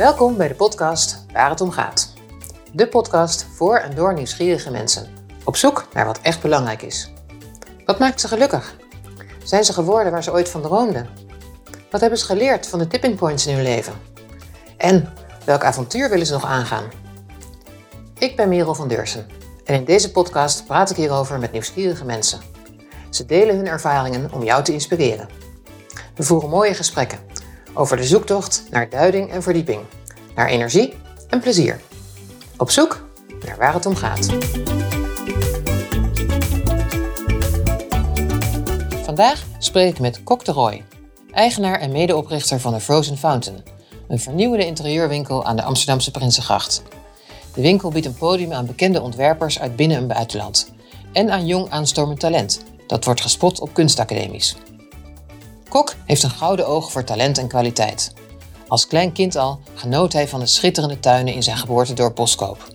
Welkom 0.00 0.36
bij 0.36 0.48
de 0.48 0.54
podcast 0.54 1.24
Waar 1.32 1.50
het 1.50 1.60
om 1.60 1.70
gaat. 1.70 2.12
De 2.72 2.88
podcast 2.88 3.46
voor 3.54 3.76
en 3.76 3.94
door 3.94 4.14
nieuwsgierige 4.14 4.70
mensen. 4.70 5.08
Op 5.44 5.56
zoek 5.56 5.86
naar 5.92 6.06
wat 6.06 6.20
echt 6.20 6.42
belangrijk 6.42 6.82
is. 6.82 7.12
Wat 7.84 7.98
maakt 7.98 8.20
ze 8.20 8.28
gelukkig? 8.28 8.76
Zijn 9.44 9.64
ze 9.64 9.72
geworden 9.72 10.12
waar 10.12 10.22
ze 10.22 10.32
ooit 10.32 10.48
van 10.48 10.62
droomden? 10.62 11.08
Wat 11.90 12.00
hebben 12.00 12.18
ze 12.18 12.24
geleerd 12.24 12.66
van 12.66 12.78
de 12.78 12.86
tipping 12.86 13.16
points 13.16 13.46
in 13.46 13.54
hun 13.54 13.62
leven? 13.62 13.92
En 14.76 15.12
welk 15.44 15.64
avontuur 15.64 16.10
willen 16.10 16.26
ze 16.26 16.32
nog 16.32 16.44
aangaan? 16.44 16.84
Ik 18.18 18.36
ben 18.36 18.48
Merel 18.48 18.74
van 18.74 18.88
Deursen 18.88 19.26
en 19.64 19.74
in 19.74 19.84
deze 19.84 20.10
podcast 20.10 20.66
praat 20.66 20.90
ik 20.90 20.96
hierover 20.96 21.38
met 21.38 21.52
nieuwsgierige 21.52 22.04
mensen. 22.04 22.40
Ze 23.10 23.26
delen 23.26 23.56
hun 23.56 23.68
ervaringen 23.68 24.32
om 24.32 24.42
jou 24.42 24.64
te 24.64 24.72
inspireren. 24.72 25.28
We 26.14 26.22
voeren 26.22 26.50
mooie 26.50 26.74
gesprekken 26.74 27.18
over 27.74 27.96
de 27.96 28.04
zoektocht 28.04 28.64
naar 28.70 28.88
duiding 28.88 29.30
en 29.30 29.42
verdieping, 29.42 29.80
naar 30.34 30.48
energie 30.48 30.94
en 31.28 31.40
plezier. 31.40 31.80
Op 32.56 32.70
zoek 32.70 33.08
naar 33.46 33.56
waar 33.58 33.74
het 33.74 33.86
om 33.86 33.96
gaat. 33.96 34.26
Vandaag 39.04 39.44
spreek 39.58 39.90
ik 39.90 40.00
met 40.00 40.22
Kok 40.22 40.44
de 40.44 40.52
Roy, 40.52 40.84
eigenaar 41.32 41.80
en 41.80 41.92
medeoprichter 41.92 42.60
van 42.60 42.72
de 42.72 42.80
Frozen 42.80 43.16
Fountain, 43.16 43.62
een 44.08 44.20
vernieuwende 44.20 44.66
interieurwinkel 44.66 45.44
aan 45.44 45.56
de 45.56 45.62
Amsterdamse 45.62 46.10
Prinsengracht. 46.10 46.82
De 47.54 47.60
winkel 47.60 47.90
biedt 47.90 48.06
een 48.06 48.14
podium 48.14 48.52
aan 48.52 48.66
bekende 48.66 49.00
ontwerpers 49.00 49.60
uit 49.60 49.76
binnen- 49.76 49.96
en 49.96 50.06
buitenland 50.06 50.72
en 51.12 51.30
aan 51.30 51.46
jong 51.46 51.70
aanstormend 51.70 52.20
talent 52.20 52.64
dat 52.86 53.04
wordt 53.04 53.20
gespot 53.20 53.60
op 53.60 53.74
kunstacademies. 53.74 54.56
Kok 55.70 55.94
heeft 56.06 56.22
een 56.22 56.30
gouden 56.30 56.66
oog 56.66 56.92
voor 56.92 57.04
talent 57.04 57.38
en 57.38 57.48
kwaliteit. 57.48 58.12
Als 58.68 58.86
klein 58.86 59.12
kind 59.12 59.36
al 59.36 59.60
genoot 59.74 60.12
hij 60.12 60.28
van 60.28 60.40
de 60.40 60.46
schitterende 60.46 61.00
tuinen 61.00 61.34
in 61.34 61.42
zijn 61.42 61.56
geboortedorp 61.56 62.14
Boskoop. 62.14 62.74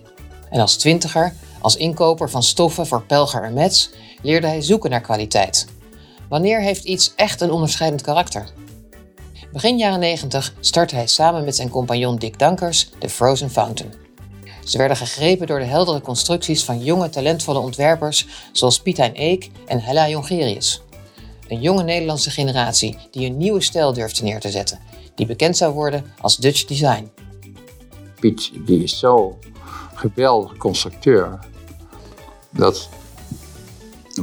En 0.50 0.60
als 0.60 0.76
twintiger, 0.76 1.34
als 1.60 1.76
inkoper 1.76 2.30
van 2.30 2.42
stoffen 2.42 2.86
voor 2.86 3.02
Pelger 3.02 3.42
en 3.42 3.52
Metz, 3.52 3.88
leerde 4.22 4.46
hij 4.46 4.62
zoeken 4.62 4.90
naar 4.90 5.00
kwaliteit. 5.00 5.66
Wanneer 6.28 6.60
heeft 6.60 6.84
iets 6.84 7.12
echt 7.16 7.40
een 7.40 7.50
onderscheidend 7.50 8.02
karakter? 8.02 8.46
Begin 9.52 9.78
jaren 9.78 10.00
90 10.00 10.54
startte 10.60 10.94
hij 10.94 11.06
samen 11.06 11.44
met 11.44 11.56
zijn 11.56 11.68
compagnon 11.68 12.16
Dick 12.16 12.38
Dankers 12.38 12.90
de 12.98 13.08
Frozen 13.08 13.50
Fountain. 13.50 13.94
Ze 14.64 14.78
werden 14.78 14.96
gegrepen 14.96 15.46
door 15.46 15.58
de 15.58 15.64
heldere 15.64 16.00
constructies 16.00 16.64
van 16.64 16.84
jonge 16.84 17.08
talentvolle 17.08 17.58
ontwerpers 17.58 18.26
zoals 18.52 18.80
Pietijn 18.80 19.12
Eek 19.14 19.50
en 19.66 19.80
Hella 19.80 20.08
Jongerius. 20.08 20.80
Een 21.48 21.60
jonge 21.60 21.82
Nederlandse 21.82 22.30
generatie 22.30 22.98
die 23.10 23.26
een 23.26 23.36
nieuwe 23.36 23.62
stijl 23.62 23.92
durfde 23.92 24.22
neer 24.22 24.40
te 24.40 24.50
zetten, 24.50 24.78
die 25.14 25.26
bekend 25.26 25.56
zou 25.56 25.74
worden 25.74 26.04
als 26.20 26.36
Dutch 26.36 26.64
Design. 26.64 27.10
Piet 28.20 28.50
die 28.66 28.82
is 28.82 28.98
zo 28.98 29.38
geweldig 29.94 30.56
constructeur 30.56 31.38
dat 32.50 32.88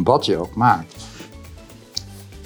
wat 0.04 0.26
je 0.26 0.38
ook 0.38 0.56
maakt, 0.56 0.94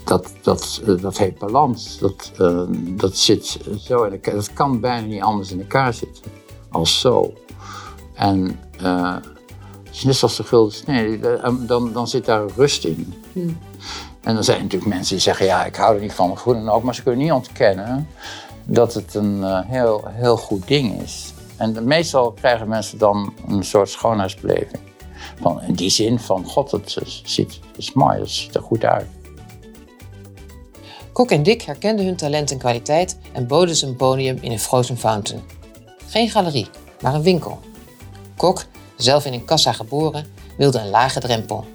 dat, 0.08 0.31
dat, 0.42 0.81
eh, 0.86 1.02
dat 1.02 1.17
heeft 1.17 1.38
balans. 1.38 2.00
Dat, 2.00 2.31
eh, 2.38 2.64
dat 2.95 3.17
zit 3.17 3.59
zo 3.80 4.03
in 4.03 4.12
elkaar. 4.12 4.34
Dat 4.34 4.53
kan 4.53 4.80
bijna 4.80 5.08
niet 5.08 5.22
anders 5.22 5.52
in 5.52 5.59
elkaar 5.59 5.94
zitten 5.94 6.23
als 6.72 7.00
zo. 7.00 7.34
En 8.14 8.59
uh, 8.81 9.16
net 10.03 10.16
zoals 10.16 10.36
de 10.36 10.44
gulden 10.44 10.73
snee, 10.73 11.19
dan, 11.67 11.91
dan 11.94 12.08
zit 12.08 12.25
daar 12.25 12.45
rust 12.56 12.86
in. 12.86 13.14
Hmm. 13.34 13.58
En 14.28 14.33
dan 14.33 14.44
zijn 14.44 14.58
er 14.58 14.64
natuurlijk 14.64 14.92
mensen 14.92 15.14
die 15.16 15.23
zeggen, 15.23 15.45
ja, 15.45 15.66
ik 15.66 15.75
hou 15.75 15.95
er 15.95 16.02
niet 16.02 16.14
van, 16.14 16.31
of 16.31 16.44
hoe 16.44 16.53
dan 16.53 16.70
ook. 16.70 16.83
Maar 16.83 16.95
ze 16.95 17.03
kunnen 17.03 17.22
niet 17.22 17.31
ontkennen 17.31 18.08
dat 18.66 18.94
het 18.94 19.16
een 19.16 19.38
uh, 19.38 19.59
heel, 19.66 20.03
heel 20.08 20.38
goed 20.38 20.68
ding 20.68 21.02
is. 21.02 21.34
En 21.57 21.88
meestal 21.88 22.31
krijgen 22.31 22.68
mensen 22.68 22.97
dan 22.97 23.34
een 23.47 23.63
soort 23.63 23.90
schoonheidsbeleving. 23.90 24.79
Van, 25.41 25.62
in 25.62 25.74
die 25.74 25.90
zin 25.90 26.19
van, 26.19 26.46
god, 26.46 26.72
het, 26.72 26.97
ziet, 27.24 27.59
het 27.68 27.78
is 27.78 27.94
mooi, 27.94 28.19
het 28.19 28.29
ziet 28.29 28.56
er 28.56 28.62
goed 28.62 28.84
uit. 28.84 29.07
Kok 31.12 31.31
en 31.31 31.44
Dick 31.44 31.62
herkenden 31.62 32.06
hun 32.06 32.16
talent 32.16 32.52
en 32.52 32.57
kwaliteit 32.57 33.18
en 33.31 33.47
boden 33.47 33.75
ze 33.75 33.85
een 33.85 33.96
podium 33.96 34.38
in 34.41 34.52
een 34.52 34.59
Frozen 34.59 34.97
Fountain. 34.97 35.44
Geen 36.07 36.29
galerie, 36.29 36.68
maar 37.02 37.13
een 37.13 37.23
winkel. 37.23 37.59
Kok, 38.38 38.63
zelf 38.96 39.25
in 39.25 39.34
een 39.34 39.46
kassa 39.46 39.72
geboren, 39.72 40.25
wilde 40.57 40.79
een 40.79 40.90
lage 40.90 41.19
drempel. 41.19 41.66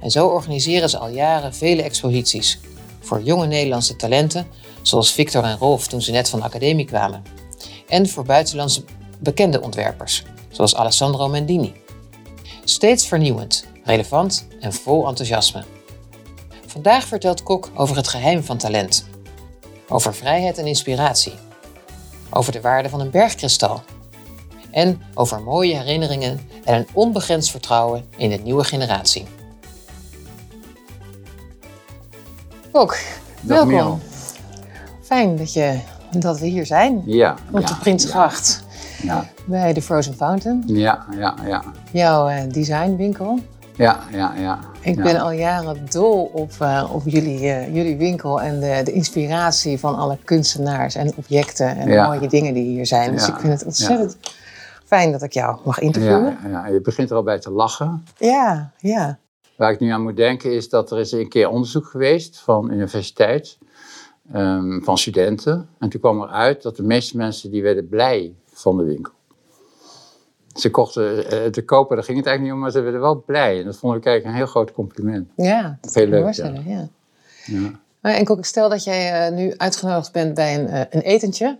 En 0.00 0.10
zo 0.10 0.26
organiseren 0.26 0.90
ze 0.90 0.98
al 0.98 1.08
jaren 1.08 1.54
vele 1.54 1.82
exposities 1.82 2.60
voor 3.00 3.22
jonge 3.22 3.46
Nederlandse 3.46 3.96
talenten, 3.96 4.46
zoals 4.82 5.12
Victor 5.12 5.44
en 5.44 5.58
Rolf 5.58 5.86
toen 5.86 6.02
ze 6.02 6.10
net 6.10 6.28
van 6.28 6.38
de 6.38 6.44
academie 6.44 6.84
kwamen, 6.84 7.22
en 7.88 8.08
voor 8.08 8.24
buitenlandse 8.24 8.84
bekende 9.18 9.60
ontwerpers, 9.60 10.22
zoals 10.50 10.74
Alessandro 10.74 11.28
Mendini. 11.28 11.74
Steeds 12.64 13.06
vernieuwend, 13.06 13.66
relevant 13.84 14.46
en 14.60 14.72
vol 14.72 15.08
enthousiasme. 15.08 15.64
Vandaag 16.66 17.04
vertelt 17.04 17.42
Kok 17.42 17.70
over 17.74 17.96
het 17.96 18.08
geheim 18.08 18.42
van 18.42 18.56
talent, 18.56 19.06
over 19.88 20.14
vrijheid 20.14 20.58
en 20.58 20.66
inspiratie, 20.66 21.34
over 22.30 22.52
de 22.52 22.60
waarde 22.60 22.88
van 22.88 23.00
een 23.00 23.10
bergkristal 23.10 23.82
en 24.70 25.02
over 25.14 25.42
mooie 25.42 25.76
herinneringen 25.76 26.48
en 26.64 26.74
een 26.74 26.86
onbegrensd 26.92 27.50
vertrouwen 27.50 28.08
in 28.16 28.30
de 28.30 28.36
nieuwe 28.36 28.64
generatie. 28.64 29.26
Welkom. 33.40 34.00
Fijn 35.02 35.36
dat, 35.36 35.52
je, 35.52 35.78
dat 36.18 36.38
we 36.38 36.46
hier 36.46 36.66
zijn. 36.66 37.02
Ja. 37.04 37.34
Op 37.52 37.60
ja, 37.60 37.66
de 37.66 37.76
Prinsgracht. 37.76 38.64
Ja. 39.02 39.24
Bij 39.46 39.72
de 39.72 39.82
Frozen 39.82 40.14
Fountain. 40.14 40.62
Ja, 40.66 41.06
ja, 41.18 41.34
ja. 41.46 41.62
Jouw 41.92 42.28
uh, 42.28 42.40
designwinkel. 42.48 43.38
Ja, 43.76 43.98
ja, 44.12 44.34
ja. 44.38 44.58
Ik 44.80 45.02
ben 45.02 45.20
al 45.20 45.30
jaren 45.30 45.86
dol 45.90 46.30
op, 46.32 46.52
uh, 46.62 46.90
op 46.92 47.02
jullie, 47.04 47.40
uh, 47.40 47.74
jullie 47.74 47.96
winkel 47.96 48.40
en 48.40 48.60
de, 48.60 48.80
de, 48.84 48.92
inspiratie 48.92 49.78
van 49.78 49.96
alle 49.96 50.18
kunstenaars 50.24 50.94
en 50.94 51.12
objecten 51.16 51.76
en 51.76 51.88
mooie 51.88 52.28
dingen 52.28 52.54
die 52.54 52.64
hier 52.64 52.86
zijn. 52.86 53.12
Dus 53.12 53.28
ik 53.28 53.36
vind 53.36 53.52
het 53.52 53.64
ontzettend 53.64 54.16
fijn 54.84 55.12
dat 55.12 55.22
ik 55.22 55.32
jou 55.32 55.58
mag 55.64 55.78
interviewen. 55.78 56.38
Ja, 56.42 56.48
ja, 56.48 56.66
je 56.66 56.80
begint 56.80 57.10
er 57.10 57.16
al 57.16 57.22
bij 57.22 57.38
te 57.38 57.50
lachen. 57.50 58.04
Ja, 58.16 58.70
ja. 58.78 59.18
Waar 59.56 59.72
ik 59.72 59.80
nu 59.80 59.90
aan 59.90 60.02
moet 60.02 60.16
denken 60.16 60.52
is 60.52 60.68
dat 60.68 60.90
er 60.90 60.98
is 60.98 61.12
een 61.12 61.28
keer 61.28 61.48
onderzoek 61.48 61.86
geweest 61.86 62.38
van 62.38 62.72
universiteit, 62.72 63.58
um, 64.34 64.84
van 64.84 64.98
studenten. 64.98 65.68
En 65.78 65.88
toen 65.88 66.00
kwam 66.00 66.22
eruit 66.22 66.62
dat 66.62 66.76
de 66.76 66.82
meeste 66.82 67.16
mensen 67.16 67.50
die 67.50 67.62
werden 67.62 67.88
blij 67.88 68.34
van 68.52 68.76
de 68.76 68.84
winkel. 68.84 69.12
Ze 70.54 70.70
kochten 70.70 71.34
uh, 71.34 71.50
te 71.50 71.64
kopen, 71.64 71.96
daar 71.96 72.04
ging 72.04 72.18
het 72.18 72.26
eigenlijk 72.26 72.40
niet 72.40 72.52
om, 72.52 72.58
maar 72.58 72.70
ze 72.70 72.80
werden 72.80 73.00
wel 73.00 73.22
blij. 73.26 73.58
En 73.58 73.64
dat 73.64 73.76
vond 73.76 73.96
ik 73.96 74.06
eigenlijk 74.06 74.36
een 74.36 74.42
heel 74.42 74.52
groot 74.52 74.72
compliment. 74.72 75.30
Ja, 75.36 75.78
dat 75.80 75.94
heel 75.94 76.06
leuk. 76.06 76.34
Ja. 76.34 76.52
ja. 76.64 76.88
ja. 77.44 77.80
En 78.00 78.20
ik 78.20 78.44
stel 78.44 78.68
dat 78.68 78.84
jij 78.84 79.30
uh, 79.30 79.36
nu 79.36 79.54
uitgenodigd 79.56 80.12
bent 80.12 80.34
bij 80.34 80.58
een, 80.58 80.68
uh, 80.68 80.80
een 80.90 81.00
etentje. 81.00 81.58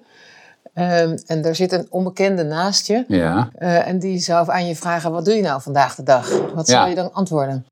Um, 0.75 1.15
en 1.27 1.43
daar 1.43 1.55
zit 1.55 1.73
een 1.73 1.87
onbekende 1.91 2.43
naast 2.43 2.87
je. 2.87 3.05
Ja. 3.09 3.51
en 3.59 3.99
die 3.99 4.19
zou 4.19 4.51
aan 4.51 4.67
je 4.67 4.77
vragen, 4.77 5.11
wat 5.11 5.25
doe 5.25 5.35
je 5.35 5.43
nou 5.43 5.63
vandaag 5.63 5.95
de 5.95 6.03
dag? 6.03 6.53
Wat 6.55 6.69
zou 6.69 6.89
je 6.89 6.95
dan 6.95 7.13
antwoorden? 7.13 7.67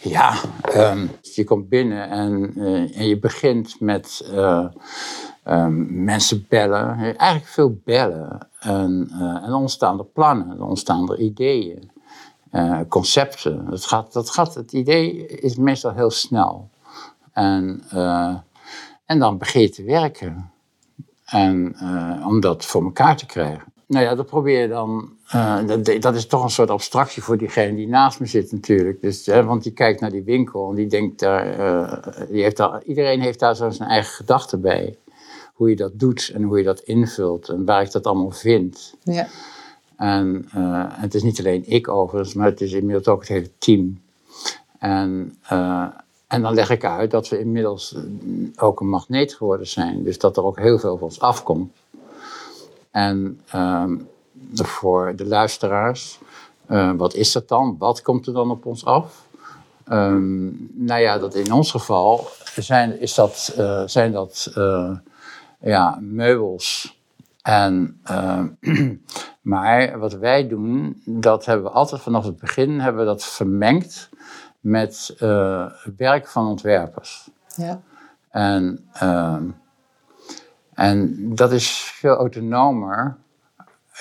Ja, 0.00 0.34
um, 0.76 1.10
je 1.20 1.44
komt 1.44 1.68
binnen 1.68 2.08
en, 2.08 2.52
uh, 2.56 2.98
en 2.98 3.08
je 3.08 3.18
begint 3.18 3.80
met 3.80 4.28
uh, 4.32 4.66
um, 5.48 6.04
mensen 6.04 6.46
bellen. 6.48 6.98
Eigenlijk 6.98 7.46
veel 7.46 7.80
bellen. 7.84 8.48
En, 8.60 9.08
uh, 9.12 9.44
en 9.44 9.52
ontstaan 9.52 9.98
er 9.98 10.04
plannen, 10.04 10.56
dan 10.56 10.68
ontstaan 10.68 11.10
er 11.10 11.18
ideeën, 11.18 11.90
concepten. 12.88 13.66
Het, 13.66 13.84
gaat, 13.84 14.12
dat 14.12 14.30
gaat, 14.30 14.54
het 14.54 14.72
idee 14.72 15.26
is 15.26 15.56
meestal 15.56 15.92
heel 15.92 16.10
snel. 16.10 16.70
En, 17.32 17.82
en 19.06 19.18
dan 19.18 19.38
begin 19.38 19.60
je 19.60 19.68
te 19.68 19.82
werken. 19.82 20.50
En, 21.24 21.76
om 22.26 22.40
dat 22.40 22.64
voor 22.64 22.84
elkaar 22.84 23.16
te 23.16 23.26
krijgen. 23.26 23.73
Nou 23.94 24.06
ja, 24.06 24.14
dat 24.14 24.26
probeer 24.26 24.60
je 24.60 24.68
dan. 24.68 25.12
Uh, 25.34 25.66
dat, 25.66 26.02
dat, 26.02 26.14
is 26.14 26.26
toch 26.26 26.42
een 26.42 26.50
soort 26.50 26.70
abstractie 26.70 27.22
voor 27.22 27.38
diegene 27.38 27.76
die 27.76 27.88
naast 27.88 28.20
me 28.20 28.26
zit, 28.26 28.52
natuurlijk. 28.52 29.00
Dus, 29.00 29.26
hè, 29.26 29.44
want 29.44 29.62
die 29.62 29.72
kijkt 29.72 30.00
naar 30.00 30.10
die 30.10 30.22
winkel 30.22 30.68
en 30.68 30.74
die 30.74 30.86
denkt 30.86 31.18
daar. 31.18 31.58
Uh, 31.58 31.92
die 32.28 32.42
heeft 32.42 32.56
daar 32.56 32.82
iedereen 32.82 33.20
heeft 33.20 33.38
daar 33.38 33.56
zo 33.56 33.70
zijn 33.70 33.88
eigen 33.88 34.12
gedachten 34.12 34.60
bij. 34.60 34.96
Hoe 35.54 35.68
je 35.68 35.76
dat 35.76 35.92
doet 35.94 36.30
en 36.34 36.42
hoe 36.42 36.58
je 36.58 36.64
dat 36.64 36.80
invult 36.80 37.48
en 37.48 37.64
waar 37.64 37.82
ik 37.82 37.92
dat 37.92 38.06
allemaal 38.06 38.30
vind. 38.30 38.94
Ja. 39.02 39.26
En 39.96 40.48
uh, 40.56 40.84
het 40.88 41.14
is 41.14 41.22
niet 41.22 41.38
alleen 41.38 41.62
ik 41.66 41.88
overigens, 41.88 42.34
maar 42.34 42.46
het 42.46 42.60
is 42.60 42.72
inmiddels 42.72 43.08
ook 43.08 43.20
het 43.20 43.28
hele 43.28 43.50
team. 43.58 44.00
En, 44.78 45.36
en 46.26 46.42
dan 46.42 46.54
leg 46.54 46.70
ik 46.70 46.84
uit 46.84 47.10
dat 47.10 47.28
we 47.28 47.38
inmiddels 47.38 47.96
ook 48.56 48.80
een 48.80 48.88
magneet 48.88 49.34
geworden 49.34 49.66
zijn. 49.66 50.02
Dus 50.02 50.18
dat 50.18 50.36
er 50.36 50.44
ook 50.44 50.58
heel 50.58 50.78
veel 50.78 50.98
van 50.98 51.06
ons 51.06 51.20
afkomt. 51.20 51.72
En 52.94 53.40
um, 53.54 54.08
voor 54.52 55.16
de 55.16 55.26
luisteraars, 55.26 56.18
uh, 56.70 56.92
wat 56.96 57.14
is 57.14 57.32
dat 57.32 57.48
dan? 57.48 57.76
Wat 57.78 58.02
komt 58.02 58.26
er 58.26 58.32
dan 58.32 58.50
op 58.50 58.66
ons 58.66 58.84
af? 58.84 59.26
Um, 59.92 60.70
nou 60.74 61.00
ja, 61.00 61.18
dat 61.18 61.34
in 61.34 61.52
ons 61.52 61.70
geval 61.70 62.26
zijn, 62.56 63.00
is 63.00 63.14
dat, 63.14 63.54
uh, 63.58 63.82
zijn 63.86 64.12
dat 64.12 64.52
uh, 64.58 64.96
ja, 65.60 65.98
meubels 66.00 66.98
En, 67.42 68.00
uh, 68.10 68.42
maar 69.52 69.98
wat 69.98 70.12
wij 70.12 70.48
doen, 70.48 71.02
dat 71.04 71.44
hebben 71.44 71.64
we 71.64 71.72
altijd 71.72 72.00
vanaf 72.00 72.24
het 72.24 72.38
begin 72.38 72.80
hebben 72.80 73.00
we 73.00 73.06
dat 73.06 73.24
vermengd 73.24 74.08
met 74.60 75.14
werk 75.96 76.28
van 76.28 76.46
ontwerpers. 76.46 77.30
Ja. 77.56 77.80
En, 78.30 78.84
en 80.74 81.28
dat 81.34 81.52
is 81.52 81.70
veel 81.70 82.14
autonomer 82.14 83.16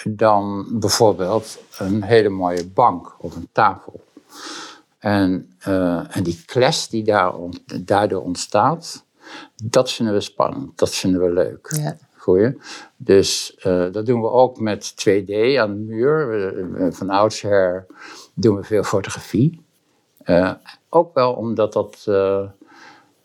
dan 0.04 0.68
bijvoorbeeld 0.72 1.60
een 1.78 2.04
hele 2.04 2.30
mooie 2.30 2.68
bank 2.68 3.16
of 3.18 3.36
een 3.36 3.50
tafel. 3.52 4.04
En, 5.00 5.56
uh, 5.68 6.16
en 6.18 6.24
die 6.24 6.44
clash 6.46 6.88
die 6.88 7.04
daar, 7.04 7.34
daardoor 7.82 8.22
ontstaat, 8.22 9.06
dat 9.64 9.92
vinden 9.92 10.14
we 10.14 10.22
spannend, 10.22 10.78
dat 10.78 10.96
vinden 10.96 11.22
we 11.22 11.34
leuk. 11.34 11.76
Ja. 11.78 11.98
Goeie. 12.18 12.58
Dus 12.98 13.56
uh, 13.66 13.92
dat 13.92 14.06
doen 14.06 14.22
we 14.22 14.30
ook 14.30 14.60
met 14.60 14.92
2D 14.92 15.58
aan 15.60 15.74
de 15.74 15.84
muur. 15.88 16.30
We, 16.30 16.88
van 16.92 17.10
oudsher 17.10 17.86
doen 18.34 18.56
we 18.56 18.64
veel 18.64 18.84
fotografie. 18.84 19.62
Uh, 20.26 20.54
ook 20.90 21.14
wel 21.14 21.34
omdat 21.34 21.74
dat, 21.74 22.08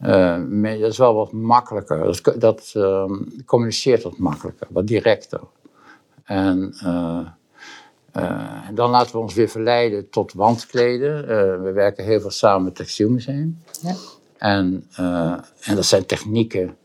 uh, 0.01 0.81
dat 0.81 0.91
is 0.91 0.99
wel 0.99 1.15
wat 1.15 1.33
makkelijker. 1.33 2.05
Dat, 2.05 2.35
dat 2.39 2.73
communiceert 3.45 4.03
wat 4.03 4.19
makkelijker, 4.19 4.67
wat 4.71 4.87
directer. 4.87 5.41
En, 6.25 6.75
en 8.67 8.75
dan 8.75 8.91
laten 8.91 9.13
we 9.13 9.19
ons 9.19 9.35
weer 9.35 9.49
verleiden 9.49 10.11
tot 10.11 10.33
wandkleden. 10.33 11.27
we 11.63 11.73
werken 11.73 12.05
heel 12.05 12.21
veel 12.21 12.31
samen 12.31 12.63
met 12.65 12.79
het 12.79 12.87
Textielmuseum. 12.87 13.63
Ja. 13.81 13.95
En, 14.37 14.87
en 15.61 15.75
dat 15.75 15.85
zijn 15.85 16.07
technieken 16.07 16.77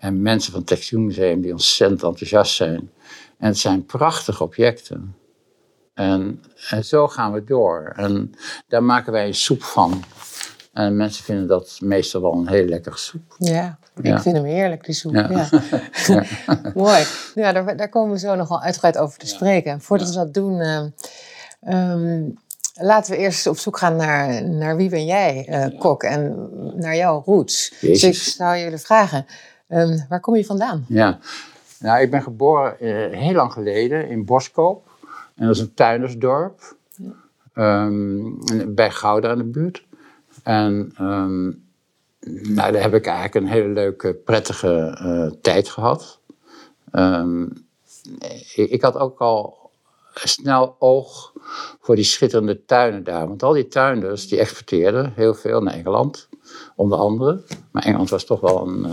en 0.00 0.22
mensen 0.22 0.50
van 0.50 0.60
het 0.60 0.68
Textielmuseum 0.68 1.40
die 1.40 1.52
ontzettend 1.52 2.02
enthousiast 2.02 2.54
zijn. 2.54 2.90
En 3.38 3.46
het 3.46 3.58
zijn 3.58 3.86
prachtige 3.86 4.42
objecten. 4.42 5.14
En, 5.94 6.42
en 6.68 6.84
zo 6.84 7.08
gaan 7.08 7.32
we 7.32 7.44
door. 7.44 7.92
En 7.96 8.34
daar 8.68 8.82
maken 8.82 9.12
wij 9.12 9.26
een 9.26 9.34
soep 9.34 9.62
van. 9.62 10.02
En 10.72 10.96
mensen 10.96 11.24
vinden 11.24 11.46
dat 11.46 11.78
meestal 11.82 12.20
wel 12.20 12.32
een 12.32 12.48
heel 12.48 12.64
lekkere 12.64 12.96
soep. 12.96 13.34
Ja, 13.38 13.78
ik 14.02 14.18
vind 14.18 14.36
hem 14.36 14.44
heerlijk, 14.44 14.84
die 14.84 14.94
soep. 14.94 15.14
Ja. 15.14 15.48
ja. 16.06 16.24
Mooi. 16.74 17.04
Ja, 17.34 17.52
daar, 17.52 17.76
daar, 17.76 17.88
komen 17.88 18.12
we 18.12 18.18
zo 18.18 18.34
nog 18.34 18.48
wel 18.48 18.62
uitgebreid 18.62 18.98
over 18.98 19.18
te 19.18 19.26
spreken. 19.26 19.80
Voordat 19.80 20.08
we 20.08 20.14
dat 20.14 20.34
doen, 20.34 20.58
uh, 20.58 21.92
um, 21.92 22.38
laten 22.74 23.12
we 23.12 23.18
eerst 23.18 23.46
op 23.46 23.58
zoek 23.58 23.78
gaan 23.78 23.96
naar, 23.96 24.48
naar 24.48 24.76
wie 24.76 24.88
ben 24.88 25.04
jij, 25.04 25.46
uh, 25.50 25.80
kok, 25.80 26.02
en 26.02 26.48
naar 26.74 26.96
jouw 26.96 27.22
roots. 27.24 27.74
Jezus. 27.80 28.00
Dus 28.00 28.26
ik 28.26 28.32
zou 28.32 28.58
jullie 28.58 28.78
vragen, 28.78 29.26
Um, 29.70 30.04
waar 30.08 30.20
kom 30.20 30.36
je 30.36 30.44
vandaan? 30.44 30.84
Ja, 30.88 31.18
nou, 31.78 32.00
ik 32.00 32.10
ben 32.10 32.22
geboren 32.22 32.76
uh, 32.80 33.18
heel 33.18 33.32
lang 33.32 33.52
geleden 33.52 34.08
in 34.08 34.24
Boskoop. 34.24 34.88
En 35.34 35.46
dat 35.46 35.54
is 35.54 35.60
een 35.60 35.74
tuindersdorp. 35.74 36.76
Um, 37.54 38.38
bij 38.74 38.90
Gouda 38.90 39.30
in 39.30 39.38
de 39.38 39.44
buurt. 39.44 39.84
En 40.42 40.94
um, 41.00 41.64
daar 42.54 42.74
heb 42.74 42.94
ik 42.94 43.06
eigenlijk 43.06 43.34
een 43.34 43.52
hele 43.52 43.68
leuke, 43.68 44.14
prettige 44.14 44.98
uh, 45.02 45.40
tijd 45.40 45.68
gehad. 45.68 46.20
Ik, 48.54 48.70
ik, 48.70 48.82
had 48.82 48.96
ook 48.96 49.20
al 49.20 49.70
snel 50.14 50.76
oog 50.78 51.32
voor 51.80 51.94
die 51.94 52.04
schitterende 52.04 52.64
tuinen 52.64 53.04
daar. 53.04 53.28
Want 53.28 53.42
al 53.42 53.52
die 53.52 53.68
tuinders 53.68 54.28
die 54.28 54.38
exporteerden 54.38 55.12
heel 55.14 55.34
veel 55.34 55.62
naar 55.62 55.74
Engeland, 55.74 56.28
onder 56.76 56.98
andere. 56.98 57.42
Maar 57.70 57.82
Engeland 57.82 58.10
was 58.10 58.24
toch 58.24 58.40
wel 58.40 58.68
een, 58.68 58.86
uh, 58.86 58.92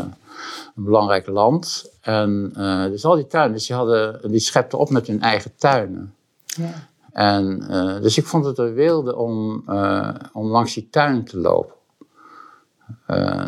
een 0.75 0.83
belangrijk 0.83 1.27
land. 1.27 1.91
En 2.01 2.53
uh, 2.57 2.85
dus 2.85 3.05
al 3.05 3.15
die 3.15 3.27
tuinders 3.27 3.67
die, 3.67 3.75
hadden, 3.75 4.39
schepten 4.39 4.77
op 4.79 4.89
met 4.89 5.07
hun 5.07 5.21
eigen 5.21 5.51
tuinen. 5.55 6.13
Ja. 6.45 6.87
En, 7.17 7.63
uh, 7.69 8.01
dus 8.01 8.17
ik 8.17 8.25
vond 8.25 8.45
het 8.45 8.57
een 8.57 8.73
wilde 8.73 9.15
om, 9.15 9.63
uh, 9.67 10.15
om 10.33 10.47
langs 10.47 10.73
die 10.73 10.89
tuin 10.89 11.25
te 11.25 11.37
lopen. 11.37 11.75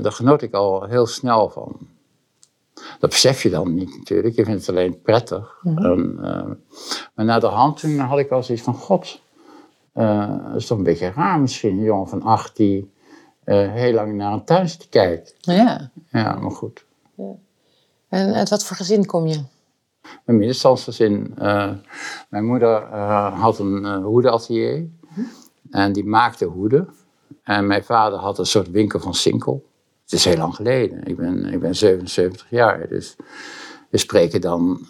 daar 0.02 0.12
genoot 0.12 0.42
ik 0.42 0.54
al 0.54 0.84
heel 0.84 1.06
snel 1.06 1.50
van. 1.50 1.78
Dat 3.00 3.10
besef 3.10 3.44
je 3.44 3.50
dan 3.50 3.74
niet 3.74 3.98
natuurlijk, 3.98 4.36
je 4.36 4.46
vindt 4.46 4.66
het 4.66 4.76
alleen 4.76 5.02
prettig. 5.02 5.60
Mm 5.62 5.78
-hmm. 5.78 5.86
en, 5.86 6.64
maar 7.14 7.26
na 7.26 7.40
de 7.40 7.48
hand 7.48 7.80
toen 7.80 7.98
had 7.98 8.20
ik 8.20 8.30
wel 8.30 8.44
zoiets 8.44 8.64
van, 8.64 8.74
god, 8.74 9.22
dat 9.94 10.56
is 10.56 10.66
toch 10.66 10.78
een 10.78 10.84
beetje 10.84 11.12
raar 11.12 11.40
misschien, 11.40 11.78
een 11.78 11.84
jongen 11.84 12.08
van 12.08 12.22
acht 12.22 12.56
die 12.56 12.92
heel 13.44 13.94
lang 13.94 14.14
naar 14.14 14.34
een 14.34 14.46
tuin 14.46 14.70
zit 14.70 14.80
te 14.80 14.90
kijken. 14.90 15.34
Ja. 15.40 15.92
Ja, 16.12 16.36
maar 16.40 16.52
goed. 16.52 16.86
Ja. 17.16 17.34
En 18.08 18.34
uit 18.34 18.50
wat 18.50 18.64
voor 18.64 18.76
gezin 18.76 19.06
kom 19.06 19.28
je? 19.28 19.44
Een 20.26 20.38
middenstandsgezin. 20.38 21.34
Uh, 21.40 21.72
mijn 22.30 22.46
moeder 22.46 22.82
uh, 22.82 23.42
had 23.42 23.60
een 23.60 23.84
uh, 23.84 24.04
hoedenatelier 24.04 24.90
mhm. 25.10 25.22
en 25.70 25.94
die 25.94 26.06
maakte 26.06 26.46
hoeden. 26.46 26.90
En 27.44 27.68
mijn 27.68 27.84
vader 27.84 28.20
had 28.20 28.40
een 28.40 28.46
soort 28.46 28.72
winkel 28.72 29.00
van 29.00 29.14
Sinkel. 29.14 29.66
Het 30.04 30.12
is 30.12 30.26
heel 30.26 30.38
lang 30.38 30.56
geleden. 30.56 31.04
Ik 31.04 31.16
ben, 31.16 31.46
ik 31.46 31.60
ben 31.60 31.76
77 31.76 32.50
jaar, 32.50 32.88
dus 32.88 33.16
we 33.90 33.98
spreken 33.98 34.42
dan 34.42 34.86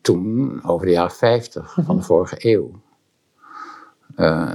toen 0.00 0.60
over 0.64 0.86
de 0.86 0.92
jaren 0.92 1.10
50 1.10 1.72
van 1.72 1.84
de 1.84 1.92
mhm. 1.92 2.02
vorige 2.02 2.36
eeuw. 2.38 2.70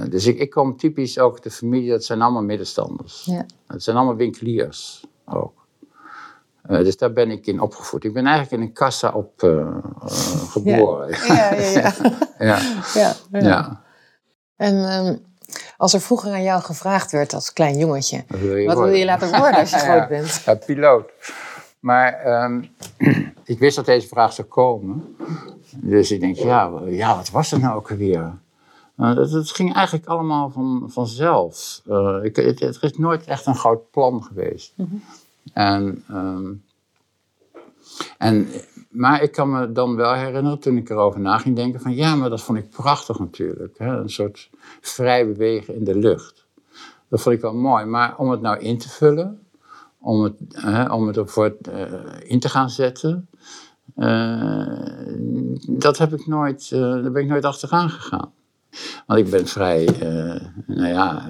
dus 0.08 0.26
ik, 0.26 0.38
ik 0.38 0.50
kom 0.50 0.76
typisch 0.76 1.18
ook 1.18 1.42
de 1.42 1.50
familie, 1.50 1.90
dat 1.90 2.04
zijn 2.04 2.22
allemaal 2.22 2.42
middenstanders. 2.42 3.24
Ja. 3.24 3.46
Het 3.66 3.82
zijn 3.82 3.96
allemaal 3.96 4.16
winkeliers 4.16 5.06
ook. 5.24 5.57
Uh, 6.68 6.78
dus 6.78 6.96
daar 6.96 7.12
ben 7.12 7.30
ik 7.30 7.46
in 7.46 7.60
opgevoed. 7.60 8.04
Ik 8.04 8.12
ben 8.12 8.26
eigenlijk 8.26 8.62
in 8.62 8.68
een 8.68 8.74
kassa 8.74 9.10
op 9.10 9.42
uh, 9.42 9.76
geboren. 10.50 11.08
Ja, 11.26 11.54
ja, 11.54 11.70
ja. 11.70 11.94
ja. 12.38 12.58
ja. 12.94 13.40
ja, 13.40 13.82
En 14.56 14.74
um, 14.74 15.26
als 15.76 15.94
er 15.94 16.00
vroeger 16.00 16.32
aan 16.32 16.42
jou 16.42 16.62
gevraagd 16.62 17.12
werd 17.12 17.34
als 17.34 17.52
klein 17.52 17.78
jongetje, 17.78 18.24
wat 18.28 18.40
wil 18.40 18.56
je, 18.56 18.66
wat 18.66 18.78
wil 18.78 18.86
je 18.86 19.04
laten 19.04 19.28
worden 19.28 19.60
als 19.60 19.70
je 19.70 19.76
groot 19.88 20.08
bent? 20.08 20.42
Ja, 20.44 20.54
piloot. 20.54 21.10
Maar 21.80 22.42
um, 22.44 22.70
ik 23.44 23.58
wist 23.58 23.76
dat 23.76 23.86
deze 23.86 24.08
vraag 24.08 24.32
zou 24.32 24.48
komen. 24.48 25.16
Dus 25.76 26.10
ik 26.10 26.20
denk, 26.20 26.36
ja, 26.36 26.70
ja 26.86 27.16
wat 27.16 27.30
was 27.30 27.50
dat 27.50 27.60
nou 27.60 27.76
ook 27.76 27.90
alweer? 27.90 28.38
Uh, 28.96 29.16
het, 29.16 29.30
het, 29.30 29.50
ging 29.50 29.74
eigenlijk 29.74 30.06
allemaal 30.06 30.50
van, 30.50 30.84
vanzelf. 30.86 31.80
Uh, 31.86 32.18
ik, 32.22 32.36
het, 32.36 32.60
het, 32.60 32.78
is 32.80 32.96
nooit 32.96 33.24
echt 33.24 33.46
een 33.46 33.56
groot 33.56 33.90
plan 33.90 34.22
geweest. 34.22 34.72
Mm 34.76 34.86
-hmm. 34.90 35.02
En, 35.52 36.04
um, 36.10 36.64
en, 38.18 38.48
maar 38.90 39.22
ik 39.22 39.32
kan 39.32 39.50
me 39.50 39.72
dan 39.72 39.96
wel 39.96 40.14
herinneren, 40.14 40.58
toen 40.58 40.76
ik 40.76 40.90
erover 40.90 41.20
na 41.20 41.38
ging 41.38 41.56
denken, 41.56 41.80
van 41.80 41.94
ja, 41.94 42.14
maar 42.14 42.30
dat 42.30 42.42
vond 42.42 42.58
ik 42.58 42.70
prachtig 42.70 43.18
natuurlijk. 43.18 43.78
Hè? 43.78 43.96
Een 43.96 44.10
soort 44.10 44.50
vrij 44.80 45.26
bewegen 45.26 45.74
in 45.74 45.84
de 45.84 45.96
lucht. 45.96 46.46
Dat 47.08 47.20
vond 47.20 47.34
ik 47.34 47.40
wel 47.40 47.54
mooi. 47.54 47.84
Maar 47.84 48.16
om 48.16 48.30
het 48.30 48.40
nou 48.40 48.58
in 48.58 48.78
te 48.78 48.88
vullen, 48.88 49.46
om 49.98 50.22
het, 50.22 50.34
hè, 50.48 50.92
om 50.92 51.06
het 51.06 51.16
ervoor 51.16 51.56
uh, 51.68 51.92
in 52.18 52.40
te 52.40 52.48
gaan 52.48 52.70
zetten, 52.70 53.28
uh, 53.96 54.78
dat 55.68 55.98
heb 55.98 56.12
ik 56.12 56.26
nooit, 56.26 56.70
uh, 56.74 56.80
daar 56.80 57.12
ben 57.12 57.22
ik 57.22 57.28
nooit 57.28 57.44
achteraan 57.44 57.90
gegaan. 57.90 58.32
Want 59.06 59.20
ik 59.20 59.30
ben 59.30 59.46
vrij, 59.46 59.84
nou 60.66 60.88
ja 60.88 61.28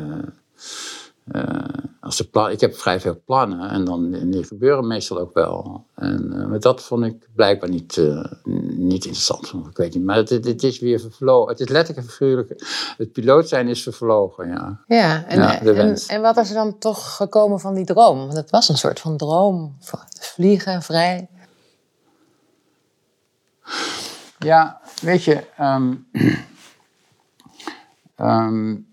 als 2.09 2.17
de 2.17 2.25
plan, 2.25 2.51
ik 2.51 2.61
heb 2.61 2.77
vrij 2.77 3.01
veel 3.01 3.21
plannen 3.25 3.71
en 3.71 3.85
dan, 3.85 4.11
die 4.31 4.45
gebeuren 4.45 4.87
meestal 4.87 5.19
ook 5.19 5.35
wel. 5.35 5.85
En 5.95 6.33
uh, 6.33 6.47
maar 6.47 6.61
dat 6.61 6.83
vond 6.83 7.05
ik 7.05 7.29
blijkbaar 7.35 7.69
niet, 7.69 7.97
uh, 7.97 8.25
niet 8.77 9.05
interessant. 9.05 9.53
Ik 9.71 9.77
weet 9.77 9.95
niet, 9.95 10.05
maar 10.05 10.17
het, 10.17 10.29
het, 10.29 10.63
is 10.63 10.79
weer 10.79 11.01
vervlogen. 11.01 11.51
Het 11.51 11.61
is 11.61 11.69
letterlijk 11.69 12.07
en 12.07 12.13
figuurlijk. 12.13 12.49
Het 12.97 13.13
piloot 13.13 13.49
zijn 13.49 13.69
is 13.69 13.83
vervlogen, 13.83 14.49
ja. 14.49 14.81
Ja, 14.87 15.25
en, 15.25 15.39
ja, 15.39 15.61
en, 15.61 15.97
en, 16.07 16.21
wat 16.21 16.37
is 16.37 16.49
er 16.49 16.55
dan 16.55 16.79
toch 16.79 17.17
gekomen 17.17 17.61
van 17.61 17.75
die 17.75 17.85
droom? 17.85 18.19
Want 18.19 18.37
het 18.37 18.51
was 18.51 18.69
een 18.69 18.79
soort 18.79 19.01
van 19.01 19.17
droom. 19.17 19.77
Vliegen, 20.21 20.83
vrij. 20.83 21.29
Ja, 24.39 24.81
weet 25.03 25.25
je... 25.25 25.45
Um, 25.61 26.09
um, 28.21 28.87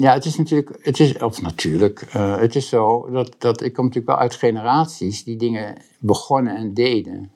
Ja, 0.00 0.12
het 0.12 0.24
is 0.24 0.36
natuurlijk, 0.36 0.78
het 0.80 1.00
is, 1.00 1.18
of 1.18 1.42
natuurlijk, 1.42 2.14
uh, 2.16 2.36
het 2.36 2.54
is 2.54 2.68
zo 2.68 3.10
dat, 3.10 3.34
dat 3.38 3.62
ik 3.62 3.72
kom 3.72 3.84
natuurlijk 3.84 4.12
wel 4.12 4.22
uit 4.22 4.34
generaties 4.34 5.24
die 5.24 5.36
dingen 5.36 5.76
begonnen 5.98 6.56
en 6.56 6.74
deden. 6.74 7.30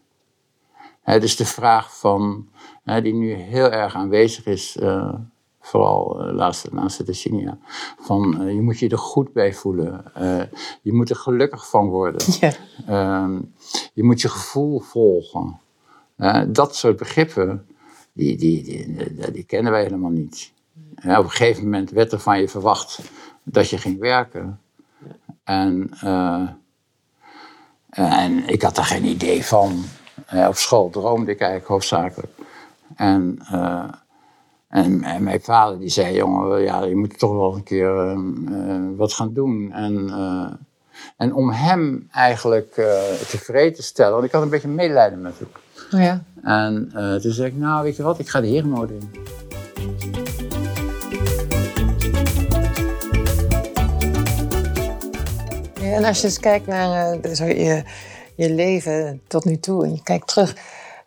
Hè, 1.00 1.20
dus 1.20 1.36
de 1.36 1.44
vraag 1.44 1.98
van, 1.98 2.48
hè, 2.84 3.02
die 3.02 3.14
nu 3.14 3.32
heel 3.32 3.70
erg 3.70 3.94
aanwezig 3.94 4.46
is, 4.46 4.76
uh, 4.76 5.14
vooral 5.60 6.08
de 6.08 6.24
uh, 6.24 6.34
laatste, 6.34 6.68
laatste 6.72 7.04
decennia, 7.04 7.58
van 8.00 8.52
je 8.54 8.62
moet 8.62 8.78
je 8.78 8.88
er 8.88 8.98
goed 8.98 9.32
bij 9.32 9.54
voelen, 9.54 10.04
je 10.82 10.92
moet 10.92 11.10
er 11.10 11.16
gelukkig 11.16 11.68
van 11.68 11.88
worden, 11.88 12.26
ja. 12.40 12.52
Ehm, 12.86 13.40
je 13.92 14.02
moet 14.02 14.20
je 14.20 14.28
gevoel 14.28 14.80
volgen. 14.80 15.60
dat 16.48 16.76
soort 16.76 16.96
begrippen, 16.96 17.66
die, 18.12 18.36
die, 18.36 18.62
die, 18.62 19.32
die 19.32 19.44
kennen 19.44 19.72
wij 19.72 19.82
helemaal 19.82 20.10
niet 20.10 20.52
op 20.96 21.24
een 21.24 21.30
gegeven 21.30 21.64
moment 21.64 21.90
werd 21.90 22.12
er 22.12 22.20
van 22.20 22.40
je 22.40 22.48
verwacht 22.48 23.00
dat 23.42 23.70
je 23.70 23.78
ging 23.78 23.98
werken. 23.98 24.60
En, 25.44 25.90
uh, 26.04 26.48
en 27.90 28.48
ik 28.48 28.62
had 28.62 28.74
daar 28.74 28.84
geen 28.84 29.04
idee 29.04 29.44
van. 29.44 29.84
uh, 30.34 30.46
op 30.48 30.56
school 30.56 30.90
droomde 30.90 31.30
ik 31.30 31.40
eigenlijk 31.40 31.70
hoofdzakelijk. 31.70 32.32
En, 32.96 33.38
uh, 33.52 33.84
en, 34.68 35.02
en, 35.02 35.22
mijn 35.22 35.40
vader 35.40 35.78
die 35.78 35.88
zei, 35.88 36.16
jongen, 36.16 36.62
ja, 36.62 36.82
je 36.82 36.96
moet 36.96 37.18
toch 37.18 37.32
wel 37.32 37.54
een 37.54 37.62
keer 37.62 38.16
wat 38.96 39.12
gaan 39.12 39.32
doen. 39.32 39.72
En, 39.72 40.10
en 41.16 41.34
om 41.34 41.50
hem 41.50 42.08
eigenlijk 42.12 42.72
tevreden 43.28 43.74
te 43.74 43.82
stellen, 43.82 44.12
want 44.12 44.24
ik 44.24 44.32
had 44.32 44.42
een 44.42 44.48
beetje 44.48 44.68
medelijden 44.68 45.20
met 45.20 45.38
hem. 45.38 45.48
Oh 45.92 46.00
ja. 46.00 46.22
En 46.42 46.90
toen 47.22 47.32
zei 47.32 47.48
ik, 47.48 47.56
nou 47.56 47.82
weet 47.82 47.96
je 47.96 48.02
wat, 48.02 48.18
ik 48.18 48.28
ga 48.28 48.40
de 48.40 48.46
herenmode 48.46 48.94
in. 48.94 49.10
En 55.92 56.04
als 56.04 56.20
je 56.20 56.26
eens 56.26 56.40
kijkt 56.40 56.66
naar 56.66 57.14
uh, 57.14 57.36
je, 57.36 57.84
je 58.36 58.50
leven 58.50 59.22
tot 59.26 59.44
nu 59.44 59.58
toe 59.58 59.84
en 59.84 59.94
je 59.94 60.02
kijkt 60.02 60.28
terug, 60.28 60.56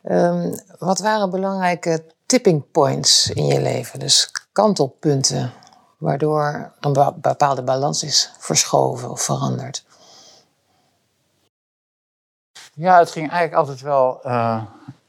um, 0.03 0.53
wat 0.79 0.99
waren 0.99 1.29
belangrijke 1.29 2.03
tipping 2.25 2.71
points 2.71 3.29
in 3.29 3.45
je 3.45 3.61
leven? 3.61 3.99
Dus 3.99 4.31
kantelpunten 4.51 5.51
waardoor 5.97 6.73
een 6.79 7.13
bepaalde 7.21 7.63
balans 7.63 8.03
is 8.03 8.33
verschoven 8.37 9.09
of 9.09 9.21
veranderd. 9.21 9.85
Ja, 12.73 12.99
het 12.99 13.11
ging 13.11 13.29
eigenlijk 13.29 13.59
altijd 13.59 13.81
wel 13.81 14.19
uh, 14.25 14.63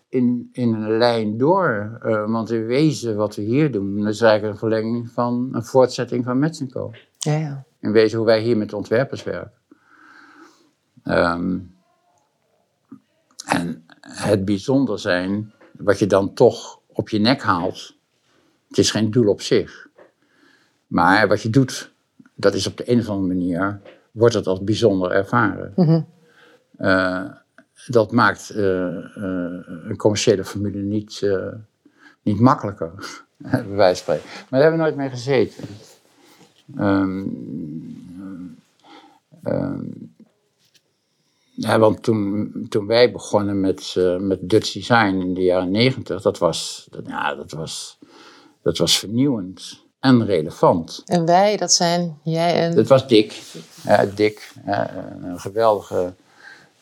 in, 0.09 0.49
in 0.53 0.75
een 0.75 0.99
lijn 0.99 1.39
door. 1.39 2.01
Uh, 2.05 2.31
want 2.31 2.51
in 2.51 2.67
wezen 2.67 3.17
wat 3.17 3.35
we 3.35 3.43
hier 3.43 3.73
doen, 3.73 3.97
dat 3.97 4.13
is 4.13 4.21
eigenlijk 4.21 4.53
een 4.53 4.69
verlenging 4.69 5.11
van 5.11 5.49
een 5.53 5.65
voortzetting 5.65 6.25
van 6.25 6.39
Metsenco. 6.39 6.91
Ja, 7.19 7.37
ja. 7.37 7.65
In 7.81 7.93
wezen 7.93 8.19
hoe 8.19 8.27
wij 8.27 8.41
hier 8.41 8.57
met 8.57 8.73
ontwerpers 8.73 9.23
werken. 9.23 9.53
Um, 11.09 11.75
en 13.47 13.85
het 14.01 14.45
bijzonder 14.45 14.99
zijn, 14.99 15.53
wat 15.73 15.99
je 15.99 16.07
dan 16.07 16.35
toch 16.35 16.81
op 16.87 17.09
je 17.09 17.19
nek 17.19 17.43
haalt, 17.43 17.97
het 18.69 18.79
is 18.79 18.91
geen 18.91 19.11
doel 19.11 19.29
op 19.29 19.41
zich. 19.41 19.89
Maar 20.87 21.29
wat 21.29 21.43
je 21.43 21.51
doet, 21.51 21.93
dat 22.35 22.55
is 22.55 22.67
op 22.67 22.77
de 22.77 22.91
een 22.91 22.99
of 22.99 23.09
andere 23.09 23.35
manier, 23.35 23.81
wordt 24.11 24.35
het 24.35 24.47
als 24.47 24.65
bijzonder 24.65 25.11
ervaren. 25.11 25.73
Mm 25.77 26.15
dat 27.87 28.13
maakt 28.13 28.53
uh, 28.55 28.59
uh, 28.59 29.59
een 29.89 29.97
commerciële 29.97 30.45
formule 30.45 30.83
niet, 30.83 31.29
niet 32.23 32.41
makkelijker, 32.41 32.93
bij 33.37 33.69
wijze 33.69 34.05
van 34.05 34.15
spreken. 34.15 34.25
Maar 34.49 34.61
daar 34.61 34.61
hebben 34.61 34.79
we 34.79 34.85
nooit 34.85 34.97
mee 34.97 35.11
gezeten. 35.11 35.65
Um, 36.79 38.57
ja, 41.57 41.79
want 41.79 42.03
toen, 42.03 42.53
toen 42.69 42.87
wij 42.87 43.13
begonnen 43.13 43.61
met, 43.61 43.95
uh, 43.99 44.17
met 44.17 44.39
Dutch 44.43 44.73
Design 44.73 45.21
in 45.21 45.35
de 45.35 45.43
jaren 45.43 45.71
negentig, 45.71 46.23
dat 46.23 46.39
was, 46.39 46.87
dat, 46.91 47.03
ja, 47.07 47.35
dat, 47.35 47.51
was, 47.51 47.99
dat 48.63 48.79
was 48.79 48.99
vernieuwend 48.99 49.85
en 50.01 50.25
relevant. 50.25 51.03
En 51.07 51.27
wij, 51.27 51.57
dat 51.57 51.73
zijn 51.73 52.19
jij 52.23 52.55
en... 52.55 52.75
Dat 52.75 52.87
was 52.87 53.09
Dick. 53.09 53.43
Ja, 53.85 54.07
Dick, 54.15 54.53
een 55.23 55.41
geweldige 55.41 56.15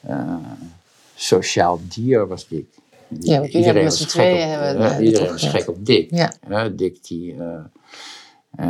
uh, 0.09 0.37
sociaal 1.15 1.81
dier 1.89 2.27
was 2.29 2.49
Dick. 2.49 2.67
Ja, 3.09 3.47
iedereen 3.47 3.85
met 3.85 3.95
z'n 3.95 4.07
tweeën 4.07 4.49
hebben... 4.49 5.01
Uh, 5.01 5.07
iedereen 5.07 5.31
was 5.31 5.49
gek 5.49 5.69
op 5.69 5.87
Dick. 5.87 6.11
Ja. 6.11 6.69
Dick 6.69 7.07
die... 7.07 7.37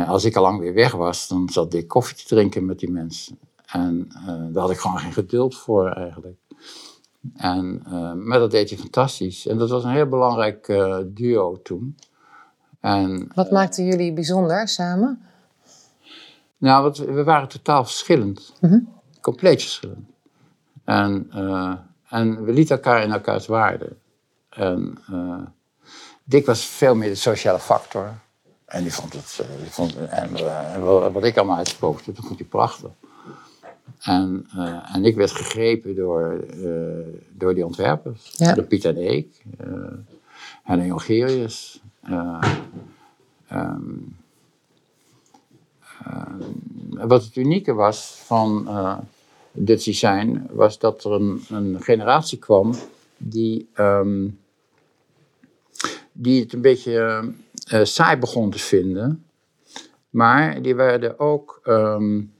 als 0.07 0.23
ik 0.23 0.35
al 0.35 0.41
lang 0.41 0.59
weer 0.59 0.73
weg 0.73 0.91
was, 0.91 1.27
dan 1.27 1.49
zat 1.51 1.71
Dick 1.71 1.87
koffie 1.87 2.17
te 2.17 2.23
drinken 2.25 2.65
met 2.65 2.79
die 2.79 2.91
mensen. 2.91 3.37
En 3.65 4.07
uh, 4.11 4.25
daar 4.27 4.61
had 4.61 4.71
ik 4.71 4.77
gewoon 4.77 4.99
geen 4.99 5.13
geduld 5.13 5.57
voor 5.57 5.91
eigenlijk. 5.91 6.37
En, 7.35 7.83
uh, 7.87 8.13
maar 8.13 8.39
dat 8.39 8.51
deed 8.51 8.69
hij 8.69 8.79
fantastisch. 8.79 9.47
En 9.47 9.57
dat 9.57 9.69
was 9.69 9.83
een 9.83 9.89
heel 9.89 10.09
belangrijk 10.09 10.67
uh, 10.67 10.97
duo 11.05 11.61
toen. 11.61 11.97
En, 12.79 13.31
wat 13.35 13.51
maakte 13.51 13.85
jullie 13.85 14.13
bijzonder 14.13 14.67
samen? 14.67 15.21
Nou, 16.57 16.83
wat, 16.83 16.97
we 16.97 17.23
waren 17.23 17.47
totaal 17.47 17.83
verschillend. 17.83 18.53
Mm 18.61 18.69
-hmm. 18.69 18.93
Compleet 19.21 19.61
verschillend. 19.61 20.09
En, 20.83 21.31
en 22.09 22.43
we 22.43 22.53
lieten 22.53 22.75
elkaar 22.75 23.03
in 23.03 23.11
elkaars 23.11 23.47
waarde. 23.47 23.95
En 24.49 24.97
Dick 26.23 26.45
was 26.45 26.65
veel 26.65 26.95
meer 26.95 27.09
de 27.09 27.15
sociale 27.15 27.59
factor. 27.59 28.13
En 28.65 28.81
die 28.81 28.93
vond 28.93 29.13
het, 29.13 29.45
die 29.59 29.71
vond, 29.71 29.95
en, 30.09 30.31
wat 31.13 31.23
ik 31.23 31.37
allemaal 31.37 31.57
uitspookte, 31.57 32.11
dat 32.11 32.25
vond 32.25 32.39
hij 32.39 32.47
prachtig. 32.47 32.89
En, 34.05 34.47
uh, 34.55 34.95
en 34.95 35.05
ik 35.05 35.15
werd 35.15 35.31
gegrepen 35.31 35.95
door, 35.95 36.45
uh, 36.55 37.05
door 37.31 37.53
die 37.53 37.65
ontwerpers. 37.65 38.31
Ja. 38.37 38.53
Door 38.53 38.63
Piet 38.63 38.85
en 38.85 38.97
Eek, 38.97 39.43
uh, 39.67 39.93
Henning 40.63 40.89
Jongerius. 40.89 41.81
Um, 43.51 44.17
wat 46.89 47.23
het 47.23 47.35
unieke 47.35 47.73
was 47.73 48.21
van 48.25 48.69
dit 49.51 49.83
design, 49.83 50.47
was 50.51 50.79
dat 50.79 51.03
er 51.03 51.11
een, 51.11 51.41
een 51.49 51.81
generatie 51.81 52.37
kwam 52.37 52.73
die, 53.17 53.69
um, 53.77 54.39
die 56.11 56.41
het 56.41 56.53
een 56.53 56.61
beetje 56.61 57.31
saai 57.83 58.17
begon 58.17 58.49
te 58.49 58.59
vinden. 58.59 59.25
Maar 60.09 60.61
die 60.61 60.75
werden 60.75 61.19
ook... 61.19 61.61
Um, 61.63 62.33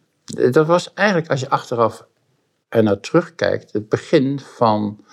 dat 0.52 0.66
was 0.66 0.94
eigenlijk, 0.94 1.30
als 1.30 1.40
je 1.40 1.50
achteraf 1.50 2.08
er 2.70 2.84
naar 2.84 3.00
terugkijkt, 3.00 3.74
het 3.74 3.90
begin 3.90 4.40
van 4.40 5.04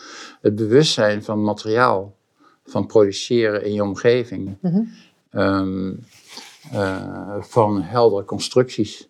het 0.40 0.54
bewustzijn 0.54 1.22
van 1.22 1.42
materiaal, 1.42 2.16
van 2.64 2.86
produceren 2.86 3.64
in 3.64 3.72
je 3.72 3.82
omgeving, 3.82 4.56
mm 4.60 4.90
van 7.40 7.82
heldere 7.82 8.24
constructies. 8.24 9.08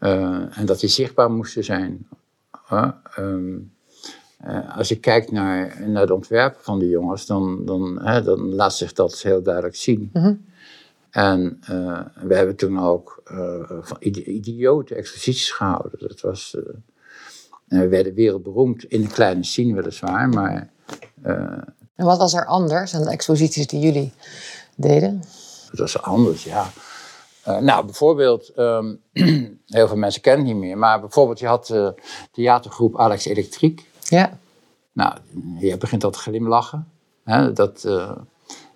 Uh, 0.00 0.58
en 0.58 0.66
dat 0.66 0.80
die 0.80 0.88
zichtbaar 0.88 1.30
moesten 1.30 1.64
zijn. 1.64 2.08
Uh, 2.72 2.90
um, 3.18 3.72
als 4.76 4.88
je 4.88 5.00
kijkt 5.00 5.30
naar, 5.30 5.88
naar 5.88 6.06
de 6.06 6.14
ontwerpen 6.14 6.62
van 6.62 6.78
die 6.78 6.88
jongens, 6.88 7.26
dan, 7.26 7.64
dan, 7.64 7.94
dan 8.24 8.54
laat 8.54 8.74
zich 8.74 8.92
dat 8.92 9.22
heel 9.22 9.42
duidelijk 9.42 9.76
zien. 9.76 10.10
Mm 10.12 10.22
-hmm. 10.22 10.44
En 11.14 11.60
uh, 11.70 12.00
we 12.14 12.34
hebben 12.34 12.56
toen 12.56 12.80
ook 12.80 13.22
uh, 13.32 13.62
van 13.80 13.96
idiote 14.00 14.94
exposities 14.94 15.50
gehouden. 15.50 15.98
Dat 15.98 16.20
was, 16.20 16.56
uh, 16.58 16.62
we 17.64 17.88
werden 17.88 18.14
wereldberoemd 18.14 18.84
in 18.84 19.02
een 19.02 19.10
kleine 19.10 19.44
scene 19.44 19.74
weliswaar, 19.74 20.28
maar... 20.28 20.70
en 21.22 22.04
wat 22.04 22.18
was 22.18 22.34
er 22.34 22.46
anders 22.46 22.94
aan 22.94 23.02
de 23.02 23.10
exposities 23.10 23.66
die 23.66 23.80
jullie 23.80 24.12
deden? 24.76 25.22
Het 25.70 25.78
was 25.78 26.02
anders, 26.02 26.44
ja. 26.44 26.70
nou, 27.60 27.84
bijvoorbeeld, 27.84 28.52
um, 28.56 29.00
heel 29.66 29.88
veel 29.88 29.96
mensen 29.96 30.22
kennen 30.22 30.46
het 30.46 30.54
niet 30.54 30.64
meer, 30.64 30.78
maar 30.78 31.00
bijvoorbeeld 31.00 31.38
je 31.38 31.46
had 31.46 31.66
de 31.66 31.94
theatergroep 32.32 32.98
Alex 32.98 33.24
Elektriek. 33.24 33.88
Ja. 34.02 34.38
Nou, 34.92 35.14
je 35.58 35.76
begint 35.76 36.04
al 36.04 36.10
te 36.10 36.18
glimlachen. 36.18 36.88
Hè, 37.24 37.52
dat 37.52 37.84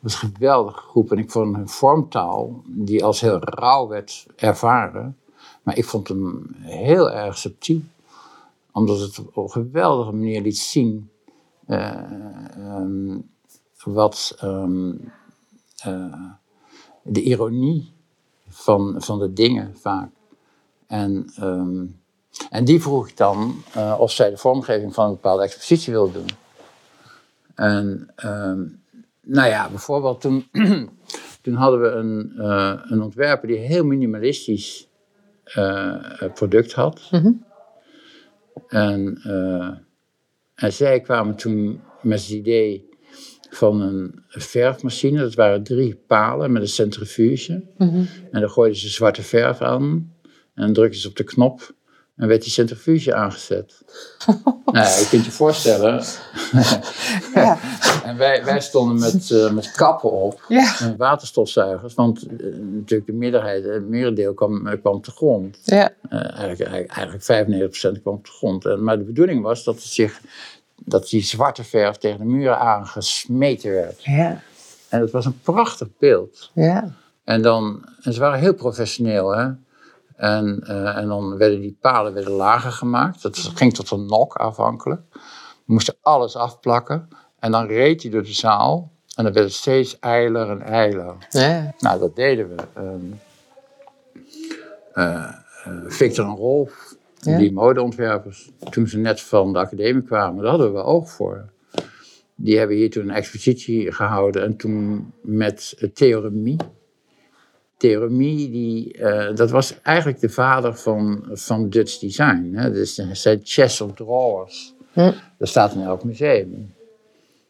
was 0.00 0.22
een 0.22 0.32
geweldige 0.34 0.80
groep. 0.80 1.12
En 1.12 1.18
ik 1.18 1.30
vond 1.30 1.56
hun 1.56 1.68
vormtaal, 1.68 2.62
die 2.66 3.04
als 3.04 3.20
heel 3.20 3.38
rauw 3.38 3.88
werd 3.88 4.26
ervaren, 4.36 5.16
maar 5.62 5.76
ik 5.76 5.84
vond 5.84 6.08
hem 6.08 6.54
heel 6.60 7.10
erg 7.10 7.38
subtiel. 7.38 7.80
Omdat 8.72 9.00
het 9.00 9.18
op 9.18 9.36
een 9.36 9.50
geweldige 9.50 10.12
manier 10.12 10.42
liet 10.42 10.58
zien 10.58 11.10
uh, 11.66 12.02
um, 12.58 13.30
wat 13.84 14.38
um, 14.42 15.12
uh, 15.86 16.24
de 17.02 17.22
ironie 17.22 17.92
van, 18.48 18.94
van 18.98 19.18
de 19.18 19.32
dingen 19.32 19.76
vaak. 19.76 20.10
En, 20.86 21.32
um, 21.40 22.00
en 22.50 22.64
die 22.64 22.82
vroeg 22.82 23.08
ik 23.08 23.16
dan 23.16 23.62
uh, 23.76 23.96
of 23.98 24.10
zij 24.10 24.30
de 24.30 24.36
vormgeving 24.36 24.94
van 24.94 25.04
een 25.04 25.10
bepaalde 25.10 25.42
expositie 25.42 25.92
wilde 25.92 26.12
doen. 26.12 26.28
En 27.54 28.10
nou 29.28 29.48
ja, 29.48 29.68
bijvoorbeeld 29.68 30.20
toen, 30.20 30.48
toen 31.42 31.54
hadden 31.54 31.80
we 31.80 31.88
een, 31.88 32.32
uh, 32.36 32.80
een 32.82 33.02
ontwerper 33.02 33.48
die 33.48 33.56
heel 33.56 33.84
minimalistisch 33.84 34.88
uh, 35.56 35.96
product 36.34 36.72
had. 36.72 37.08
Mm 37.10 37.20
-hmm. 37.20 37.46
En, 38.68 39.20
uh, 39.26 39.70
en 40.54 40.72
zij 40.72 41.00
kwamen 41.00 41.36
toen 41.36 41.80
met 42.02 42.20
het 42.20 42.30
idee 42.30 42.88
van 43.50 43.80
een 43.80 44.22
verfmachine. 44.28 45.20
Dat 45.20 45.34
waren 45.34 45.62
drie 45.62 45.94
palen 46.06 46.52
met 46.52 46.62
een 46.62 46.68
centrifuge. 46.68 47.64
Mm 47.76 47.88
-hmm. 47.88 48.08
En 48.30 48.40
dan 48.40 48.50
gooiden 48.50 48.78
ze 48.78 48.88
zwarte 48.88 49.22
verf 49.22 49.60
aan. 49.60 50.12
En 50.54 50.72
drukten 50.72 51.00
ze 51.00 51.08
op 51.08 51.16
de 51.16 51.24
knop. 51.24 51.74
En 52.18 52.28
werd 52.28 52.42
die 52.42 52.52
centrifuge 52.52 53.14
aangezet. 53.14 53.82
nou 54.64 54.86
ja, 54.86 54.98
je 54.98 55.06
kunt 55.10 55.24
je 55.24 55.30
voorstellen. 55.30 56.04
ja. 57.34 57.58
en 58.04 58.16
wij, 58.16 58.44
wij 58.44 58.60
stonden 58.60 58.98
met, 58.98 59.30
uh, 59.30 59.50
met 59.50 59.70
kappen 59.70 60.12
op. 60.12 60.44
Ja. 60.48 60.76
En 60.80 60.96
waterstofzuigers. 60.96 61.94
Want 61.94 62.26
uh, 62.30 62.56
natuurlijk 62.60 63.06
de 63.06 63.16
meerderheid, 63.16 63.64
het 63.64 63.88
merendeel 63.88 64.34
kwam, 64.34 64.66
uh, 64.66 64.72
kwam 64.80 65.00
te 65.00 65.10
grond. 65.10 65.58
Ja. 65.64 65.90
eigenlijk, 66.10 66.60
eigenlijk, 66.60 66.90
eigenlijk 67.22 67.98
95% 67.98 68.02
kwam 68.02 68.22
te 68.22 68.30
grond. 68.30 68.64
En, 68.64 68.84
maar 68.84 68.98
de 68.98 69.04
bedoeling 69.04 69.42
was 69.42 69.64
dat 69.64 69.74
het 69.74 69.84
zich 69.84 70.20
dat 70.84 71.08
die 71.08 71.22
zwarte 71.22 71.64
verf 71.64 71.96
tegen 71.96 72.18
de 72.18 72.24
muren 72.24 72.58
aangesmeten 72.58 73.72
werd. 73.72 74.04
Ja. 74.04 74.40
En 74.88 75.00
het 75.00 75.10
was 75.10 75.24
een 75.24 75.40
prachtig 75.42 75.88
beeld. 75.98 76.50
Ja. 76.54 76.94
En, 77.24 77.42
dan, 77.42 77.84
en 78.02 78.12
ze 78.12 78.20
waren 78.20 78.38
heel 78.38 78.54
professioneel. 78.54 79.36
Hè? 79.36 79.48
En, 80.18 80.60
eh, 80.66 80.96
en 80.96 81.08
dan 81.08 81.36
werden 81.36 81.60
die 81.60 81.76
palen 81.80 82.14
werden 82.14 82.32
lager 82.32 82.72
gemaakt. 82.72 83.22
Dat 83.22 83.38
ging 83.38 83.74
tot 83.74 83.90
een 83.90 84.06
nok 84.06 84.34
afhankelijk. 84.34 85.00
We 85.12 85.72
moesten 85.72 85.96
alles 86.02 86.36
afplakken. 86.36 87.08
En 87.38 87.50
dan 87.52 87.66
reed 87.66 88.02
hij 88.02 88.10
door 88.10 88.22
de 88.22 88.32
zaal. 88.32 88.92
En 89.14 89.24
dan 89.24 89.32
werd 89.32 89.46
het 89.46 89.54
steeds 89.54 89.98
eiler 89.98 90.50
en 90.50 90.62
eiler. 90.62 91.14
Ja. 91.30 91.74
Nou, 91.78 91.98
dat 91.98 92.16
deden 92.16 92.48
we. 92.48 92.62
Ehm, 92.74 93.04
eh, 94.92 95.24
eh, 95.64 95.72
Victor 95.86 96.24
en 96.24 96.36
Rolf, 96.36 96.94
Ja. 97.20 97.38
die 97.38 97.52
modeontwerpers, 97.52 98.50
toen 98.70 98.86
ze 98.86 98.98
net 98.98 99.20
van 99.20 99.52
de 99.52 99.58
academie 99.58 100.02
kwamen, 100.02 100.42
daar 100.42 100.50
hadden 100.50 100.72
we 100.72 100.82
oog 100.82 101.10
voor. 101.10 101.48
Die 102.34 102.58
hebben 102.58 102.76
hier 102.76 102.90
toen 102.90 103.08
een 103.08 103.14
expositie 103.14 103.92
gehouden 103.92 104.42
en 104.42 104.56
toen 104.56 105.12
met 105.22 105.90
Theoremie. 105.94 106.56
Theoremie, 107.78 108.50
die, 108.50 108.92
eh, 108.92 109.34
dat 109.36 109.50
was 109.50 109.80
eigenlijk 109.82 110.20
de 110.20 110.28
vader 110.28 110.74
van, 110.76 111.24
van 111.32 111.68
Dutch 111.68 111.98
design. 111.98 112.52
Hè? 112.54 112.72
Dus 112.72 112.96
hij 112.96 113.14
zei 113.14 113.40
chest 113.42 113.80
of 113.80 113.92
drawers. 113.92 114.74
Hm. 114.92 115.12
Dat 115.38 115.48
staat 115.48 115.74
in 115.74 115.82
elk 115.82 116.04
museum. 116.04 116.74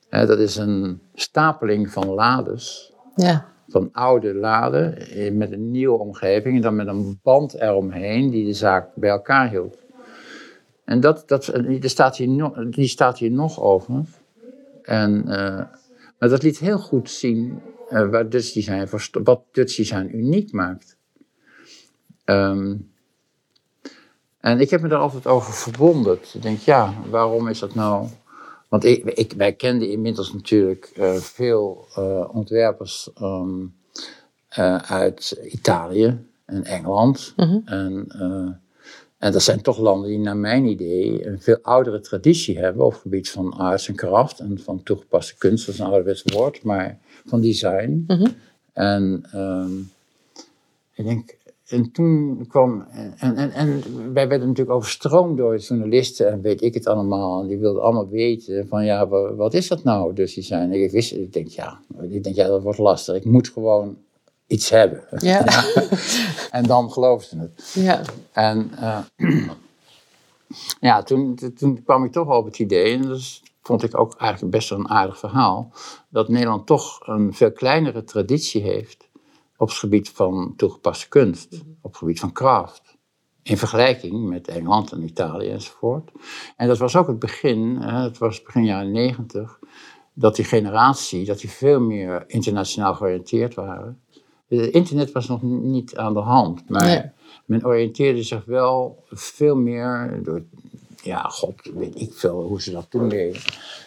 Hè, 0.09 0.27
dat 0.27 0.39
is 0.39 0.57
een 0.57 1.01
stapeling 1.15 1.91
van 1.91 2.09
lades 2.09 2.93
Ja. 3.15 3.47
van 3.69 3.89
oude 3.93 4.35
laden 4.35 4.97
eh, 5.11 5.33
met 5.33 5.53
een 5.53 5.71
nieuwe 5.71 5.99
omgeving 5.99 6.57
en 6.57 6.63
dan 6.63 6.77
met 6.77 6.87
een 6.87 7.19
band 7.23 7.55
eromheen 7.55 8.31
die 8.31 8.47
de 8.47 8.53
zaak 8.53 8.89
bij 8.95 9.11
elkaar 9.11 9.51
hield. 9.51 9.79
En 10.85 11.01
dat, 11.01 11.23
dat, 11.27 11.53
die, 11.67 11.89
staat 11.89 12.17
hier 12.17 12.29
nog, 12.29 12.69
die 12.71 12.89
staat 12.89 13.19
hier 13.19 13.31
nog 13.31 13.61
over. 13.61 14.05
En, 14.83 15.29
eh, 15.29 15.65
maar 16.19 16.29
dat 16.29 16.43
liet 16.43 16.59
heel 16.59 16.79
goed 16.79 17.11
zien 17.11 17.61
eh, 17.89 18.09
waar 18.09 18.29
Dutch 18.29 18.53
Design, 18.53 18.97
sto- 18.97 19.23
wat 19.23 19.43
Dutch 19.53 19.77
Design 19.77 20.11
uniek 20.13 20.53
maakt. 20.53 20.97
Ehm, 22.25 22.77
en 24.41 24.61
ik 24.61 24.71
heb 24.71 24.81
me 24.81 24.89
daar 24.89 24.99
altijd 24.99 25.27
over 25.27 25.53
verbonden. 25.53 26.19
Ik 26.33 26.43
denk, 26.43 26.59
ja, 26.59 26.95
waarom 27.11 27.49
is 27.49 27.59
dat 27.59 27.75
nou? 27.75 28.09
Want 28.69 28.85
ik, 28.85 29.05
ik, 29.05 29.33
wij 29.33 29.53
kenden 29.53 29.91
inmiddels 29.91 30.33
natuurlijk 30.33 30.91
eh, 30.95 31.15
veel 31.15 31.87
eh, 31.95 32.29
ontwerpers 32.33 33.11
ehm, 33.15 33.67
eh, 34.49 34.77
uit 34.77 35.41
Italië 35.45 36.19
en 36.45 36.65
Engeland. 36.65 37.33
Mhm. 37.37 37.59
En, 37.65 38.07
en 39.19 39.33
dat 39.33 39.43
zijn 39.43 39.63
toch 39.63 39.79
landen 39.79 40.09
die 40.09 40.19
naar 40.19 40.37
mijn 40.37 40.65
idee 40.65 41.27
een 41.27 41.41
veel 41.41 41.59
oudere 41.63 42.01
traditie 42.01 42.59
hebben 42.59 42.85
op 42.85 42.93
het 42.93 43.01
gebied 43.01 43.31
van 43.31 43.53
arts 43.53 43.89
en 43.89 43.95
kracht 43.95 44.39
en 44.39 44.59
van 44.61 44.83
toegepaste 44.83 45.37
kunst, 45.37 45.67
dat 45.67 45.75
is 45.75 45.81
een 45.81 45.87
ouderwets 45.87 46.23
woord, 46.23 46.63
maar 46.63 46.99
van 47.29 47.41
design. 47.41 48.05
Mhm. 48.07 48.27
En 48.73 49.25
ehm, 49.33 49.79
ik 50.95 51.05
denk, 51.05 51.37
en 51.67 51.91
toen 51.93 52.47
kwam, 52.49 52.87
en, 53.19 53.37
en, 53.37 53.53
en 53.53 53.83
wij 54.13 54.29
werden 54.29 54.49
natuurlijk 54.49 54.77
overstroomd 54.77 55.37
door 55.37 55.57
journalisten 55.57 56.31
en 56.31 56.41
weet 56.41 56.63
ik 56.63 56.75
het 56.75 56.87
allemaal. 56.87 57.41
En 57.43 57.49
die 57.49 57.59
wilden 57.59 57.83
allemaal 57.83 58.09
weten 58.09 58.69
van 58.69 58.85
ja, 58.85 59.09
wa- 59.09 59.35
wat 59.35 59.55
is 59.55 59.69
dat 59.69 59.83
nou, 59.85 60.15
dus 60.15 60.35
design? 60.35 60.71
Ik 60.73 60.91
wist, 60.91 61.13
ik 61.13 61.33
denk 61.33 61.49
ja, 61.49 61.81
ik 62.11 62.25
denk 62.25 62.37
ja, 62.37 62.47
dat 62.49 62.63
wordt 62.63 62.79
lastig. 62.79 63.15
Ik 63.17 63.25
moet 63.25 63.49
gewoon 63.49 63.97
iets 64.47 64.71
hebben. 64.71 65.05
Ja. 65.19 65.45
En 66.51 66.65
dan 66.65 66.93
geloofden 66.93 67.29
ze 67.39 67.39
het. 67.75 67.85
Ja. 67.85 68.03
En 68.33 68.71
eh, 68.77 68.99
ja, 70.81 71.03
toen, 71.03 71.39
toen- 71.57 71.83
kwam 71.85 72.05
ik 72.05 72.13
toch 72.13 72.37
op 72.37 72.45
het 72.45 72.59
idee, 72.59 72.95
en 72.95 73.03
dat 73.03 73.41
vond 73.69 73.83
ik 73.83 73.99
ook 73.99 74.15
eigenlijk 74.15 74.53
best 74.53 74.69
wel 74.69 74.79
een 74.79 74.89
aardig 74.89 75.19
verhaal, 75.19 75.73
dat 76.09 76.29
Nederland 76.29 76.67
toch 76.67 77.07
een 77.07 77.35
veel 77.35 77.53
kleinere 77.53 78.05
traditie 78.05 78.63
heeft 78.63 79.09
op 79.57 79.69
het 79.69 79.77
gebied 79.77 80.09
van 80.11 80.53
toegepaste 80.57 81.09
kunst, 81.09 81.63
op 81.81 81.91
het 81.91 81.97
gebied 81.97 82.21
van 82.21 82.33
craft. 82.33 82.97
In 83.43 83.57
vergelijking 83.59 84.29
met 84.29 84.49
Engeland 84.49 84.93
en 84.93 85.03
Italië 85.03 85.49
enzovoort. 85.49 86.11
En 86.57 86.69
dat 86.69 86.79
was 86.79 86.97
ook 86.97 87.07
het 87.07 87.19
begin, 87.19 87.77
het 87.77 88.19
was 88.19 88.43
begin 88.43 88.65
jaren 88.65 88.93
negentig, 88.93 89.59
dat 90.13 90.37
die 90.37 90.45
generatie, 90.45 91.25
dat 91.25 91.41
die 91.41 91.51
veel 91.51 91.81
meer 91.81 92.25
internationaal 92.27 92.95
georiënteerd 92.95 93.55
waren. 93.55 94.01
Het 94.49 94.71
internet 94.71 95.13
was 95.13 95.29
nog 95.29 95.43
niet 95.43 95.97
aan 95.97 96.15
de 96.15 96.21
hand, 96.21 96.69
maar 96.69 96.85
Nee. 96.85 97.03
men 97.47 97.67
oriënteerde 97.67 98.23
zich 98.23 98.45
wel 98.45 99.05
veel 99.11 99.57
meer 99.57 100.21
door, 100.23 100.43
ja, 101.03 101.23
god, 101.23 101.71
weet 101.75 102.01
ik 102.01 102.13
veel 102.13 102.43
hoe 102.43 102.63
ze 102.63 102.71
dat 102.71 102.91
toen 102.91 103.09
deden. 103.09 103.41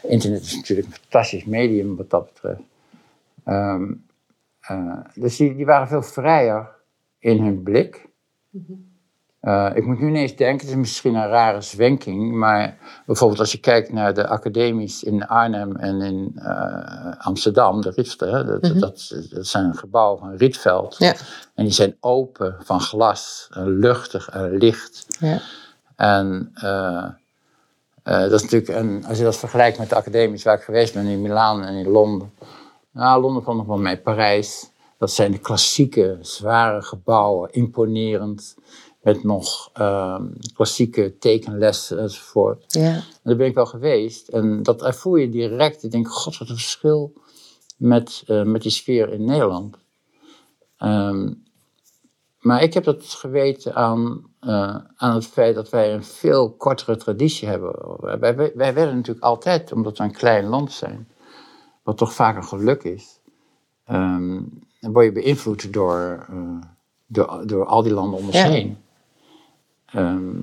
Internet 0.03 0.41
is 0.41 0.55
natuurlijk 0.55 0.87
een 0.87 0.93
fantastisch 0.93 1.45
medium 1.45 1.95
wat 1.95 2.09
dat 2.09 2.33
betreft. 2.33 2.61
Ehm, 3.43 3.93
eh, 4.59 4.97
dus 5.13 5.37
die, 5.37 5.55
die 5.55 5.65
waren 5.65 5.87
veel 5.87 6.03
vrijer 6.03 6.69
in 7.19 7.43
hun 7.43 7.63
blik. 7.63 8.09
Eh, 9.39 9.69
ik 9.73 9.85
moet 9.85 9.99
nu 9.99 10.07
ineens 10.07 10.35
denken, 10.35 10.59
het 10.59 10.75
is 10.75 10.81
misschien 10.81 11.15
een 11.15 11.27
rare 11.27 11.61
zwenking, 11.61 12.31
maar 12.31 12.77
bijvoorbeeld 13.05 13.39
als 13.39 13.51
je 13.51 13.57
kijkt 13.57 13.91
naar 13.91 14.13
de 14.13 14.27
academies 14.27 15.03
in 15.03 15.27
Arnhem 15.27 15.75
en 15.75 16.01
in 16.01 16.31
eh, 16.35 17.17
Amsterdam, 17.17 17.81
de 17.81 17.91
Rietveld, 17.95 18.31
hè, 18.31 18.45
dat, 18.45 18.61
dat, 18.61 19.15
dat 19.29 19.47
zijn 19.47 19.75
gebouwen 19.75 20.19
van 20.19 20.35
Rietveld. 20.35 20.95
Ja. 20.97 21.15
En 21.55 21.63
die 21.63 21.73
zijn 21.73 21.97
open, 21.99 22.55
van 22.59 22.81
glas, 22.81 23.49
en 23.53 23.79
luchtig 23.79 24.29
en 24.29 24.57
licht. 24.57 25.05
Ja. 25.19 25.41
En 26.01 26.51
eh, 26.53 27.07
eh, 28.03 28.21
dat 28.21 28.31
is 28.31 28.41
natuurlijk, 28.41 28.79
een, 28.79 29.05
als 29.05 29.17
je 29.17 29.23
dat 29.23 29.37
vergelijkt 29.37 29.77
met 29.77 29.89
de 29.89 29.95
academies 29.95 30.43
waar 30.43 30.57
ik 30.57 30.63
geweest 30.63 30.93
ben 30.93 31.05
in 31.05 31.21
Milaan 31.21 31.63
en 31.63 31.75
in 31.75 31.87
Londen. 31.87 32.33
Nou, 32.91 33.21
Londen 33.21 33.43
valt 33.43 33.57
nog 33.57 33.65
wel 33.65 33.77
mee, 33.77 33.97
Parijs. 33.97 34.69
Dat 34.97 35.11
zijn 35.11 35.31
de 35.31 35.37
klassieke, 35.37 36.17
zware 36.21 36.81
gebouwen, 36.81 37.51
imponerend. 37.51 38.55
Met 39.01 39.23
nog 39.23 39.69
ehm, 39.73 40.25
klassieke 40.53 41.17
tekenlessen 41.17 41.99
enzovoort. 41.99 42.63
Ja. 42.67 42.93
En 42.93 43.03
daar 43.23 43.35
ben 43.35 43.47
ik 43.47 43.55
wel 43.55 43.65
geweest. 43.65 44.27
En 44.27 44.63
dat 44.63 44.83
ervoer 44.83 45.19
je 45.19 45.29
direct. 45.29 45.83
Ik 45.83 45.91
denk, 45.91 46.07
god, 46.07 46.37
wat 46.37 46.49
een 46.49 46.55
verschil 46.55 47.13
met, 47.77 48.23
eh, 48.27 48.43
met 48.43 48.61
die 48.61 48.71
sfeer 48.71 49.13
in 49.13 49.25
Nederland. 49.25 49.77
Ehm, 50.77 51.33
maar 52.41 52.63
ik 52.63 52.73
heb 52.73 52.83
dat 52.83 53.03
geweten 53.03 53.75
aan, 53.75 54.23
eh, 54.39 54.75
aan 54.95 55.13
het 55.15 55.25
feit 55.27 55.55
dat 55.55 55.69
wij 55.69 55.93
een 55.93 56.03
veel 56.03 56.51
kortere 56.51 56.95
traditie 56.97 57.47
hebben. 57.47 57.73
Wij, 57.99 58.35
wij, 58.35 58.51
wij 58.55 58.73
werden 58.73 58.95
natuurlijk 58.95 59.25
altijd, 59.25 59.71
omdat 59.71 59.97
we 59.97 60.03
een 60.03 60.11
klein 60.11 60.45
land 60.45 60.71
zijn, 60.71 61.07
wat 61.83 61.97
toch 61.97 62.13
vaak 62.13 62.35
een 62.35 62.43
geluk 62.43 62.83
is, 62.83 63.19
ehm, 63.85 64.39
dan 64.79 64.91
word 64.93 65.05
je 65.05 65.11
beïnvloed 65.11 65.73
door, 65.73 66.25
eh, 66.29 66.67
door, 67.07 67.43
door 67.45 67.65
al 67.65 67.83
die 67.83 67.93
landen 67.93 68.19
om 68.19 68.25
ons 68.25 68.35
Ja. 68.35 68.49
heen. 68.49 68.77
Ehm, 69.85 70.35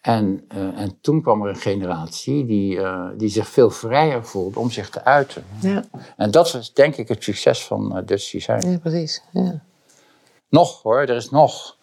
en, 0.00 0.44
eh, 0.48 0.80
en 0.80 0.98
toen 1.00 1.22
kwam 1.22 1.42
er 1.42 1.48
een 1.48 1.56
generatie 1.56 2.46
die, 2.46 2.80
die 3.16 3.28
zich 3.28 3.48
veel 3.48 3.70
vrijer 3.70 4.24
voelde 4.24 4.58
om 4.58 4.70
zich 4.70 4.90
te 4.90 5.04
uiten. 5.04 5.44
Ja. 5.60 5.84
En 6.16 6.30
dat 6.30 6.52
was 6.52 6.72
denk 6.72 6.96
ik 6.96 7.08
het 7.08 7.22
succes 7.22 7.66
van 7.66 8.02
Dutch 8.06 8.30
Design. 8.30 8.68
ja, 8.68 8.78
precies. 8.78 9.22
Ja. 9.32 9.66
Nog 10.48 10.82
hoor, 10.82 11.00
er 11.00 11.16
is 11.16 11.30
nog 11.30 11.76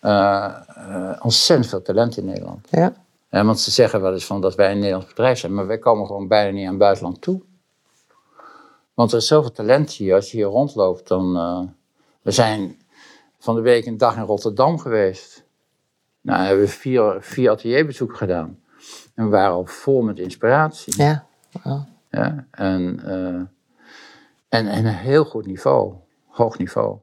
eh, 0.00 0.54
eh, 0.76 1.20
ontzettend 1.22 1.68
veel 1.68 1.82
talent 1.82 2.16
in 2.16 2.24
Nederland. 2.24 2.68
Ja. 2.70 2.92
Ja, 3.30 3.44
want 3.44 3.60
ze 3.60 3.70
zeggen 3.70 4.00
wel 4.00 4.12
eens 4.12 4.26
van 4.26 4.40
dat 4.40 4.54
wij 4.54 4.70
een 4.70 4.78
Nederlands 4.78 5.08
bedrijf 5.08 5.38
zijn, 5.38 5.54
maar 5.54 5.66
wij 5.66 5.78
komen 5.78 6.06
gewoon 6.06 6.28
bijna 6.28 6.50
niet 6.50 6.64
aan 6.64 6.70
het 6.70 6.78
buitenland 6.78 7.20
toe. 7.20 7.42
Want 8.94 9.12
er 9.12 9.18
is 9.18 9.26
zoveel 9.26 9.52
talent 9.52 9.90
hier. 9.90 10.14
Als 10.14 10.30
je 10.30 10.36
hier 10.36 10.46
rondloopt, 10.46 11.08
dan. 11.08 11.36
eh, 11.36 11.60
we 12.22 12.30
zijn 12.30 12.78
van 13.38 13.54
de 13.54 13.60
week 13.60 13.86
een 13.86 13.96
dag 13.96 14.16
in 14.16 14.22
Rotterdam 14.22 14.78
geweest. 14.78 15.44
Nou, 16.20 16.42
hebben 16.44 16.64
we 16.64 16.70
vier, 16.70 17.16
vier 17.20 17.50
atelierbezoeken 17.50 18.16
gedaan. 18.16 18.58
En 19.14 19.24
we 19.24 19.30
waren 19.30 19.54
al 19.54 19.66
vol 19.66 20.02
met 20.02 20.18
inspiratie. 20.18 21.02
Ja. 21.02 21.26
Oh. 21.64 21.80
Ja, 22.10 22.46
en, 22.50 23.00
en, 24.48 24.66
en 24.66 24.86
een 24.86 24.94
heel 24.94 25.24
goed 25.24 25.46
niveau, 25.46 25.94
hoog 26.26 26.58
niveau. 26.58 26.98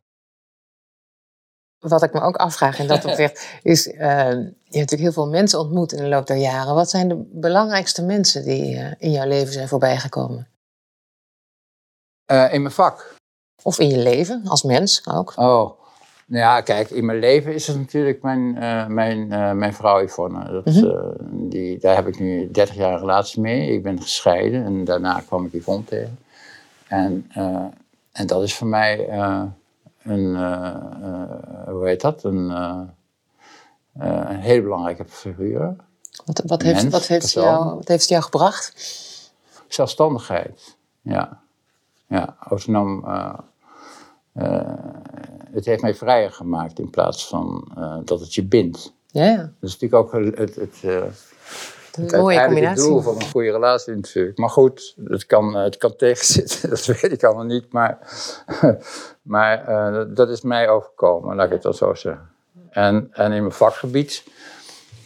Wat 1.90 2.04
ik 2.04 2.14
me 2.14 2.22
ook 2.22 2.36
afvraag 2.36 2.80
in 2.80 2.88
dat 2.88 3.06
opzicht 3.10 3.48
is, 3.64 3.88
eh, 3.92 3.98
je 3.98 4.34
hebt 4.34 4.56
natuurlijk 4.64 5.02
heel 5.02 5.12
veel 5.12 5.28
mensen 5.28 5.60
ontmoet 5.60 5.92
in 5.92 6.04
de 6.04 6.10
loop 6.10 6.28
der 6.28 6.38
jaren. 6.38 6.76
Wat 6.76 6.90
zijn 6.90 7.08
de 7.08 7.30
belangrijkste 7.32 8.04
mensen 8.04 8.44
die 8.44 8.78
eh, 8.78 8.92
in 8.98 9.12
jouw 9.12 9.28
leven 9.28 9.54
zijn 9.54 9.68
voorbijgekomen? 9.68 10.48
Eh, 12.26 12.54
in 12.54 12.62
mijn 12.62 12.74
vak. 12.74 13.16
Of 13.64 13.80
in 13.80 13.88
je 13.90 13.98
leven, 13.98 14.42
als 14.48 14.64
mens 14.64 15.08
ook? 15.08 15.34
Oh, 15.36 15.80
nou 16.26 16.42
ja, 16.42 16.62
kijk, 16.62 16.90
in 16.90 17.06
mijn 17.06 17.20
leven 17.20 17.54
is 17.54 17.68
het 17.68 17.78
natuurlijk 17.78 18.22
mijn, 18.22 18.54
mijn, 18.94 19.28
mijn 19.58 19.74
vrouw 19.74 20.04
Yvonne. 20.04 20.52
Dat, 20.52 20.66
Mhm. 20.66 21.50
die, 21.50 21.80
daar 21.80 21.96
heb 21.96 22.08
ik 22.08 22.20
nu 22.20 22.52
30 22.52 22.76
jaar 22.76 23.00
relatie 23.00 23.42
mee. 23.42 23.72
Ik 23.72 23.84
ben 23.84 24.02
gescheiden 24.02 24.66
en 24.66 24.84
daarna 24.84 25.24
kwam 25.28 25.46
ik 25.46 25.54
Yvonne 25.54 25.84
tegen. 25.84 26.20
En, 26.88 27.32
en 28.12 28.28
dat 28.28 28.44
is 28.44 28.56
voor 28.56 28.68
mij 28.68 29.08
een, 30.06 30.36
eh, 30.36 30.76
eh, 31.02 31.68
hoe 31.68 31.88
heet 31.88 32.02
dat? 32.02 32.24
Een, 32.24 32.52
eh, 32.52 32.82
een 34.30 34.40
hele 34.40 34.62
belangrijke 34.62 35.06
figuur. 35.06 35.76
Wat, 36.26 36.42
wat, 36.46 36.62
heeft, 36.62 36.82
Mens, 36.82 36.94
wat, 36.94 37.08
heeft, 37.08 37.32
jou, 37.32 37.76
wat 37.76 37.88
heeft 37.88 38.02
het 38.02 38.10
jou 38.10 38.24
gebracht? 38.24 38.74
Zelfstandigheid, 39.68 40.78
ja. 41.02 41.42
Ja, 42.08 42.36
autonoom. 42.40 43.06
het 45.52 45.66
heeft 45.66 45.82
mij 45.82 45.96
vrijer 45.96 46.32
gemaakt 46.32 46.80
in 46.80 46.90
plaats 46.90 47.28
van 47.28 47.72
dat 48.06 48.20
het 48.20 48.34
je 48.34 48.44
bindt. 48.44 48.94
Ja, 49.08 49.26
ja. 49.26 49.38
Dat 49.38 49.70
is 49.70 49.80
natuurlijk 49.80 50.04
ook 50.04 50.12
het, 50.12 50.38
het, 50.38 50.56
het, 50.56 50.84
het 51.96 52.12
mooie 52.12 52.46
combinatie. 52.46 52.84
doel 52.84 53.02
van 53.02 53.16
een 53.16 53.30
goede 53.30 53.52
relatie 53.52 53.96
natuurlijk. 53.96 54.38
Maar 54.38 54.50
goed, 54.50 54.96
het 55.06 55.26
kan, 55.26 55.56
eh, 55.56 55.64
het 55.64 55.78
kan 55.78 55.96
tegenzitten, 56.06 56.70
dat 56.70 56.86
weet 56.86 57.12
ik 57.12 57.24
allemaal 57.24 57.44
niet. 57.46 57.72
Maar, 57.74 58.00
maar 59.22 59.68
eh, 59.68 59.94
dat- 59.94 60.16
dat 60.16 60.30
is 60.30 60.42
mij 60.42 60.70
overkomen, 60.70 61.36
laat 61.36 61.46
ik 61.46 61.52
het 61.52 61.62
dan 61.62 61.74
zo 61.74 61.94
zeggen. 61.94 62.30
En, 62.70 63.08
en 63.12 63.32
in 63.32 63.42
mijn 63.42 63.52
vakgebied 63.54 64.24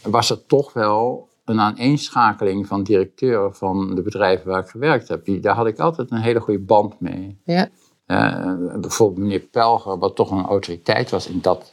was 0.02 0.30
er 0.30 0.46
toch 0.46 0.72
wel 0.72 1.28
een 1.44 1.60
aaneenschakeling 1.60 2.66
van 2.66 2.82
directeuren 2.82 3.54
van 3.54 3.94
de 3.94 4.02
bedrijven 4.02 4.50
waar 4.50 4.60
ik 4.62 4.68
gewerkt 4.68 5.08
heb. 5.08 5.24
Die, 5.24 5.40
daar 5.40 5.54
had 5.54 5.66
ik 5.66 5.78
altijd 5.78 6.10
een 6.10 6.20
hele 6.20 6.40
goede 6.40 6.60
band 6.60 7.00
mee. 7.00 7.40
Ja, 7.44 7.68
Eh, 8.06 8.54
bijvoorbeeld 8.80 9.18
meneer 9.20 9.40
Pelger, 9.40 9.98
wat 9.98 10.16
toch 10.16 10.30
een 10.30 10.46
autoriteit 10.46 11.10
was 11.10 11.26
in 11.26 11.40
dat 11.40 11.72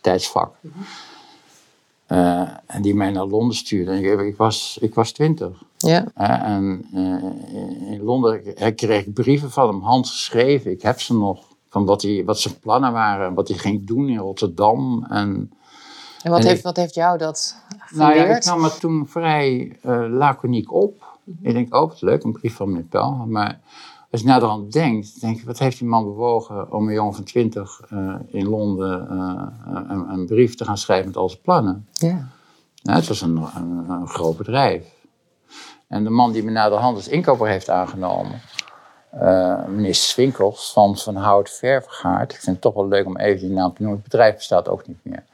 tijdsvak. 0.00 0.54
Eh, 2.12 2.48
en 2.66 2.82
die 2.82 2.94
mij 2.94 3.10
naar 3.10 3.24
Londen 3.26 3.56
stuurde. 3.56 4.00
Ik, 4.00 4.20
ik 4.20 4.36
was, 4.36 4.78
ik 4.80 4.94
was 4.94 5.12
twintig. 5.12 5.62
ja. 5.76 6.04
Hè, 6.14 6.34
en 6.34 6.86
eh, 6.94 7.92
in 7.92 8.02
Londen 8.02 8.42
kreeg 8.74 9.06
ik 9.06 9.12
brieven 9.14 9.50
van 9.50 9.68
hem, 9.68 9.80
handgeschreven. 9.82 10.70
Ik 10.70 10.82
heb 10.82 11.00
ze 11.00 11.14
nog. 11.16 11.44
Van 11.68 11.84
wat, 11.84 12.02
hij, 12.02 12.22
wat 12.24 12.38
zijn 12.38 12.58
plannen 12.60 12.92
waren. 12.92 13.26
en 13.26 13.34
Wat 13.34 13.48
hij 13.48 13.58
ging 13.58 13.86
doen 13.86 14.08
in 14.08 14.18
Rotterdam. 14.18 15.06
En, 15.08 15.52
En 16.22 16.30
wat, 16.30 16.40
En 16.40 16.46
heeft, 16.46 16.58
ik- 16.58 16.64
wat 16.64 16.76
heeft 16.76 16.94
jou 16.94 17.18
dat 17.18 17.56
nou 17.90 18.10
ja, 18.10 18.20
ik 18.20 18.26
geleerd? 18.26 18.44
nam 18.44 18.62
het 18.62 18.80
toen 18.80 19.06
vrij 19.08 19.76
eh 19.82 20.04
laconiek 20.08 20.72
op. 20.72 21.04
Ik 21.42 21.52
denk, 21.52 21.74
oh 21.74 21.80
wat 21.88 22.00
leuk, 22.02 22.22
een 22.24 22.32
brief 22.32 22.54
van 22.54 22.68
meneer 22.68 22.82
Pelger. 22.84 23.28
Maar 23.28 23.60
als 24.12 24.20
je 24.20 24.26
naderhand 24.26 24.72
denkt, 24.72 25.20
denk 25.20 25.40
je, 25.40 25.46
wat 25.46 25.58
heeft 25.58 25.78
die 25.78 25.88
man 25.88 26.04
bewogen 26.04 26.72
om 26.72 26.88
een 26.88 26.94
jongen 26.94 27.14
van 27.14 27.24
twintig 27.24 27.80
eh, 27.90 28.14
in 28.26 28.48
Londen 28.48 29.08
eh, 29.10 29.46
een, 29.88 30.08
een 30.08 30.26
brief 30.26 30.54
te 30.54 30.64
gaan 30.64 30.78
schrijven 30.78 31.06
met 31.06 31.16
al 31.16 31.28
zijn 31.28 31.42
plannen? 31.42 31.88
ja. 31.92 32.28
Nou, 32.82 32.98
het 32.98 33.08
was 33.08 33.20
een, 33.20 33.36
een, 33.36 33.88
een 33.88 34.08
groot 34.08 34.36
bedrijf. 34.36 34.86
En 35.86 36.04
de 36.04 36.10
man 36.10 36.32
die 36.32 36.42
me 36.42 36.50
naderhand 36.50 36.96
als 36.96 37.08
inkoper 37.08 37.48
heeft 37.48 37.70
aangenomen, 37.70 38.40
eh, 39.10 39.66
meneer 39.66 39.94
Swinkels 39.94 40.72
van 40.72 40.96
Van 40.96 41.16
Hout 41.16 41.50
Ververgaard. 41.50 42.32
Ik 42.32 42.38
vind 42.38 42.52
het 42.52 42.60
toch 42.60 42.74
wel 42.74 42.88
leuk 42.88 43.06
om 43.06 43.16
even 43.16 43.40
die 43.40 43.56
naam 43.56 43.74
te 43.74 43.82
noemen. 43.82 44.00
Het 44.00 44.10
bedrijf 44.10 44.34
bestaat 44.34 44.68
ook 44.68 44.86
niet 44.86 44.98
meer. 45.02 45.24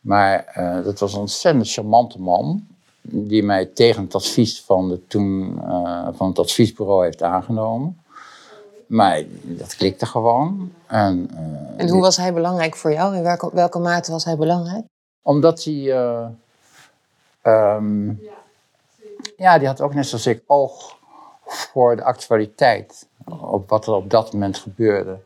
Maar 0.00 0.52
dat 0.84 0.98
was 0.98 1.12
een 1.12 1.20
ontzettend 1.20 1.70
charmante 1.70 2.20
man. 2.20 2.66
Die 3.00 3.42
mij 3.42 3.66
tegen 3.66 4.02
het 4.02 4.14
advies 4.14 4.62
van, 4.62 4.88
de 4.88 5.06
toen, 5.06 5.60
van 6.12 6.28
het 6.28 6.38
adviesbureau 6.38 7.04
heeft 7.04 7.22
aangenomen. 7.22 7.98
Maar 8.88 9.22
dat 9.42 9.76
klikte 9.76 10.06
gewoon. 10.06 10.72
En, 10.86 11.30
eh, 11.34 11.84
En 11.84 11.88
hoe 11.88 12.00
was 12.00 12.16
hij 12.16 12.32
belangrijk 12.32 12.76
voor 12.76 12.92
jou? 12.92 13.16
In 13.16 13.22
welke, 13.22 13.50
welke 13.52 13.78
mate 13.78 14.10
was 14.10 14.24
hij 14.24 14.36
belangrijk? 14.36 14.84
omdat 15.22 15.64
hij. 15.64 15.92
eh, 15.92 16.26
ehm, 17.42 18.08
ja, 19.36 19.58
die 19.58 19.66
had 19.66 19.80
ook 19.80 19.94
net 19.94 20.06
zoals 20.06 20.26
ik 20.26 20.42
oog 20.46 20.96
voor 21.46 21.96
de 21.96 22.02
actualiteit. 22.04 23.06
Op 23.40 23.68
wat 23.68 23.86
er 23.86 23.92
op 23.92 24.10
dat 24.10 24.32
moment 24.32 24.58
gebeurde. 24.58 25.18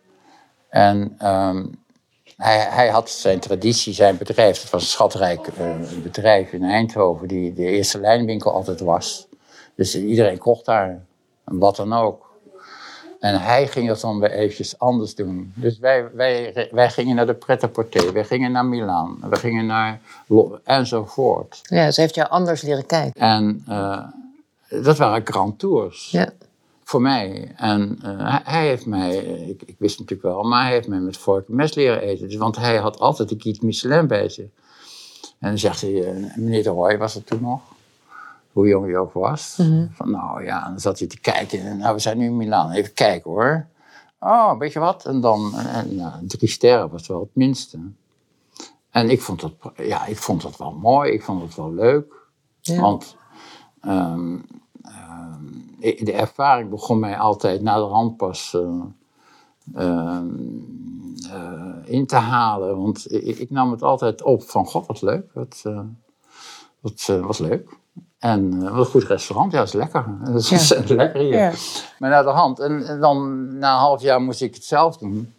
En 0.69 1.15
ehm, 1.19 1.67
hij, 2.37 2.59
hij 2.59 2.89
had 2.89 3.11
zijn 3.11 3.41
traditie, 3.41 3.95
zijn 3.95 4.17
bedrijf. 4.17 4.63
Het 4.63 4.71
was 4.71 4.83
een 4.83 4.89
schatrijk 4.89 5.47
eh, 5.47 5.77
bedrijf 6.03 6.53
in 6.53 6.63
Eindhoven, 6.65 7.29
die 7.29 7.53
de 7.53 7.63
eerste 7.65 8.01
lijnwinkel 8.01 8.53
altijd 8.53 8.81
was. 8.81 9.27
Dus 9.75 9.95
iedereen 9.97 10.39
kocht 10.39 10.65
daar, 10.65 11.01
wat 11.45 11.77
dan 11.77 11.93
ook. 11.93 12.31
En 13.23 13.41
hij 13.41 13.67
ging 13.69 13.89
dat 13.89 14.01
dan 14.01 14.19
weer 14.21 14.31
eventjes 14.31 14.79
anders 14.79 15.15
doen. 15.15 15.53
Dus 15.55 15.79
wij, 15.79 16.11
wij, 16.15 16.69
wij 16.71 16.91
gingen 16.91 17.17
naar 17.17 17.27
de 17.27 17.35
pret-à-porter, 17.35 18.13
wij 18.13 18.25
gingen 18.25 18.53
naar 18.53 18.65
Milaan, 18.67 19.19
we 19.31 19.37
gingen 19.37 19.67
naar 19.67 20.01
enzovoort. 20.65 21.61
Ja, 21.63 21.91
ze 21.91 22.01
heeft 22.01 22.15
jou 22.15 22.29
anders 22.29 22.63
leren 22.63 22.87
kijken. 22.87 23.21
En 23.21 23.65
eh, 23.69 24.03
dat 24.83 24.99
waren 24.99 25.21
grand 25.27 25.59
tours 25.59 26.11
Ja. 26.11 26.31
voor 26.85 27.01
mij. 27.03 27.53
En 27.57 27.99
eh, 28.03 28.39
hij, 28.43 28.67
heeft 28.67 28.87
mij, 28.87 29.17
ik, 29.17 29.63
ik 29.63 29.77
wist 29.79 29.99
het 29.99 30.09
natuurlijk 30.11 30.35
wel, 30.35 30.43
maar 30.43 30.63
hij 30.63 30.73
heeft 30.73 30.89
mij 30.89 30.99
met 31.01 31.17
vork 31.17 31.49
en 31.49 31.55
mes 31.55 31.75
leren 31.75 32.01
eten. 32.01 32.29
Dus, 32.29 32.37
want 32.37 32.57
hij 32.57 32.77
had 32.77 32.99
altijd 32.99 33.29
de 33.29 33.37
Guide 33.39 33.67
Michelin 33.67 34.07
bij 34.07 34.29
zich. 34.29 34.47
En 35.39 35.49
dan 35.49 35.59
zegt 35.59 35.81
hij, 35.81 36.05
eh, 36.05 36.37
meneer 36.37 36.63
de 36.63 36.71
Roy 36.71 36.99
was 36.99 37.15
er 37.15 37.25
toen 37.25 37.41
nog, 37.43 37.61
hoe 38.53 38.69
jong 38.69 38.87
hij 38.87 38.97
ook 38.97 39.13
was. 39.13 39.59
Van 39.93 40.11
nou 40.11 40.45
ja, 40.45 40.69
dan 40.69 40.81
zat 40.81 40.99
hij 40.99 41.09
te 41.09 41.21
kijken. 41.21 41.61
En 41.61 41.79
nou, 41.79 41.95
we 41.95 42.01
zijn 42.01 42.19
nu 42.19 42.25
in 42.25 42.37
Milaan, 42.37 42.71
even 42.71 42.93
kijken 42.93 43.31
hoor. 43.31 43.67
Oh, 44.21 44.59
weet 44.59 44.73
je 44.73 44.79
wat? 44.79 45.05
En 45.05 45.21
dan, 45.21 45.55
en, 45.55 45.97
nou, 45.97 46.27
drie 46.27 46.49
sterren 46.49 46.91
was 46.91 47.07
wel 47.07 47.21
het 47.21 47.35
minste. 47.35 47.79
En 48.91 49.11
ik 49.11 49.21
vond 49.21 49.41
dat, 49.41 49.53
ja, 49.77 50.07
ik 50.07 50.17
vond 50.17 50.43
dat 50.43 50.57
wel 50.57 50.73
mooi, 50.73 51.13
ik 51.13 51.23
vond 51.23 51.43
het 51.43 51.55
wel 51.55 51.73
leuk. 51.73 52.15
Ja. 52.61 52.81
Want 52.81 53.17
ehm, 53.81 54.39
ehm, 54.83 55.45
de 55.79 56.13
ervaring 56.13 56.71
begon 56.71 56.99
mij 56.99 57.19
altijd 57.19 57.63
na 57.63 57.77
de 57.77 57.83
hand 57.83 58.17
pas 58.17 58.55
eh, 58.55 58.83
ehm, 59.75 60.29
eh, 61.31 61.77
in 61.85 62.07
te 62.07 62.17
halen. 62.17 62.83
Want 62.83 63.13
ik, 63.13 63.39
ik 63.39 63.51
nam 63.51 63.71
het 63.71 63.83
altijd 63.83 64.23
op 64.23 64.43
van, 64.43 64.67
god 64.67 64.87
wat 64.87 65.03
leuk, 65.03 65.33
wat, 65.33 65.61
eh, 65.65 65.85
wat 66.81 67.07
was 67.07 67.39
leuk. 67.39 67.81
En 68.23 68.63
wat 68.63 68.73
een 68.79 68.85
goed 68.85 69.03
restaurant, 69.05 69.53
ja, 69.53 69.59
dat 69.59 69.67
is 69.67 69.73
lekker. 69.73 70.05
Dat 70.25 70.35
is 70.51 70.69
Ja. 70.69 70.83
lekker 70.95 71.21
hier. 71.21 71.39
Ja. 71.39 71.53
Maar 71.99 72.11
na 72.11 72.23
de 72.23 72.29
hand. 72.29 72.59
En, 72.59 72.87
en 72.87 73.01
dan 73.01 73.47
na 73.59 73.73
een 73.73 73.79
half 73.79 74.03
jaar 74.03 74.21
moest 74.21 74.43
ik 74.43 74.55
het 74.55 74.65
zelf 74.65 74.97
doen. 74.97 75.35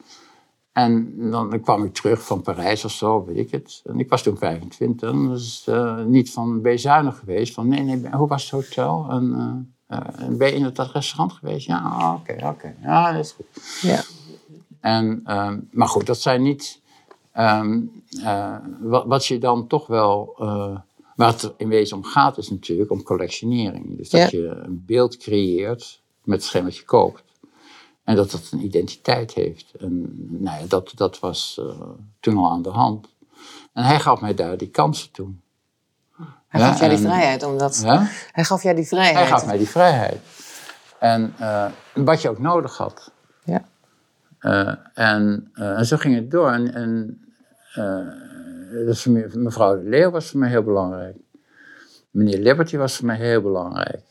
En 0.72 1.14
dan, 1.32 1.50
dan 1.50 1.62
kwam 1.62 1.84
ik 1.84 1.94
terug 1.94 2.26
van 2.26 2.42
Parijs 2.42 2.86
of 2.86 2.92
zo, 2.92 3.26
weet 3.26 3.38
ik 3.38 3.52
het. 3.52 3.82
En 3.86 4.00
ik 4.00 4.10
was 4.10 4.22
toen 4.24 4.38
25. 4.38 5.10
En 5.10 5.28
dus 5.28 5.68
eh, 5.68 6.04
niet 6.04 6.32
van, 6.32 6.62
ben 6.62 6.72
je 6.72 6.78
zuinig 6.78 7.18
geweest? 7.20 7.54
Van, 7.54 7.68
nee, 7.68 7.82
nee, 7.82 8.12
hoe 8.12 8.28
was 8.28 8.42
het 8.44 8.52
hotel? 8.52 9.08
En, 9.10 9.34
en 9.88 10.38
ben 10.38 10.48
je 10.48 10.54
in 10.54 10.72
dat 10.74 10.92
restaurant 10.92 11.34
geweest? 11.34 11.68
Ja, 11.68 11.78
ah, 11.80 12.14
oké, 12.20 12.48
oké. 12.48 12.76
Ja, 12.82 13.12
dat 13.12 13.26
is 13.26 13.32
goed. 13.32 13.46
Ja. 13.82 14.02
En, 14.80 15.22
ehm, 15.26 15.60
maar 15.72 15.88
goed, 15.88 16.06
dat 16.06 16.20
zijn 16.22 16.42
niet. 16.42 16.82
eh, 17.32 18.56
wat, 18.80 19.06
wat 19.06 19.26
je 19.26 19.38
dan 19.38 19.68
toch 19.68 19.88
wel. 19.88 20.36
Waar 21.16 21.32
het 21.32 21.54
in 21.58 21.68
wezen 21.68 21.98
om 21.98 22.04
gaat, 22.04 22.38
is 22.38 22.50
natuurlijk 22.50 22.92
om 22.92 23.04
collectionering. 23.04 23.98
Dus 23.98 24.10
dat 24.10 24.32
Ja. 24.32 24.40
je 24.40 24.48
een 24.48 24.84
beeld 24.86 25.18
creëert 25.18 26.02
met 26.24 26.42
hetgeen 26.42 26.64
wat 26.64 26.78
je 26.78 26.86
koopt. 26.86 27.24
En 28.04 28.16
dat 28.16 28.32
het 28.32 28.52
een 28.52 28.64
identiteit 28.64 29.34
heeft. 29.34 29.72
En 29.80 30.16
nou 30.44 30.60
ja, 30.60 30.66
dat, 30.68 30.92
dat 30.96 31.20
was 31.20 31.60
eh, 31.60 31.90
toen 32.20 32.38
al 32.38 32.52
aan 32.52 32.62
de 32.62 32.70
hand. 32.70 33.08
En 33.74 33.84
hij 33.84 34.00
gaf 34.00 34.22
mij 34.22 34.34
daar 34.34 34.58
die 34.58 34.70
kansen 34.70 35.12
toe. 35.12 35.32
Hij 36.48 36.62
Ja, 36.62 36.68
gaf 36.68 36.80
jou 36.80 36.90
die 36.90 37.00
vrijheid, 37.06 37.44
omdat... 37.44 37.82
Ja? 37.84 38.08
Hij 38.32 38.44
gaf 38.44 38.64
jou 38.64 38.76
die 38.76 38.88
vrijheid. 38.88 39.16
Hij 39.18 39.28
gaf 39.28 39.46
mij 39.46 39.58
die 39.58 39.70
vrijheid. 39.70 40.20
En 41.00 41.34
eh, 41.38 41.66
wat 41.94 42.22
je 42.22 42.30
ook 42.30 42.40
nodig 42.40 42.78
had. 42.78 43.12
Ja. 43.44 43.66
Eh, 44.40 44.76
en, 44.94 45.50
en 45.54 45.86
zo 45.86 45.98
ging 45.98 46.16
het 46.16 46.32
door. 46.32 46.52
En, 46.52 46.74
en 46.74 47.18
dus 48.74 49.06
mevrouw 49.34 49.82
Leeuw 49.84 50.12
was 50.12 50.30
voor 50.30 50.40
mij 50.40 50.50
heel 50.50 50.64
belangrijk. 50.64 51.16
Meneer 52.12 52.40
Liberty 52.40 52.78
was 52.78 52.96
voor 52.96 53.06
mij 53.06 53.18
heel 53.18 53.42
belangrijk. 53.42 54.02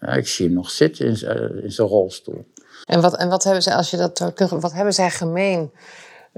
Ja, 0.00 0.08
ik 0.08 0.28
zie 0.28 0.46
hem 0.46 0.54
nog 0.54 0.70
zitten 0.70 1.06
in 1.06 1.16
zijn 1.16 1.62
in 1.62 1.72
zijn 1.72 1.88
rolstoel. 1.88 2.44
En 2.84 3.00
wat, 3.00 3.16
en 3.16 3.28
wat 3.28 3.44
hebben 3.44 3.62
zij, 3.62 3.74
als 3.74 3.90
je 3.90 3.96
dat 3.96 4.32
wat 4.50 4.72
hebben 4.72 4.94
zij 4.94 5.10
gemeen, 5.10 5.70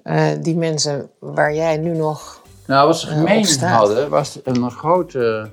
eh, 0.02 0.30
die 0.40 0.56
mensen 0.56 1.10
waar 1.18 1.54
jij 1.54 1.76
nu 1.76 1.96
nog. 1.96 2.42
Nou, 2.66 2.86
wat 2.86 2.98
ze 2.98 3.06
Eh, 3.08 3.16
gemeen 3.16 3.58
hadden, 3.58 4.10
was 4.10 4.40
een 4.44 4.70
grote 4.70 5.50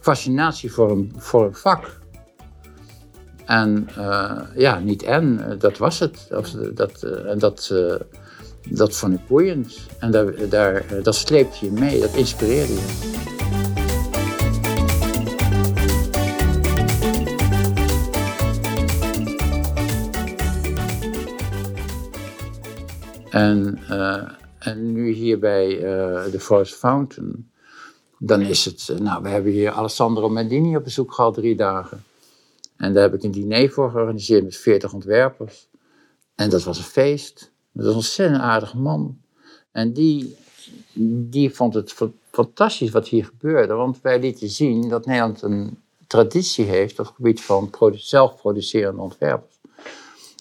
fascinatie 0.00 0.72
voor 0.72 0.90
een, 0.90 1.12
voor 1.16 1.44
een 1.44 1.54
vak. 1.54 2.00
En 3.46 3.88
eh, 3.96 4.38
ja, 4.54 4.78
niet 4.78 5.02
en, 5.02 5.50
eh, 5.50 5.58
dat 5.58 5.78
was 5.78 5.98
het. 5.98 6.28
Of, 6.30 6.50
dat, 6.50 7.02
eh, 7.02 7.30
en 7.30 7.38
dat, 7.38 7.68
eh, 7.72 7.94
dat 8.68 8.96
vond 8.96 9.14
ik 9.14 9.26
boeiend. 9.26 9.78
En 9.98 10.10
daar, 10.10 10.48
daar, 10.48 10.74
eh, 10.74 11.02
dat 11.02 11.14
sleepte 11.14 11.64
je 11.64 11.72
mee, 11.72 12.00
dat 12.00 12.14
inspireerde 12.14 12.72
je. 12.72 13.20
En, 23.32 23.78
eh, 23.88 24.28
en 24.58 24.92
nu 24.92 25.10
hier 25.10 25.38
bij 25.38 25.76
eh, 25.76 26.30
de 26.30 26.40
Forest 26.40 26.74
Fountain, 26.74 27.50
dan 28.18 28.40
is 28.40 28.64
het, 28.64 28.88
eh, 28.88 28.98
nou, 28.98 29.22
we 29.22 29.28
hebben 29.28 29.52
hier 29.52 29.70
Alessandro 29.70 30.28
Mendini 30.28 30.76
op 30.76 30.84
bezoek 30.84 31.12
gehad, 31.12 31.34
drie 31.34 31.56
dagen. 31.56 32.04
En 32.76 32.92
daar 32.92 33.02
heb 33.02 33.14
ik 33.14 33.22
een 33.22 33.30
diner 33.30 33.70
voor 33.70 33.90
georganiseerd 33.90 34.44
met 34.44 34.56
40 34.56 34.92
ontwerpers. 34.92 35.68
En 36.34 36.50
dat 36.50 36.62
was 36.62 36.78
een 36.78 36.84
feest. 36.84 37.51
Dat 37.72 37.84
was 37.84 37.92
een 37.92 37.98
ontzettend 37.98 38.40
aardige 38.40 38.78
man. 38.78 39.18
En 39.70 39.92
die, 39.92 40.36
die 41.30 41.54
vond 41.54 41.74
het 41.74 41.94
fantastisch 42.30 42.90
wat 42.90 43.08
hier 43.08 43.24
gebeurde. 43.24 43.74
Want 43.74 44.00
wij 44.00 44.20
lieten 44.20 44.48
zien 44.48 44.88
dat 44.88 45.06
Nederland 45.06 45.42
een 45.42 45.78
traditie 46.06 46.64
heeft 46.64 46.98
op 46.98 47.06
het 47.06 47.14
gebied 47.14 47.40
van 47.40 47.70
zelfproducerende 47.92 49.02
ontwerpers. 49.02 49.60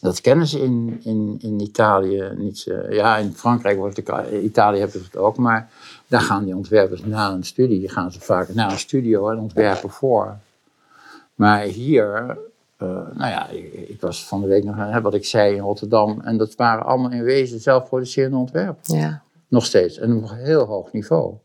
Dat 0.02 0.22
kennen 0.22 0.48
ze 0.48 0.60
in, 0.60 1.00
in, 1.04 1.38
in 1.42 1.60
Italië 1.60 2.32
niet. 2.36 2.64
ja, 2.90 3.18
in 3.18 3.34
Frankrijk 3.34 3.78
wordt 3.78 3.98
het, 3.98 4.32
Italië 4.44 4.80
hebben 4.80 5.00
ze 5.00 5.06
het 5.06 5.18
ook, 5.18 5.38
maar 5.38 5.72
daar 6.08 6.22
gaan 6.22 6.46
die 6.46 6.56
ontwerpers 6.56 7.06
na 7.06 7.32
een 7.32 7.44
studie, 7.44 7.90
gaan 7.90 8.12
ze 8.12 8.20
vaak 8.20 8.54
naar 8.54 8.72
een 8.72 8.80
studio 8.80 9.30
en 9.30 9.38
ontwerpen 9.38 9.90
voor. 9.90 10.38
Maar 11.36 11.62
hier, 11.62 12.38
uh, 12.82 12.90
nou 12.90 13.30
ja, 13.30 13.48
ik, 13.48 13.74
ik, 13.74 14.02
was 14.02 14.28
van 14.28 14.42
de 14.42 14.48
week 14.48 14.64
nog, 14.64 14.76
hè, 14.76 15.02
wat 15.02 15.14
ik 15.14 15.26
zei 15.26 15.56
in 15.56 15.62
Rotterdam, 15.62 16.22
en 16.22 16.38
dat 16.38 16.56
waren 16.56 16.86
allemaal 16.86 17.12
in 17.12 17.24
wezen 17.24 17.60
zelfproducerende 17.60 18.38
ontwerpen. 18.38 18.98
Ja. 18.98 19.22
Nog 19.48 19.66
steeds, 19.66 19.98
en 19.98 20.16
op 20.16 20.30
een 20.30 20.38
heel 20.38 20.66
hoog 20.66 20.92
niveau. 20.92 21.36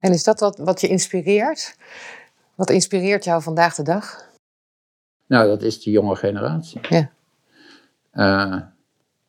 En 0.00 0.12
is 0.12 0.24
dat 0.24 0.40
wat, 0.40 0.58
wat 0.58 0.80
je 0.80 0.88
inspireert? 0.88 1.76
Wat 2.54 2.70
inspireert 2.70 3.24
jou 3.24 3.42
vandaag 3.42 3.74
de 3.74 3.82
dag? 3.82 4.26
Nou, 5.26 5.48
dat 5.48 5.62
is 5.62 5.82
die 5.82 5.92
jonge 5.92 6.16
generatie. 6.16 6.80
Ja. 6.88 7.10
Uh, 8.14 8.60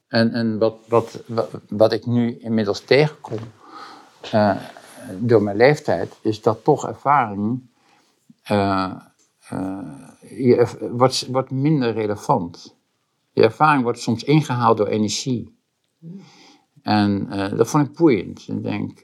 en 0.07 0.33
en 0.33 0.57
wat, 0.57 0.77
wat, 0.87 1.23
wat, 1.25 1.49
wat, 1.69 1.93
ik 1.93 2.05
nu 2.05 2.37
inmiddels 2.37 2.81
tegenkom 2.81 3.39
uh, 4.33 4.55
door 5.17 5.43
mijn 5.43 5.57
leeftijd, 5.57 6.15
is 6.21 6.41
dat 6.41 6.63
toch 6.63 6.87
ervaring 6.87 7.61
uh, 8.51 8.91
je, 10.19 10.89
wordt, 10.91 11.27
wordt 11.27 11.51
minder 11.51 11.93
relevant. 11.93 12.75
Je 13.31 13.43
ervaring 13.43 13.83
wordt 13.83 13.99
soms 13.99 14.23
ingehaald 14.23 14.77
door 14.77 14.87
energie. 14.87 15.57
En 16.81 17.29
dat 17.57 17.69
vond 17.69 17.87
ik 17.87 17.95
boeiend. 17.95 18.47
Ik 18.47 18.63
denk, 18.63 19.01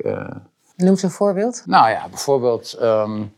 Noem 0.76 0.90
eens 0.90 1.04
een 1.04 1.12
voorbeeld. 1.12 1.64
Nou 1.66 1.90
ja, 1.90 2.10
bijvoorbeeld. 2.10 2.78
Um, 2.82 3.34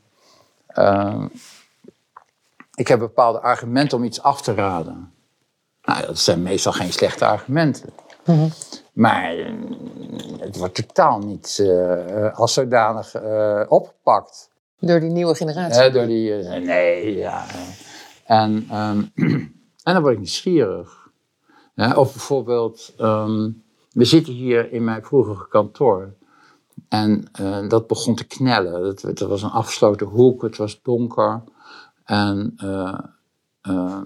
ik 2.75 2.87
heb 2.87 2.99
bepaalde 2.99 3.39
argumenten 3.39 3.97
om 3.97 4.03
iets 4.03 4.21
af 4.21 4.41
te 4.41 4.53
raden. 4.53 5.13
Nou, 5.81 6.05
dat 6.05 6.19
zijn 6.19 6.41
meestal 6.41 6.71
geen 6.71 6.93
slechte 6.93 7.25
argumenten. 7.25 7.89
Mhm. 8.25 8.49
Maar 8.93 9.37
eh, 9.37 9.53
het 10.39 10.57
wordt 10.57 10.75
totaal 10.75 11.19
niet 11.19 11.63
als 12.33 12.53
zodanig 12.53 13.15
opgepakt. 13.67 14.46
Door 14.79 14.99
die 14.99 15.09
nieuwe 15.09 15.35
generatie? 15.35 15.91
door 15.91 16.05
die, 16.05 16.31
nee, 16.59 17.15
ja. 17.15 17.45
En, 18.25 18.77
um, 18.77 19.11
en 19.87 19.93
dan 19.93 20.01
word 20.01 20.13
ik 20.13 20.19
nieuwsgierig. 20.19 21.09
Ja, 21.75 21.95
of 21.95 22.11
bijvoorbeeld, 22.11 22.93
um, 22.99 23.63
we 23.91 24.05
zitten 24.05 24.33
hier 24.33 24.71
in 24.71 24.83
mijn 24.83 25.03
vroegere 25.03 25.47
kantoor. 25.47 26.13
En 26.89 27.25
uh, 27.41 27.69
dat 27.69 27.87
begon 27.87 28.15
te 28.15 28.23
knellen. 28.23 28.83
Het, 28.83 29.01
het, 29.01 29.19
was 29.19 29.41
een 29.41 29.49
afgesloten 29.49 30.07
hoek, 30.07 30.41
het 30.41 30.57
was 30.57 30.81
donker. 30.81 31.43
En, 32.03 32.53
uh, 32.63 32.99
uh, 33.69 34.01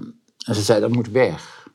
en 0.45 0.55
ze 0.55 0.61
zei, 0.61 0.79
dat 0.79 0.91
moet 0.91 1.09
weg. 1.09 1.67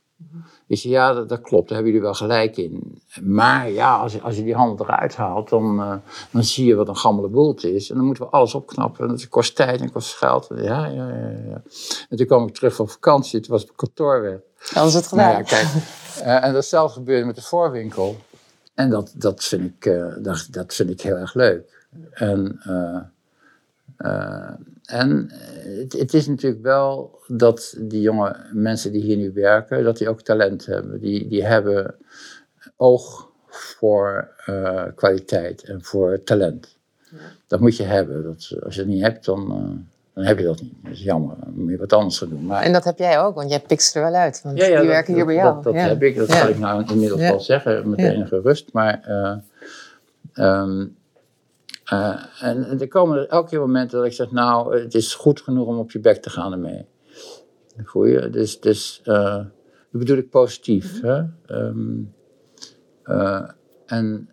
Ik 0.69 0.79
zei, 0.79 0.93
ja, 0.93 1.13
dat, 1.13 1.29
dat, 1.29 1.41
klopt, 1.41 1.69
daar 1.69 1.77
hebben 1.77 1.95
jullie 1.95 2.07
wel 2.07 2.15
gelijk 2.15 2.57
in. 2.57 3.03
Maar 3.23 3.71
ja, 3.71 3.97
als 3.97 4.13
je, 4.13 4.21
als 4.21 4.37
je 4.37 4.43
die 4.43 4.55
handel 4.55 4.87
eruit 4.87 5.17
haalt, 5.17 5.49
dan, 5.49 5.81
uh, 5.81 5.95
dan 6.31 6.45
zie 6.45 6.67
je 6.67 6.75
wat 6.75 6.89
een 6.89 6.97
gammele 6.97 7.29
boel 7.29 7.49
het 7.49 7.65
is. 7.65 7.91
En 7.91 7.97
dan 7.97 8.05
moeten 8.05 8.25
we 8.25 8.31
alles 8.31 8.55
opknappen. 8.55 9.05
En 9.05 9.11
dat 9.11 9.29
kost 9.29 9.57
tijd 9.57 9.81
en 9.81 9.93
kost 9.93 10.15
geld. 10.15 10.47
Ja, 10.55 10.87
ja, 10.87 11.09
ja, 11.09 11.31
ja. 11.49 11.63
En 12.09 12.17
toen 12.17 12.27
kwam 12.27 12.47
ik 12.47 12.55
terug 12.55 12.75
van 12.75 12.89
vakantie, 12.89 13.41
toen 13.41 13.51
was 13.51 13.63
het 13.63 13.73
kantoor 13.77 14.23
weg. 14.23 14.39
Hadden 14.73 14.93
ze 14.93 14.97
het 14.97 15.07
gedaan. 15.07 15.33
Nou 15.33 15.39
ja, 15.39 15.43
kijk, 15.43 15.69
uh, 16.19 16.45
en 16.47 16.53
datzelfde 16.53 16.95
gebeurde 16.95 17.27
met 17.27 17.35
de 17.35 17.43
voorwinkel. 17.43 18.17
En 18.75 18.91
dat, 18.91 19.13
dat, 19.17 19.45
vind, 19.45 19.63
ik, 19.63 19.87
uh, 19.87 20.15
dat, 20.19 20.47
dat 20.51 20.75
vind 20.75 20.91
ik 20.91 21.01
heel 21.01 21.17
erg 21.17 21.35
leuk. 21.35 21.87
En... 22.11 22.61
Uh, 23.99 24.51
en 24.85 25.31
het, 25.79 25.93
het, 25.93 26.15
is 26.15 26.27
natuurlijk 26.27 26.63
wel 26.63 27.19
dat 27.27 27.77
die 27.79 28.01
jonge 28.01 28.37
mensen 28.53 28.93
die 28.93 29.03
hier 29.03 29.17
nu 29.17 29.33
werken, 29.33 29.85
dat 29.85 29.97
die 29.99 30.09
ook 30.09 30.23
talent 30.23 30.67
hebben. 30.67 31.01
Die, 31.01 31.29
die 31.29 31.45
hebben 31.45 31.95
oog 32.77 33.29
voor 33.49 34.29
uh, 34.49 34.83
kwaliteit 34.95 35.63
en 35.63 35.83
voor 35.83 36.23
talent. 36.25 36.77
Ja. 37.11 37.17
Dat 37.47 37.61
moet 37.61 37.77
je 37.77 37.83
hebben. 37.83 38.23
Dat, 38.23 38.57
als 38.65 38.75
je 38.75 38.81
dat 38.81 38.91
niet 38.91 39.03
hebt, 39.03 39.25
dan, 39.25 39.41
uh, 39.41 39.79
dan 40.15 40.25
heb 40.25 40.39
je 40.39 40.45
dat 40.45 40.61
niet. 40.61 40.75
Dat 40.83 40.93
is 40.93 41.03
jammer. 41.03 41.37
Dan 41.41 41.53
moet 41.55 41.71
je 41.71 41.77
wat 41.77 41.93
anders 41.93 42.19
gaan 42.19 42.29
doen. 42.29 42.47
Maar, 42.47 42.63
en 42.63 42.73
dat 42.73 42.85
heb 42.85 42.99
jij 42.99 43.21
ook, 43.21 43.35
want 43.35 43.51
jij 43.51 43.61
pikt 43.61 43.95
er 43.95 44.03
wel 44.03 44.15
uit. 44.15 44.41
Want 44.43 44.59
ja, 44.59 44.67
ja, 44.67 44.81
die 44.81 44.89
werken 44.89 45.15
hier 45.15 45.27
bij 45.27 45.35
jou. 45.35 45.55
Dat, 45.55 45.65
dat 45.65 45.75
heb 45.75 46.03
ik, 46.03 46.17
dat 46.17 46.27
kan 46.27 46.49
ik 46.49 46.59
nou 46.59 46.85
inmiddels 46.87 47.21
wel 47.21 47.41
zeggen, 47.41 47.91
met 47.91 47.99
enige 47.99 48.41
rust. 48.41 48.73
Maar 48.73 49.09
um, 50.35 50.97
uh, 51.93 52.25
en 52.41 52.81
er 52.81 52.89
komen 52.89 53.29
elke 53.29 53.49
keer 53.49 53.61
momenten 53.61 53.99
dat 53.99 54.07
ik 54.07 54.13
zeg, 54.13 54.31
nou, 54.31 54.79
het 54.79 54.95
is 54.95 55.15
goed 55.15 55.41
genoeg 55.41 55.67
om 55.67 55.79
op 55.79 55.91
je 55.91 56.01
bek 56.01 56.23
te 56.23 56.31
gaan 56.31 56.53
ermee. 56.53 56.87
Voel 57.85 58.05
je? 58.05 58.31
Dus, 58.31 58.61
dus 58.61 59.01
uh, 59.05 59.35
dat 59.35 59.51
bedoel 59.91 60.17
ik 60.17 60.31
positief. 60.31 61.01
hè? 61.01 61.23
Um, 61.47 62.15
uh, 63.05 63.51
en, 63.87 64.31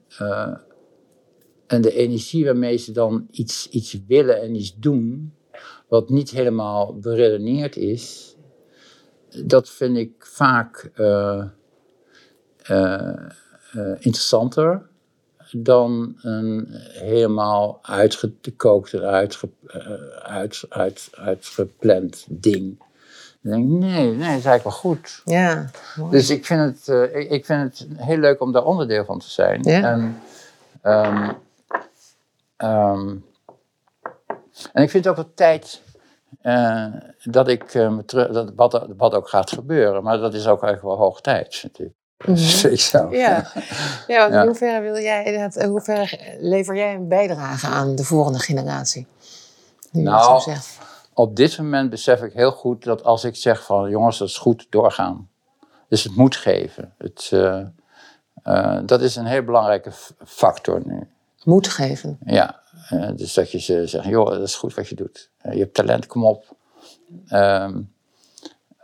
en 1.67 1.81
de 1.81 1.93
energie 1.93 2.45
waarmee 2.45 2.77
ze 2.77 2.91
dan 2.91 3.27
iets, 3.31 3.69
iets 3.69 3.97
willen 4.07 4.41
en 4.41 4.55
iets 4.55 4.75
doen, 4.79 5.33
wat 5.87 6.09
niet 6.09 6.29
helemaal 6.29 6.99
beredeneerd 6.99 7.75
is, 7.75 8.35
dat 9.45 9.69
vind 9.69 9.97
ik 9.97 10.25
vaak 10.25 10.91
interessanter 13.99 14.91
dan 15.57 16.15
een 16.21 16.67
helemaal 16.91 17.79
uitgekookt 17.81 18.93
en 18.93 19.01
uitge, 19.01 19.49
uh, 19.67 19.91
uit, 20.21 20.65
uit, 20.69 21.09
uitgepland 21.11 22.25
ding. 22.29 22.77
Dan 23.41 23.51
denk 23.51 23.63
ik, 23.63 23.69
nee, 23.69 24.05
nee, 24.05 24.17
dat 24.17 24.19
is 24.19 24.45
eigenlijk 24.45 24.63
wel 24.63 24.71
goed. 24.71 25.21
Ja, 25.25 25.69
dus 26.09 26.29
ik 26.29 26.45
vind, 26.45 26.59
het, 26.59 26.87
uh, 26.87 27.15
ik, 27.15 27.29
ik, 27.29 27.45
vind 27.45 27.79
het 27.79 27.87
heel 27.95 28.17
leuk 28.17 28.41
om 28.41 28.51
daar 28.51 28.65
onderdeel 28.65 29.05
van 29.05 29.19
te 29.19 29.29
zijn. 29.29 29.63
Ja. 29.63 29.81
En, 29.81 30.21
um, 30.83 31.35
um, 32.69 33.25
en 34.73 34.83
ik 34.83 34.89
vind 34.89 35.05
het 35.05 35.07
ook 35.07 35.15
wel 35.15 35.31
tijd 35.35 35.81
uh, 36.43 36.85
dat 37.23 37.47
ik 37.47 37.73
uh, 37.73 37.89
me 37.89 38.05
terug, 38.05 38.31
dat 38.31 38.51
wat, 38.55 38.87
wat 38.97 39.13
ook 39.13 39.29
gaat 39.29 39.51
gebeuren. 39.51 40.03
Maar 40.03 40.17
dat 40.17 40.33
is 40.33 40.47
ook 40.47 40.63
eigenlijk 40.63 40.95
wel 40.95 41.05
hoog 41.05 41.21
tijd, 41.21 41.59
natuurlijk. 41.63 41.97
Mm 42.27 42.36
-hmm. 42.36 43.13
Ja, 43.13 43.51
ja, 44.07 44.27
in 44.27 44.47
hoeverre 44.47 44.81
wil 44.81 45.01
jij 45.01 45.51
in 45.53 45.69
hoeverre 45.69 46.19
lever 46.39 46.75
jij 46.75 46.93
een 46.95 47.07
bijdrage 47.07 47.67
aan 47.67 47.95
de 47.95 48.03
volgende 48.03 48.39
generatie? 48.39 49.07
nou, 49.91 50.41
op 51.13 51.36
dit 51.36 51.57
moment 51.57 51.89
besef 51.89 52.21
ik 52.21 52.33
heel 52.33 52.51
goed 52.51 52.83
dat 52.83 53.03
als 53.03 53.23
ik 53.23 53.36
zeg 53.36 53.63
van 53.63 53.89
jongens, 53.89 54.17
dat 54.17 54.27
is 54.27 54.38
goed, 54.38 54.67
doorgaan. 54.69 55.29
Dus 55.88 56.03
het 56.03 56.15
moet 56.15 56.36
geven. 56.36 56.93
Het, 56.97 57.29
uh, 57.33 57.59
uh, 58.43 58.79
dat 58.86 59.01
is 59.01 59.15
een 59.15 59.25
heel 59.25 59.43
belangrijke 59.43 59.91
factor 60.25 60.81
nu. 60.86 61.07
Moed 61.43 61.67
geven? 61.67 62.17
Ja, 62.25 62.62
uh, 62.91 63.09
dus 63.15 63.33
dat 63.33 63.51
je 63.51 63.59
ze 63.59 63.88
zegt, 63.88 64.05
joh, 64.05 64.29
dat 64.29 64.41
is 64.41 64.55
goed 64.55 64.73
wat 64.73 64.88
je 64.88 64.95
doet. 64.95 65.29
je 65.41 65.59
hebt 65.59 65.73
talent, 65.73 66.07
kom 66.07 66.25
op. 66.25 66.55
Um, 67.29 67.92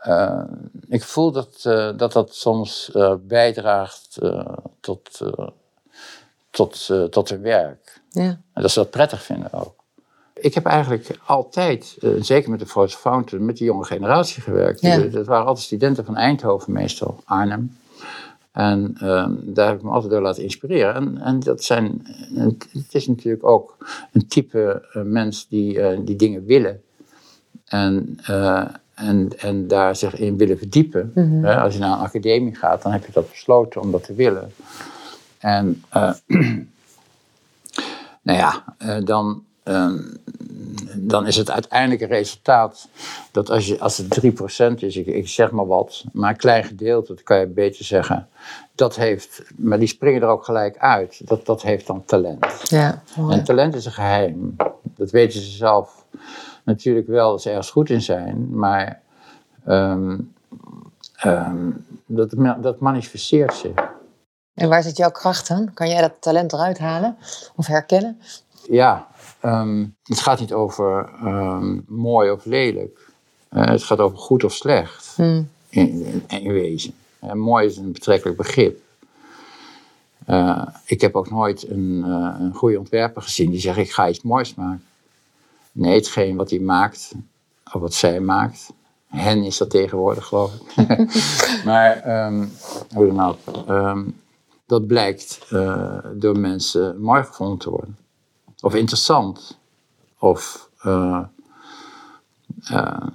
uh, 0.08 0.44
ik 0.88 1.04
voel 1.04 1.32
dat, 1.32 1.64
uh, 1.68 1.90
dat 1.98 2.14
dat 2.14 2.36
soms 2.36 2.92
uh, 2.96 3.14
bijdraagt 3.22 4.18
tot, 4.80 5.22
tot, 6.50 6.90
tot 7.10 7.30
hun 7.30 7.42
werk. 7.42 8.02
Ja. 8.10 8.40
En 8.54 8.62
dat 8.62 8.72
ze 8.72 8.80
dat 8.80 8.90
prettig 8.90 9.24
vinden 9.24 9.54
ook. 9.54 9.78
Ik 10.34 10.54
heb 10.54 10.66
eigenlijk 10.66 11.20
altijd, 11.26 11.98
zeker 12.20 12.50
met 12.50 12.60
de 12.60 12.66
Frozen 12.66 13.00
Fountain, 13.00 13.46
met 13.46 13.58
de 13.58 13.64
jonge 13.64 13.84
generatie 13.84 14.42
gewerkt. 14.42 14.82
Ja. 14.82 14.98
Dat 14.98 15.26
waren 15.26 15.46
altijd 15.46 15.66
studenten 15.66 16.06
van 16.06 16.16
Eindhoven 16.16 16.74
meestal, 16.74 17.20
Arnhem. 17.26 17.78
En 18.52 18.96
ehm, 19.00 19.34
daar 19.42 19.68
heb 19.68 19.78
ik 19.78 19.84
me 19.84 19.90
altijd 19.90 20.12
door 20.12 20.22
laten 20.22 20.44
inspireren. 20.44 20.96
En, 20.96 21.18
en 21.18 21.40
dat 21.40 21.64
zijn, 21.64 22.08
het 22.72 22.94
is 22.94 23.08
natuurlijk 23.08 23.46
ook 23.46 23.78
een 24.12 24.28
type 24.28 24.90
mens 25.04 25.48
die, 25.48 26.04
die 26.04 26.16
dingen 26.16 26.46
willen. 26.46 26.82
En 27.66 28.20
en, 29.00 29.30
en 29.38 29.68
daar 29.68 29.96
zich 29.96 30.16
in 30.16 30.38
willen 30.38 30.58
verdiepen. 30.58 31.12
Mhm. 31.16 31.46
als 31.46 31.74
je 31.74 31.80
naar 31.80 31.92
een 31.92 32.06
academie 32.06 32.56
gaat, 32.56 32.82
dan 32.82 32.92
heb 32.92 33.06
je 33.06 33.12
dat 33.12 33.30
besloten 33.30 33.82
om 33.82 33.92
dat 33.92 34.04
te 34.04 34.14
willen. 34.14 34.52
En 35.40 35.84
uh, 35.96 36.12
nou 38.28 38.38
ja, 38.38 38.64
uh, 38.80 38.98
dan, 39.06 39.44
uh, 39.64 39.92
dan 40.96 41.28
is 41.28 41.36
het 41.36 41.52
uiteindelijke 41.52 42.06
resultaat 42.06 42.88
dat 43.32 43.50
als, 43.50 43.68
je, 43.68 43.80
als 43.80 43.98
het 43.98 44.20
3% 44.74 44.74
is, 44.76 44.96
ik, 44.96 45.06
ik 45.06 45.28
zeg 45.28 45.52
maar 45.52 45.68
wat, 45.68 46.04
maar 46.12 46.30
een 46.30 46.38
klein 46.38 46.64
gedeelte, 46.64 47.14
dat 47.14 47.24
kan 47.24 47.40
je 47.40 47.46
beter 47.46 47.86
zeggen, 47.86 48.28
dat 48.76 48.96
heeft, 48.96 49.42
maar 49.56 49.80
die 49.80 49.88
springen 49.88 50.22
er 50.22 50.28
ook 50.28 50.46
gelijk 50.46 50.78
uit, 50.78 51.22
dat, 51.28 51.46
dat 51.46 51.62
heeft 51.62 51.88
dan 51.88 52.06
talent. 52.06 52.46
Ja, 52.64 53.04
en 53.30 53.44
talent 53.44 53.76
is 53.76 53.86
een 53.86 53.92
geheim, 53.92 54.56
dat 54.96 55.12
weten 55.12 55.40
ze 55.42 55.50
zelf 55.50 55.99
natuurlijk 56.70 57.08
wel 57.08 57.32
dat 57.32 57.42
ze 57.42 57.50
ergens 57.50 57.72
goed 57.72 57.90
in 57.90 58.02
zijn, 58.02 58.48
maar 58.52 59.02
um, 59.68 60.34
um, 61.26 61.86
dat, 62.06 62.34
dat 62.62 62.80
manifesteert 62.80 63.54
zich. 63.54 63.74
En 64.54 64.70
waar 64.70 64.84
zit 64.84 64.98
jouw 64.98 65.12
kracht 65.12 65.48
dan? 65.48 65.74
Kan 65.74 65.90
jij 65.90 66.02
dat 66.02 66.14
talent 66.20 66.54
eruit 66.54 66.78
halen 66.78 67.18
of 67.56 67.68
herkennen? 67.68 68.22
Ja, 68.70 69.08
ehm, 69.40 69.86
het 70.04 70.20
gaat 70.20 70.40
niet 70.40 70.54
over 70.54 71.10
ehm, 71.24 71.80
mooi 71.88 72.32
of 72.32 72.46
lelijk. 72.46 73.08
Uh, 73.52 73.66
het 73.66 73.84
gaat 73.84 74.00
over 74.00 74.18
goed 74.18 74.44
of 74.44 74.54
slecht 74.54 75.14
hmm. 75.16 75.50
in, 75.70 76.06
in, 76.06 76.24
in, 76.28 76.52
wezen. 76.52 76.94
Uh, 77.24 77.32
mooi 77.32 77.66
is 77.66 77.78
een 77.78 77.92
betrekkelijk 77.92 78.38
begrip. 78.38 78.80
Uh, 80.28 80.68
ik 80.86 81.02
heb 81.02 81.16
ook 81.16 81.30
nooit 81.30 81.70
een, 81.70 82.04
een 82.40 82.54
goede 82.54 82.80
ontwerper 82.80 83.22
gezien 83.22 83.50
die 83.50 83.60
zegt: 83.60 83.78
Ik 83.78 83.92
ga 83.92 84.10
iets 84.10 84.22
moois 84.22 84.56
maken. 84.56 84.84
Nee, 85.72 85.96
hetgeen 85.96 86.36
wat 86.36 86.50
hij 86.50 86.60
maakt, 86.60 87.12
of 87.74 87.82
wat 87.82 87.94
zij 87.94 88.20
maakt, 88.20 88.74
hen 89.08 89.44
is 89.44 89.58
dat 89.58 89.70
tegenwoordig, 89.70 90.26
geloof 90.26 90.54
ik. 90.54 90.86
maar 91.66 92.26
um, 92.26 92.52
hoe 92.94 93.08
dan 93.08 93.20
ook, 93.20 93.70
um, 93.70 94.22
dat 94.66 94.88
blijkt 94.88 95.48
uh, 95.52 95.98
door 96.14 96.40
mensen 96.40 97.02
mooi 97.02 97.24
gevonden 97.24 97.58
te 97.58 97.70
worden. 97.70 97.98
Of 98.62 98.76
interessant. 98.76 99.58
Of 100.20 100.70
uh, 100.86 101.24
uh, 102.72 103.08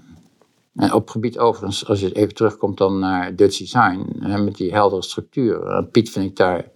en 0.75 0.93
op 0.93 1.09
gebied 1.09 1.39
overigens, 1.39 1.89
als 1.89 2.01
je 2.01 2.13
even 2.13 2.35
terugkomt 2.35 2.79
dan 2.79 2.99
naar 2.99 3.37
Dutch 3.37 3.59
design, 3.59 4.07
met 4.45 4.57
die 4.57 4.73
heldere 4.73 5.03
structuur. 5.03 5.85
Piet 5.85 6.11
vind 6.11 6.31
ik 6.31 6.37
daar 6.37 6.71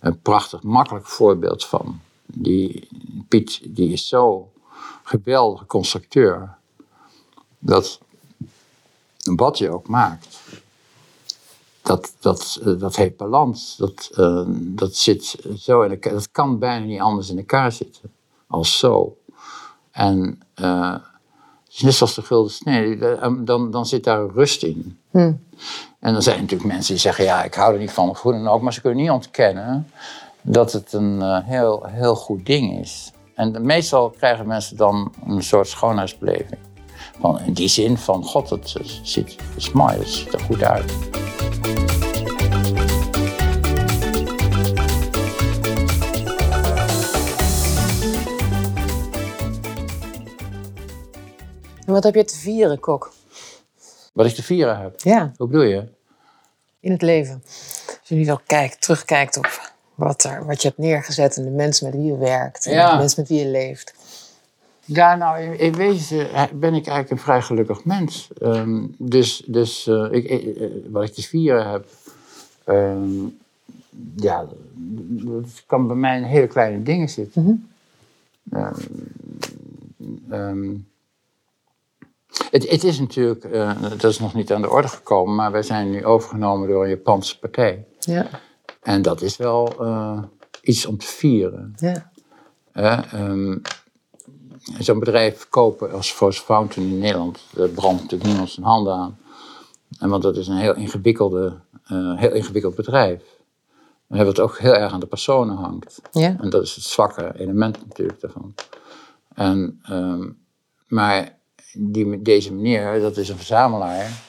een 0.00 0.20
prachtig, 0.20 0.62
makkelijk 0.62 1.06
voorbeeld 1.06 1.64
van. 1.64 2.00
Die, 2.26 2.88
Piet 3.28 3.60
die 3.74 3.92
is 3.92 4.08
zo 4.08 4.52
geweldige 5.04 5.66
constructeur, 5.66 6.56
dat 7.58 8.00
wat 9.24 9.58
je 9.58 9.70
ook 9.70 9.88
maakt, 9.88 10.38
dat, 11.82 12.12
dat, 12.20 12.60
uh, 12.66 12.80
dat 12.80 12.96
heeft 12.96 13.16
balans. 13.16 13.76
Dat, 13.76 14.10
uh, 14.14 14.42
dat 14.48 14.96
zit 14.96 15.36
zo 15.56 15.82
in 15.82 15.90
elkaar. 15.90 16.12
Dat 16.12 16.30
kan 16.30 16.58
bijna 16.58 16.84
niet 16.84 17.00
anders 17.00 17.30
in 17.30 17.38
elkaar 17.38 17.72
zitten 17.72 18.12
als 18.46 18.78
zo. 18.78 19.16
En 19.90 20.42
uh, 20.56 20.96
net 21.80 21.94
zoals 21.94 22.14
de 22.14 22.22
gulden 22.22 22.52
snee, 22.52 22.98
dan, 23.44 23.70
dan 23.70 23.86
zit 23.86 24.04
daar 24.04 24.26
rust 24.26 24.62
in. 24.62 24.98
Hmm. 25.10 25.42
En 25.98 26.12
dan 26.12 26.22
zijn 26.22 26.36
er 26.36 26.42
natuurlijk 26.42 26.70
mensen 26.70 26.92
die 26.92 27.02
zeggen: 27.02 27.24
Ja, 27.24 27.44
ik 27.44 27.54
hou 27.54 27.72
er 27.72 27.80
niet 27.80 27.90
van, 27.90 28.08
of 28.08 28.22
hoe 28.22 28.32
dan 28.32 28.48
ook. 28.48 28.62
Maar 28.62 28.72
ze 28.72 28.80
kunnen 28.80 29.02
niet 29.02 29.10
ontkennen 29.10 29.90
dat 30.42 30.72
het 30.72 30.92
een 30.92 31.42
heel, 31.42 31.84
heel 31.86 32.14
goed 32.16 32.46
ding 32.46 32.80
is. 32.80 33.12
En 33.34 33.66
meestal 33.66 34.10
krijgen 34.10 34.46
mensen 34.46 34.76
dan 34.76 35.12
een 35.26 35.42
soort 35.42 35.68
schoonheidsbeleving. 35.68 36.58
Van, 37.20 37.40
in 37.40 37.52
die 37.52 37.68
zin 37.68 37.98
van, 37.98 38.24
god, 38.24 38.50
het, 38.50 38.74
ziet, 39.02 39.36
het 39.42 39.56
is 39.56 39.72
mooi, 39.72 39.96
het 39.96 40.08
ziet 40.08 40.32
er 40.32 40.40
goed 40.40 40.62
uit. 40.62 40.92
En 51.86 51.92
wat 51.92 52.04
heb 52.04 52.14
je 52.14 52.24
te 52.24 52.38
vieren, 52.38 52.80
Kok? 52.80 53.12
Wat 54.12 54.26
ik 54.26 54.34
te 54.34 54.42
vieren 54.42 54.80
heb? 54.80 55.00
Ja. 55.00 55.32
Hoe 55.36 55.46
bedoel 55.46 55.62
je? 55.62 55.88
In 56.80 56.92
het 56.92 57.02
leven. 57.02 57.42
Als 57.44 58.08
je 58.08 58.14
nu 58.14 58.24
wel 58.24 58.40
kijkt, 58.46 58.80
terugkijkt 58.80 59.36
op 59.36 59.73
wat, 59.94 60.24
er, 60.24 60.46
wat 60.46 60.62
je 60.62 60.68
hebt 60.68 60.80
neergezet 60.80 61.36
en 61.36 61.44
de 61.44 61.50
mensen 61.50 61.86
met 61.86 61.94
wie 61.94 62.04
je 62.04 62.18
werkt. 62.18 62.66
En 62.66 62.90
de 62.90 62.96
mensen 62.96 63.20
met 63.20 63.28
wie 63.28 63.38
je 63.38 63.50
leeft. 63.50 63.94
Ja, 64.84 65.16
nou, 65.16 65.40
in, 65.40 65.74
wezen 65.74 66.26
ben 66.52 66.74
ik 66.74 66.86
eigenlijk 66.86 67.10
een 67.10 67.18
vrij 67.18 67.42
gelukkig 67.42 67.84
mens. 67.84 68.28
Ehm, 68.40 68.86
dus 68.98 69.42
dus 69.46 69.86
uh, 69.86 70.06
ik, 70.10 70.30
uh, 70.30 70.68
wat 70.90 71.04
ik 71.04 71.14
te 71.14 71.22
vieren 71.22 71.70
heb, 71.70 71.86
um, 72.66 73.38
ja, 74.16 74.46
dat 74.74 75.62
kan 75.66 75.86
bij 75.86 75.96
mij 75.96 76.16
in 76.16 76.22
hele 76.22 76.46
kleine 76.46 76.82
dingen 76.82 77.08
zitten. 77.08 77.42
Mm 77.42 77.68
-hmm. 78.50 78.72
um, 80.32 80.88
het, 82.50 82.70
het, 82.70 82.84
is 82.84 82.98
natuurlijk, 82.98 83.44
uh, 83.44 83.82
dat 83.82 84.04
is 84.04 84.18
nog 84.18 84.34
niet 84.34 84.52
aan 84.52 84.62
de 84.62 84.70
orde 84.70 84.88
gekomen, 84.88 85.34
maar 85.34 85.52
wij 85.52 85.62
zijn 85.62 85.90
nu 85.90 86.04
overgenomen 86.04 86.68
door 86.68 86.82
een 86.82 86.88
Japanse 86.88 87.38
partij. 87.38 87.84
Ja. 87.98 88.28
En 88.84 89.02
dat 89.02 89.22
is 89.22 89.36
wel 89.36 89.76
iets 90.62 90.86
om 90.86 90.98
te 90.98 91.06
vieren. 91.06 91.74
Ja. 91.76 93.04
Zo'n 94.78 94.98
bedrijf 94.98 95.48
kopen 95.48 95.92
als 95.92 96.12
Force 96.12 96.42
Fountain 96.42 96.88
in 96.88 96.98
Nederland, 96.98 97.40
daar 97.52 97.68
brandt 97.68 98.02
natuurlijk 98.02 98.30
niemand 98.30 98.50
zijn 98.50 98.66
handen 98.66 98.94
aan. 98.94 99.18
En 99.98 100.08
want 100.08 100.22
dat 100.22 100.36
is 100.36 100.48
een 100.48 100.56
heel, 100.56 100.74
ingewikkelde, 100.74 101.58
uh, 101.92 102.18
heel 102.18 102.32
ingewikkeld 102.32 102.74
bedrijf. 102.74 103.22
En 104.08 104.24
wat 104.24 104.40
ook 104.40 104.58
heel 104.58 104.74
erg 104.74 104.92
aan 104.92 105.00
de 105.00 105.06
personen 105.06 105.56
hangt. 105.56 106.00
Ja. 106.12 106.36
En 106.40 106.50
dat 106.50 106.62
is 106.62 106.74
het 106.74 106.84
zwakke 106.84 107.32
element 107.36 107.86
natuurlijk 107.86 108.20
daarvan. 108.20 108.54
En, 109.34 109.80
um, 109.90 110.38
maar 110.86 111.36
die, 111.72 112.22
deze 112.22 112.52
meneer, 112.52 113.00
dat 113.00 113.16
is 113.16 113.28
een 113.28 113.36
verzamelaar. 113.36 114.22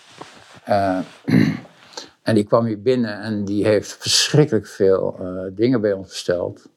Uh, 0.69 0.99
en 2.25 2.35
die 2.35 2.43
kwam 2.43 2.65
hier 2.65 2.81
binnen 2.81 3.21
en 3.21 3.45
die 3.45 3.65
heeft 3.65 3.93
verschrikkelijk 3.93 4.67
veel 4.67 5.17
uh, 5.21 5.55
dingen 5.55 5.81
bij 5.81 5.93
ons 5.93 6.07
besteld. 6.07 6.69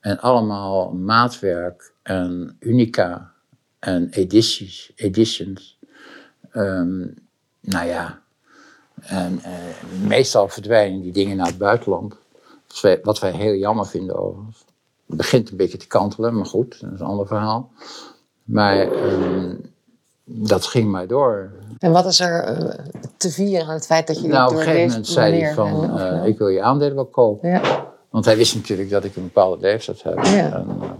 En 0.00 0.20
allemaal 0.20 0.92
maatwerk 0.92 1.92
en 2.02 2.56
unica 2.60 3.32
en 3.78 4.08
edities. 4.10 4.92
editions. 4.96 5.78
Um, 6.52 7.14
nou 7.60 7.86
ja, 7.86 8.22
en 9.00 9.40
uh, 9.44 10.08
meestal 10.08 10.48
verdwijnen 10.48 11.00
die 11.00 11.12
dingen 11.12 11.36
naar 11.36 11.46
het 11.46 11.58
buitenland. 11.58 12.14
Wat 13.02 13.18
wij, 13.18 13.32
heel 13.32 13.54
jammer 13.54 13.86
vinden 13.86 14.16
overigens. 14.16 14.64
Het 15.06 15.16
begint 15.16 15.50
een 15.50 15.56
beetje 15.56 15.78
te 15.78 15.86
kantelen, 15.86 16.34
maar 16.34 16.46
goed, 16.46 16.80
dat 16.80 16.92
is 16.92 17.00
een 17.00 17.06
ander 17.06 17.26
verhaal. 17.26 17.72
Maar 18.44 18.92
um, 18.92 19.74
dat 20.28 20.66
ging 20.66 20.90
maar 20.90 21.06
door. 21.06 21.52
En 21.78 21.92
wat 21.92 22.06
is 22.06 22.20
er 22.20 22.62
uh, 22.62 22.70
te 23.16 23.30
vieren 23.30 23.66
aan 23.66 23.74
het 23.74 23.86
feit 23.86 24.06
dat 24.06 24.20
je... 24.20 24.28
Nou, 24.28 24.50
op 24.50 24.56
een 24.56 24.62
gegeven 24.62 24.88
moment 24.88 25.06
zei 25.06 25.40
hij 25.40 25.54
van, 25.54 25.98
uh, 25.98 26.26
ik 26.26 26.38
wil 26.38 26.48
je 26.48 26.62
aandelen 26.62 26.94
wel 26.94 27.06
kopen. 27.06 27.48
Ja. 27.48 27.86
Want 28.10 28.24
hij 28.24 28.36
wist 28.36 28.54
natuurlijk 28.54 28.90
dat 28.90 29.04
ik 29.04 29.16
een 29.16 29.22
bepaalde 29.22 29.60
leeftijd 29.60 30.02
heb. 30.02 30.24
Ja. 30.24 30.52
En, 30.52 30.78
uh, 30.82 30.90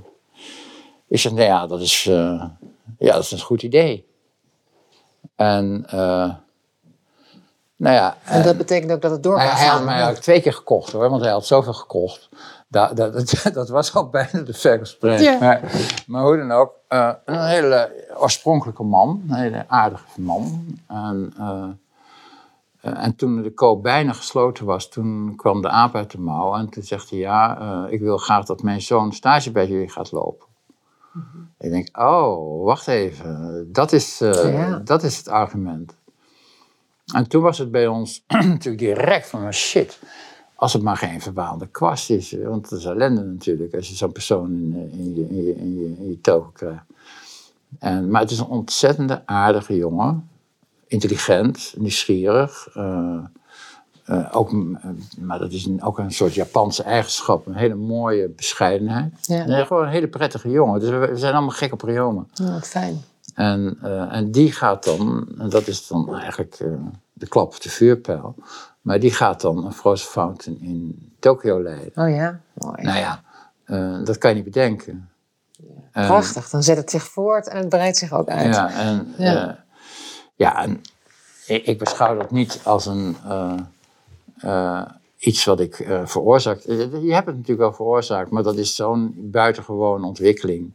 ik 1.09 1.19
zei, 1.19 1.35
nou 1.35 1.47
ja, 1.47 1.67
dat 1.67 1.81
is, 1.81 2.03
ja, 2.03 2.59
dat 2.99 3.23
is 3.23 3.31
een 3.31 3.41
goed 3.41 3.63
idee. 3.63 4.07
En, 5.37 5.87
nou 7.77 7.95
ja. 7.95 8.17
En 8.25 8.43
dat 8.43 8.57
betekent 8.57 8.93
ook 8.93 9.03
dat 9.03 9.11
het 9.11 9.23
door 9.23 9.39
hij, 9.39 9.49
hij 9.49 9.67
had 9.67 9.85
mij 9.85 10.09
ook 10.09 10.17
twee 10.17 10.41
keer 10.41 10.53
gekocht 10.53 10.93
hoor, 10.93 11.11
want 11.11 11.23
hij 11.23 11.31
had 11.31 11.47
zoveel 11.47 11.73
gekocht. 11.73 12.29
Dat, 12.69 12.97
dat, 12.97 13.13
dat, 13.13 13.45
dat 13.55 13.69
was 13.69 13.95
al 13.95 14.09
bijna 14.09 14.41
de 14.41 14.53
verkoopsprijs. 14.53 15.21
Ja. 15.21 15.39
Maar, 15.39 15.61
maar 16.07 16.23
hoe 16.23 16.37
dan 16.37 16.53
ook, 16.53 16.73
uh, 16.89 17.13
een 17.25 17.47
hele 17.47 18.09
oorspronkelijke 18.17 18.83
man, 18.83 19.23
een 19.29 19.35
hele 19.35 19.65
aardige 19.69 20.21
man. 20.21 20.67
En, 20.87 21.35
uh, 21.39 21.69
en 22.81 23.17
toen 23.17 23.43
de 23.43 23.55
koop 23.55 23.83
bijna 23.83 24.13
gesloten 24.13 24.65
was, 24.65 24.89
toen 24.89 25.33
kwam 25.37 25.63
de 25.63 25.69
aap 25.69 25.95
uit 25.95 26.11
de 26.11 26.21
mouw. 26.21 26.55
En 26.55 26.69
toen 26.69 26.83
zegt 26.83 27.11
hij, 27.11 27.19
ja, 27.19 27.61
uh, 27.61 27.93
ik 27.93 28.01
wil 28.01 28.17
graag 28.17 28.45
dat 28.45 28.63
mijn 28.63 28.83
zoon 28.83 29.13
stage 29.13 29.53
bij 29.53 29.67
jullie 29.67 29.91
gaat 29.91 30.13
lopen. 30.13 30.47
Mm 31.13 31.27
-hmm. 31.33 31.51
Ik 31.59 31.71
denk, 31.71 31.99
oh, 31.99 32.65
wacht 32.65 32.87
even, 32.87 33.69
dat 33.73 33.93
is, 33.93 34.19
ja. 34.19 34.81
dat 34.85 35.03
is 35.03 35.17
het 35.17 35.29
argument. 35.29 35.97
En 37.15 37.29
toen 37.29 37.43
was 37.43 37.59
het 37.59 37.71
bij 37.71 37.87
ons 37.87 38.25
natuurlijk 38.29 38.79
direct 38.79 39.29
van, 39.29 39.53
shit, 39.53 39.99
als 40.55 40.73
het 40.73 40.83
maar 40.83 40.97
geen 40.97 41.21
verwaande 41.21 41.67
kwast 41.67 42.11
is. 42.11 42.37
Want 42.45 42.71
dat 42.71 42.79
is 42.79 42.85
ellende 42.85 43.23
natuurlijk, 43.23 43.75
als 43.75 43.89
je 43.89 43.95
zo'n 43.95 44.13
persoon 44.13 44.51
in, 44.51 44.91
in, 44.93 45.15
je, 45.15 45.29
in, 45.29 45.45
je, 45.45 45.57
in, 45.57 45.79
je, 45.79 45.95
in 45.99 46.09
je 46.09 46.21
togen 46.21 46.53
krijgt. 46.53 46.85
En, 47.79 48.11
maar 48.11 48.21
het 48.21 48.31
is 48.31 48.39
een 48.39 48.47
ontzettende 48.47 49.23
aardige 49.27 49.77
jongen 49.77 50.29
intelligent, 50.87 51.75
nieuwsgierig. 51.77 52.69
Uh, 52.77 53.19
uh, 54.07 54.29
ook, 54.33 54.53
maar 55.19 55.39
dat 55.39 55.53
is 55.53 55.67
een, 55.67 55.83
ook 55.83 55.99
een 55.99 56.11
soort 56.11 56.35
Japanse 56.35 56.83
eigenschap. 56.83 57.47
Een 57.47 57.55
hele 57.55 57.75
mooie 57.75 58.29
bescheidenheid. 58.29 59.13
Ja. 59.23 59.65
Gewoon 59.65 59.83
een 59.83 59.89
hele 59.89 60.09
prettige 60.09 60.51
jongen. 60.51 60.81
Dus 60.81 60.89
we, 60.89 60.99
we 60.99 61.17
zijn 61.17 61.35
allemaal 61.35 61.55
gek 61.55 61.73
op 61.73 61.83
Ryoma. 61.83 62.25
Ja, 62.33 62.53
wat 62.53 62.69
fijn. 62.69 63.01
En, 63.37 63.79
uh, 63.83 64.15
en 64.15 64.31
die 64.31 64.53
gaat 64.53 64.85
dan, 64.85 65.29
en 65.39 65.49
dat 65.49 65.67
is 65.67 65.87
dan 65.87 66.15
eigenlijk 66.15 66.65
de 67.13 67.29
klap 67.29 67.55
op 67.55 67.61
de 67.61 67.71
vuurpijl. 67.71 68.35
Maar 68.81 69.01
die 69.01 69.13
gaat 69.13 69.41
dan 69.41 69.65
een 69.65 69.73
Frozen 69.73 70.09
Fountain 70.09 70.61
in 70.61 71.13
Tokio 71.19 71.63
leiden. 71.63 71.93
Oh 71.95 72.11
ja, 72.11 72.41
mooi. 72.55 72.83
Nou 72.83 72.99
ja, 72.99 73.23
dat 74.05 74.19
kan 74.19 74.31
je 74.31 74.37
niet 74.37 74.45
bedenken. 74.45 75.09
Ja, 75.93 76.07
prachtig, 76.07 76.51
dan 76.51 76.63
zet 76.63 76.77
het 76.77 76.91
zich 76.91 77.03
voort 77.03 77.49
en 77.49 77.57
het 77.57 77.69
breidt 77.69 77.97
zich 77.97 78.13
ook 78.13 78.29
uit. 78.29 78.55
Ja, 78.55 78.71
en... 78.71 79.15
Ja. 79.19 79.65
Ja, 80.35 80.63
en 80.63 80.81
ik, 81.47 81.67
ik, 81.67 81.79
beschouw 81.79 82.17
dat 82.17 82.31
niet 82.31 82.61
als 82.65 82.87
een, 82.87 83.17
iets 85.19 85.45
wat 85.45 85.61
ik 85.61 85.79
uh, 85.79 86.07
veroorzaakt. 86.07 86.65
Je 86.65 87.13
hebt 87.13 87.27
het 87.27 87.37
natuurlijk 87.37 87.59
wel 87.59 87.73
veroorzaakt, 87.73 88.31
maar 88.31 88.43
dat 88.43 88.57
is 88.57 88.75
zo'n 88.75 89.15
buitengewone 89.17 90.07
ontwikkeling. 90.07 90.73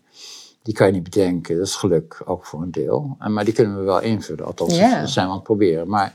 Die 0.61 0.73
kan 0.73 0.87
je 0.87 0.93
niet 0.93 1.03
bedenken. 1.03 1.57
Dat 1.57 1.67
is 1.67 1.75
geluk 1.75 2.21
ook 2.25 2.45
voor 2.45 2.61
een 2.61 2.71
deel. 2.71 3.15
En, 3.19 3.33
maar 3.33 3.45
die 3.45 3.53
kunnen 3.53 3.77
we 3.77 3.83
wel 3.83 4.01
invullen. 4.01 4.45
Althans, 4.45 4.75
yeah. 4.75 4.99
dat 4.99 5.09
zijn 5.09 5.25
we 5.25 5.31
aan 5.31 5.37
het 5.37 5.47
proberen. 5.47 5.87
Maar 5.89 6.13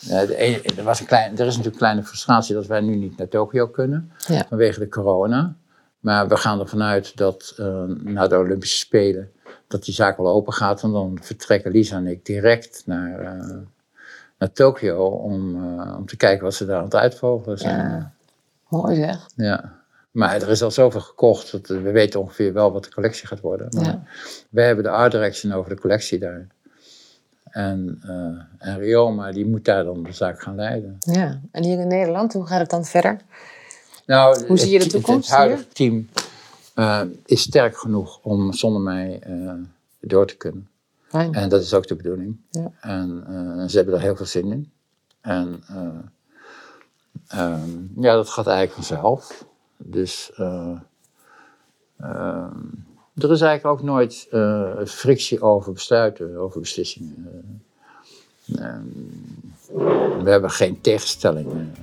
de 0.00 0.36
ene- 0.36 0.62
er, 0.76 0.84
was 0.84 1.00
een 1.00 1.06
klein, 1.06 1.30
er 1.30 1.38
is 1.38 1.44
natuurlijk 1.46 1.66
een 1.66 1.78
kleine 1.78 2.02
frustratie 2.02 2.54
dat 2.54 2.66
wij 2.66 2.80
nu 2.80 2.96
niet 2.96 3.16
naar 3.16 3.28
Tokio 3.28 3.66
kunnen 3.68 4.12
Ja. 4.26 4.44
vanwege 4.48 4.78
de 4.78 4.88
corona. 4.88 5.56
Maar 6.00 6.28
we 6.28 6.36
gaan 6.36 6.60
ervan 6.60 6.82
uit 6.82 7.16
dat 7.16 7.54
eh, 7.56 7.82
na 7.86 8.26
de 8.28 8.38
Olympische 8.38 8.76
Spelen 8.78 9.30
dat 9.66 9.84
die 9.84 9.94
zaak 9.94 10.16
wel 10.16 10.26
open 10.28 10.52
gaat. 10.52 10.82
En 10.82 10.92
dan 10.92 11.18
vertrekken 11.22 11.70
Lisa 11.70 11.96
en 11.96 12.06
ik 12.06 12.24
direct 12.26 12.82
naar, 12.86 13.20
eh, 13.20 13.56
naar 14.38 14.52
Tokio 14.52 15.04
om, 15.06 15.64
eh, 15.80 15.96
om 15.98 16.06
te 16.06 16.16
kijken 16.16 16.44
wat 16.44 16.54
ze 16.54 16.66
daar 16.66 16.78
aan 16.78 16.84
het 16.84 16.94
uitvogelen 16.94 17.58
zijn. 17.58 17.90
Ja. 17.90 18.12
Mooi 18.68 18.96
zeg. 18.96 19.26
Ja. 19.36 19.75
Maar 20.16 20.34
er 20.42 20.48
is 20.48 20.62
al 20.62 20.70
zoveel 20.70 21.00
gekocht, 21.00 21.52
dat 21.52 21.66
we 21.66 21.90
weten 21.90 22.20
ongeveer 22.20 22.52
wel 22.52 22.72
wat 22.72 22.84
de 22.84 22.90
collectie 22.94 23.26
gaat 23.26 23.40
worden. 23.40 23.68
Maar 23.70 23.84
Ja. 23.84 24.02
wij 24.50 24.66
hebben 24.66 24.84
de 24.84 24.90
art 24.90 25.12
direction 25.12 25.52
over 25.52 25.74
de 25.74 25.80
collectie 25.80 26.18
daar. 26.18 26.46
En, 27.44 28.00
eh 28.02 28.68
en 28.70 28.78
Rioma, 28.78 29.32
die 29.32 29.46
moet 29.46 29.64
daar 29.64 29.84
dan 29.84 30.02
de 30.02 30.12
zaak 30.12 30.42
gaan 30.42 30.54
leiden. 30.54 30.96
Ja. 30.98 31.40
En 31.50 31.64
hier 31.64 31.78
in 31.78 31.88
Nederland, 31.88 32.32
hoe 32.32 32.46
gaat 32.46 32.60
het 32.60 32.70
dan 32.70 32.84
verder? 32.84 33.20
Nou, 34.06 34.46
Hoe 34.46 34.58
zie 34.58 34.70
je 34.70 34.78
de 34.78 34.84
het- 34.84 34.92
toekomst 34.92 35.28
Het, 35.28 35.38
huidige 35.38 35.68
team 35.68 36.08
eh, 36.74 37.02
is 37.24 37.40
sterk 37.40 37.76
genoeg 37.78 38.18
om 38.22 38.52
zonder 38.52 38.80
mij 38.82 39.18
eh, 39.22 39.52
door 40.00 40.26
te 40.26 40.36
kunnen. 40.36 40.68
Fijn. 41.08 41.32
En 41.34 41.48
dat 41.48 41.62
is 41.62 41.74
ook 41.74 41.86
de 41.86 41.94
bedoeling. 41.96 42.36
Ja. 42.50 42.70
En 42.80 43.24
eh, 43.28 43.68
ze 43.68 43.76
hebben 43.76 43.94
er 43.94 44.00
heel 44.00 44.16
veel 44.16 44.26
zin 44.26 44.52
in. 44.52 44.70
En 45.20 45.62
eh, 45.68 45.88
ehm, 47.40 47.70
ja, 48.00 48.14
dat 48.14 48.28
gaat 48.28 48.46
eigenlijk 48.46 48.86
vanzelf. 48.86 49.44
Dus 49.76 50.32
eh, 50.36 50.78
ehm, 51.96 52.56
er 53.14 53.30
is 53.30 53.40
eigenlijk 53.40 53.66
ook 53.66 53.82
nooit 53.82 54.26
eh, 54.30 54.84
frictie 54.84 55.40
over 55.40 55.72
besluiten, 55.72 56.36
over 56.36 56.60
beslissingen. 56.60 57.62
Eh, 58.54 58.64
ehm, 58.64 58.82
we 60.24 60.30
hebben 60.30 60.50
geen 60.50 60.80
tegenstellingen. 60.80 61.74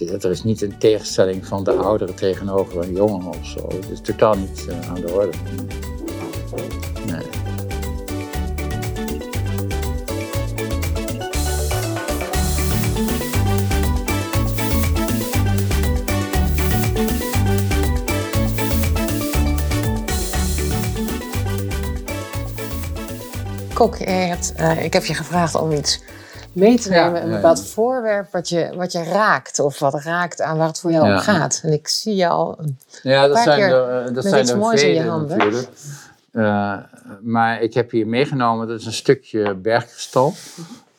Er 0.00 0.30
is 0.30 0.44
niet 0.44 0.62
een 0.62 0.78
tegenstelling 0.78 1.46
van 1.46 1.64
de 1.64 1.72
ouderen 1.72 2.14
tegenover 2.14 2.82
een 2.82 2.92
jongen 2.92 3.26
of 3.26 3.46
zo. 3.46 3.68
Het 3.68 3.90
is 3.90 4.00
totaal 4.00 4.34
niet 4.34 4.68
aan 4.88 5.00
de 5.00 5.12
orde. 5.12 5.36
Nee. 7.06 7.53
Kok, 23.74 23.98
hebt, 23.98 24.52
eh, 24.56 24.84
ik 24.84 24.92
heb 24.92 25.04
je 25.04 25.14
gevraagd 25.14 25.54
om 25.54 25.72
iets 25.72 26.00
mee 26.52 26.78
te 26.80 26.90
Ja, 26.92 27.04
nemen. 27.06 27.22
een 27.22 27.30
bepaald 27.30 27.58
ja. 27.58 27.64
voorwerp 27.64 28.32
wat 28.32 28.48
je, 28.48 28.70
wat 28.76 28.92
je 28.92 29.02
raakt. 29.02 29.58
Of 29.58 29.78
wat 29.78 29.94
raakt 29.94 30.40
aan 30.40 30.56
waar 30.58 30.66
het 30.66 30.80
voor 30.80 30.90
jou 30.92 31.12
om 31.12 31.18
gaat. 31.18 31.60
En 31.62 31.72
ik 31.72 31.88
zie 31.88 32.14
je 32.16 32.28
al... 32.28 32.58
Ja, 33.02 33.22
dat 33.26 33.32
paar 33.34 33.42
zijn 33.42 33.58
keer 33.58 33.74
er, 33.74 34.06
eh, 34.06 34.14
dat 34.14 34.24
zijn 34.24 34.42
iets 34.42 34.50
er 34.50 34.58
moois 34.58 34.82
in 34.82 34.94
je 34.94 35.02
handen. 35.02 35.38
natuurlijk. 35.38 35.68
Eh, 36.32 36.76
maar 37.22 37.62
ik 37.62 37.74
heb 37.74 37.90
hier 37.90 38.06
meegenomen, 38.06 38.68
dat 38.68 38.80
is 38.80 38.86
een 38.86 38.92
stukje 38.92 39.54
bergkristal. 39.54 40.32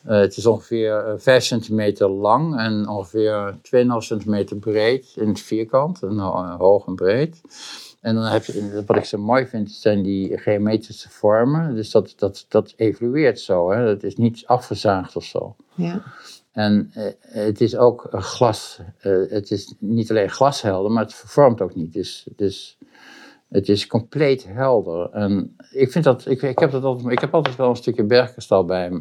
Het 0.06 0.36
is 0.36 0.46
ongeveer 0.46 1.06
eh, 1.06 1.12
5 1.16 1.44
centimeter 1.44 2.08
lang 2.08 2.58
en 2.58 2.88
ongeveer 2.88 3.54
2,5 3.62 3.86
centimeter 3.98 4.56
breed 4.56 5.06
in 5.14 5.28
het 5.28 5.40
vierkant, 5.40 6.02
en, 6.02 6.18
ho- 6.18 6.56
hoog 6.58 6.86
en 6.86 6.94
breed. 6.94 7.40
En 8.06 8.14
dan 8.14 8.24
heb 8.24 8.44
je, 8.44 8.82
wat 8.86 8.96
ik 8.96 9.04
zo 9.04 9.18
mooi 9.18 9.46
vind, 9.46 9.70
zijn 9.70 10.02
die 10.02 10.38
geometrische 10.38 11.10
vormen. 11.10 11.74
Dus 11.74 11.90
dat, 11.90 12.14
dat, 12.16 12.46
dat 12.48 12.72
evolueert 12.76 13.40
zo, 13.40 13.70
hè? 13.70 13.84
dat 13.84 14.02
is 14.02 14.16
niet 14.16 14.42
afgezaagd 14.46 15.16
of 15.16 15.24
zo. 15.24 15.56
Ja. 15.74 16.02
En 16.52 16.90
eh, 16.94 17.12
het 17.20 17.60
is 17.60 17.76
ook 17.76 18.08
glas. 18.10 18.80
eh, 18.98 19.12
het 19.28 19.50
is 19.50 19.74
niet 19.78 20.10
alleen 20.10 20.30
glashelder, 20.30 20.90
maar 20.90 21.02
het 21.02 21.14
vervormt 21.14 21.60
ook 21.60 21.74
niet. 21.74 21.92
Dus, 21.92 22.28
dus 22.36 22.78
het 23.48 23.68
is 23.68 23.86
compleet 23.86 24.46
helder. 24.48 25.10
En 25.10 25.56
ik 25.70 25.92
vind 25.92 26.04
dat, 26.04 26.26
ik, 26.26 26.42
ik, 26.42 26.58
heb 26.58 26.70
dat 26.70 26.82
altijd, 26.82 27.12
ik 27.12 27.20
heb 27.20 27.34
altijd 27.34 27.56
wel 27.56 27.68
een 27.68 27.76
stukje 27.76 28.04
bergkristal 28.04 28.64
bij 28.64 28.90
me. 28.90 29.00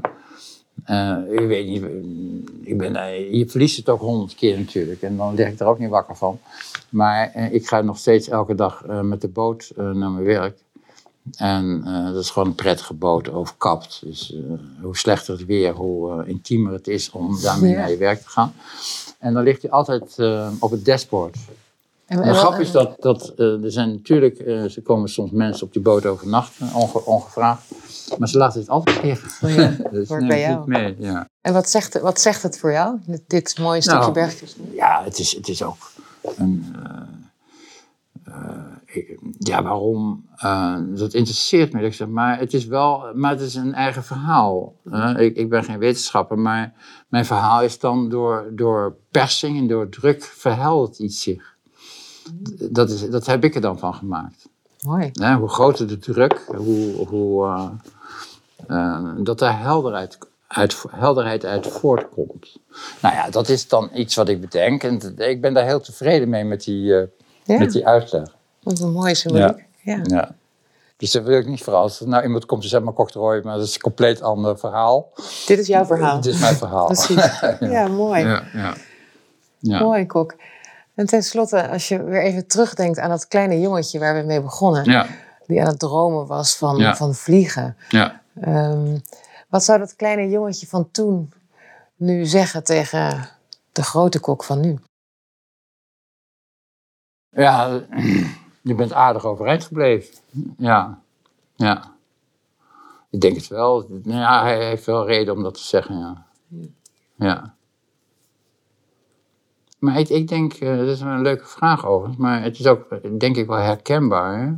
Eh, 0.86 1.18
ik 1.30 1.48
weet 1.48 1.68
niet, 1.68 1.84
ik 2.62 2.78
ben, 2.78 2.96
eh, 2.96 3.34
je 3.34 3.50
verliest 3.50 3.78
het 3.78 3.90
ook 3.90 4.00
honderd 4.02 4.36
keer 4.36 4.58
natuurlijk. 4.60 5.02
En 5.02 5.18
dan 5.18 5.36
lig 5.36 5.48
ik 5.48 5.60
er 5.60 5.66
ook 5.68 5.80
niet 5.80 5.90
wakker 5.90 6.16
van. 6.16 6.40
Maar 6.90 7.32
eh, 7.34 7.54
ik 7.54 7.68
ga 7.68 7.82
nog 7.82 7.98
steeds 7.98 8.28
elke 8.30 8.56
dag 8.56 8.84
eh, 8.86 9.02
met 9.02 9.22
de 9.22 9.28
boot 9.28 9.72
eh, 9.78 9.84
naar 9.92 10.10
mijn 10.10 10.24
werk. 10.26 10.58
En 11.38 11.82
eh, 11.86 12.06
dat 12.14 12.24
is 12.24 12.30
gewoon 12.30 12.48
een 12.48 12.56
prettige 12.56 12.94
boot, 12.94 13.30
overkapt. 13.30 14.02
Dus 14.04 14.34
eh, 14.34 14.42
hoe 14.82 14.98
slechter 14.98 15.34
het 15.38 15.46
weer, 15.46 15.74
hoe 15.74 16.22
eh, 16.22 16.30
intiemer 16.30 16.74
het 16.74 16.88
is 16.88 17.12
om 17.12 17.42
daarmee 17.42 17.76
naar 17.76 17.90
je 17.90 17.98
werk 17.98 18.22
te 18.22 18.30
gaan. 18.30 18.54
En 19.20 19.34
dan 19.34 19.44
ligt 19.44 19.62
hij 19.62 19.72
altijd 19.72 20.20
eh, 20.20 20.52
op 20.60 20.72
het 20.72 20.86
dashboard. 20.86 21.38
En, 22.06 22.22
En 22.22 22.28
de 22.28 22.34
grap 22.38 22.60
is 22.60 22.72
dat, 22.72 22.96
dat 23.02 23.34
eh, 23.38 23.64
er 23.64 23.72
zijn 23.72 23.92
natuurlijk, 23.92 24.38
eh, 24.38 24.64
er 24.76 24.82
komen 24.84 25.10
soms 25.10 25.32
mensen 25.32 25.66
op 25.68 25.74
die 25.74 25.82
boot 25.82 26.06
overnachten, 26.06 26.74
onge, 26.74 27.06
ongevraagd. 27.06 27.64
Maar 28.18 28.28
ze 28.28 28.38
laten 28.38 28.60
het 28.60 28.70
altijd 28.70 29.04
liggen. 29.04 29.48
Oh 29.50 29.56
ja, 29.56 29.76
Dus 29.92 30.08
hoort 30.08 30.28
bij 30.28 30.40
jou. 30.42 30.58
niet 30.58 30.68
mee. 30.68 30.96
Ja, 31.00 31.30
En 31.42 31.54
wat 31.54 31.70
zegt, 31.70 32.00
wat 32.02 32.20
zegt 32.20 32.44
het 32.44 32.60
voor 32.60 32.72
jou? 32.72 32.98
Dit, 33.06 33.22
dit 33.28 33.60
mooie 33.60 33.82
stukje 33.82 34.00
Nou, 34.00 34.14
bergkristal? 34.14 34.66
ja 34.74 35.02
het, 35.04 35.20
is, 35.20 35.36
het 35.36 35.48
is 35.48 35.64
ook 35.64 35.92
een. 36.38 36.76
eh, 36.84 38.34
eh, 38.34 38.64
ik- 38.86 39.20
ja, 39.40 39.64
waarom? 39.64 40.26
Eh, 40.36 40.76
dat 40.88 41.14
interesseert 41.14 41.74
me. 41.74 41.82
Ik 41.82 41.94
zeg, 41.94 42.08
maar 42.08 42.40
het 42.40 42.54
is 42.54 42.66
wel, 42.66 43.04
maar 43.14 43.32
het 43.32 43.42
is 43.42 43.56
een 43.56 43.74
eigen 43.74 44.04
verhaal. 44.04 44.76
ik, 45.18 45.36
ik 45.36 45.50
ben 45.50 45.64
geen 45.64 45.80
wetenschapper, 45.80 46.40
maar 46.40 46.74
mijn 47.08 47.26
verhaal 47.26 47.62
is 47.62 47.80
dan 47.80 48.10
door, 48.10 48.50
door 48.52 48.96
persing 49.12 49.58
en 49.58 49.68
door 49.68 49.90
druk 49.90 50.24
verheldert 50.24 51.00
iets 51.00 51.22
zich. 51.24 51.54
Dat, 52.70 52.90
is, 52.90 53.10
dat 53.10 53.26
heb 53.26 53.44
ik 53.44 53.56
er 53.56 53.62
dan 53.62 53.80
van 53.80 53.94
gemaakt. 53.94 54.48
Mooi. 54.84 55.12
Hoe 55.40 55.50
groter 55.50 55.88
de 55.88 55.98
druk, 55.98 56.46
hoe, 56.56 57.08
hoe, 57.08 57.46
eh, 57.46 57.70
eh, 58.68 59.04
dat 59.18 59.42
er 59.42 59.58
helderheid, 59.60 60.18
uit, 60.48 60.84
helderheid 60.90 61.46
uit 61.46 61.68
voortkomt. 61.68 62.58
Nou 63.02 63.16
ja, 63.16 63.30
dat 63.30 63.50
is 63.50 63.68
dan 63.68 63.90
iets 63.94 64.16
wat 64.16 64.30
ik 64.30 64.42
bedenk. 64.42 64.84
En 64.84 65.18
ik 65.18 65.42
ben 65.42 65.54
daar 65.54 65.66
heel 65.66 65.80
tevreden 65.80 66.30
mee 66.30 66.44
met 66.44 66.64
die, 66.64 66.96
eh, 66.96 67.08
Ja, 67.44 67.58
met 67.58 67.72
die 67.72 67.88
uitleg. 67.88 68.36
wat 68.64 68.80
een 68.80 68.92
mooie 68.92 69.16
symboliek. 69.16 69.66
Ja. 69.82 70.00
Ja. 70.04 70.36
Dus 70.98 71.12
dat 71.12 71.24
wil 71.24 71.38
ik 71.38 71.48
niet 71.48 71.64
vooral. 71.64 71.82
Als 71.82 72.00
er 72.00 72.08
nou 72.08 72.24
iemand 72.24 72.46
komt 72.46 72.64
en 72.64 72.70
zegt 72.70 72.84
maar 72.84 72.94
Cocktail, 72.94 73.42
maar 73.44 73.58
dat 73.58 73.68
is 73.68 73.74
een 73.76 73.82
compleet 73.82 74.22
ander 74.22 74.60
verhaal. 74.60 75.12
Dit 75.46 75.60
is 75.60 75.68
jouw 75.68 75.86
verhaal. 75.86 76.22
Dit 76.22 76.34
is 76.34 76.40
mijn 76.40 76.56
verhaal. 76.56 76.86
Precies. 76.86 77.40
Ja, 77.60 77.88
mooi. 77.88 78.24
Ja, 78.24 78.44
ja. 78.54 78.74
Ja. 79.60 79.80
Mooi, 79.80 80.06
Kok. 80.06 80.36
En 80.96 81.06
tenslotte, 81.06 81.70
als 81.70 81.88
je 81.88 82.04
weer 82.04 82.22
even 82.22 82.48
terugdenkt 82.48 83.00
aan 83.00 83.10
dat 83.10 83.28
kleine 83.28 83.60
jongetje 83.60 84.00
waar 84.00 84.16
we 84.16 84.22
mee 84.22 84.42
begonnen. 84.42 84.84
Ja, 84.84 85.08
Die 85.48 85.62
aan 85.62 85.68
het 85.68 85.80
dromen 85.80 86.28
was 86.28 86.56
van, 86.58 86.78
Ja. 86.78 86.96
van 86.96 87.14
vliegen. 87.16 87.78
ja. 87.90 88.22
Ehm, 88.42 88.98
wat 89.50 89.64
zou 89.64 89.80
dat 89.80 89.96
kleine 89.96 90.30
jongetje 90.30 90.68
van 90.68 90.92
toen 90.92 91.34
nu 91.96 92.26
zeggen 92.26 92.64
tegen 92.64 93.30
de 93.72 93.84
grote 93.84 94.20
kok 94.20 94.44
van 94.44 94.60
nu? 94.60 94.80
Ja, 97.30 97.82
je 98.62 98.76
bent 98.76 98.94
aardig 98.94 99.26
overeind 99.26 99.64
gebleven. 99.64 100.16
Ja, 100.58 101.00
ja. 101.56 101.94
Ik 103.10 103.22
denk 103.22 103.36
het 103.36 103.48
wel. 103.48 103.86
Nou 103.90 104.20
ja, 104.20 104.44
hij 104.44 104.66
heeft 104.68 104.86
wel 104.86 105.06
reden 105.06 105.34
om 105.34 105.44
dat 105.44 105.54
te 105.54 105.64
zeggen, 105.64 105.98
ja. 106.00 106.26
Ja. 107.16 107.55
Maar 109.80 110.00
ik, 110.00 110.10
ik 110.10 110.28
denk, 110.28 110.54
eh, 110.54 110.78
dat 110.78 110.88
is 110.88 111.02
een 111.02 111.22
leuke 111.22 111.46
vraag 111.46 111.86
overigens, 111.86 112.22
maar 112.22 112.44
het 112.44 112.60
is 112.60 112.68
ook, 112.68 112.86
denk 113.20 113.36
ik, 113.38 113.48
wel 113.48 113.58
herkenbaar. 113.58 114.40
Hè? 114.42 114.52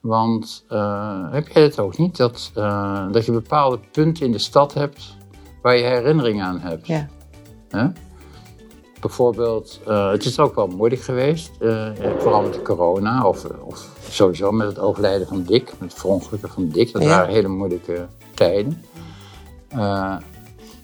Want 0.00 0.64
eh, 0.68 1.32
heb 1.32 1.48
jij 1.48 1.62
het 1.62 1.78
ook 1.78 1.98
niet, 1.98 2.16
dat, 2.16 2.50
eh, 2.54 3.06
dat 3.12 3.24
je 3.26 3.32
bepaalde 3.32 3.78
punten 3.92 4.26
in 4.26 4.32
de 4.32 4.38
stad 4.38 4.74
hebt 4.74 5.16
waar 5.62 5.76
je 5.76 5.84
herinneringen 5.84 6.44
aan 6.44 6.60
hebt? 6.60 6.86
Ja. 6.86 7.08
Hè? 7.68 7.86
Bijvoorbeeld, 9.00 9.80
het 9.84 10.24
is 10.24 10.38
ook 10.38 10.54
wel 10.54 10.66
moeilijk 10.66 11.02
geweest, 11.02 11.50
vooral 12.18 12.42
met 12.42 12.54
de 12.54 12.62
corona, 12.62 13.26
of, 13.26 13.44
of 13.44 13.88
sowieso 14.08 14.52
met 14.52 14.66
het 14.66 14.78
overlijden 14.78 15.26
van 15.26 15.42
Dick, 15.42 15.72
met 15.78 15.90
het 15.90 16.00
verongelukken 16.00 16.48
van 16.48 16.68
Dick. 16.68 16.92
Dat 16.92 17.02
Ja. 17.02 17.08
waren 17.08 17.34
hele 17.34 17.48
moeilijke 17.48 18.06
tijden. 18.34 18.82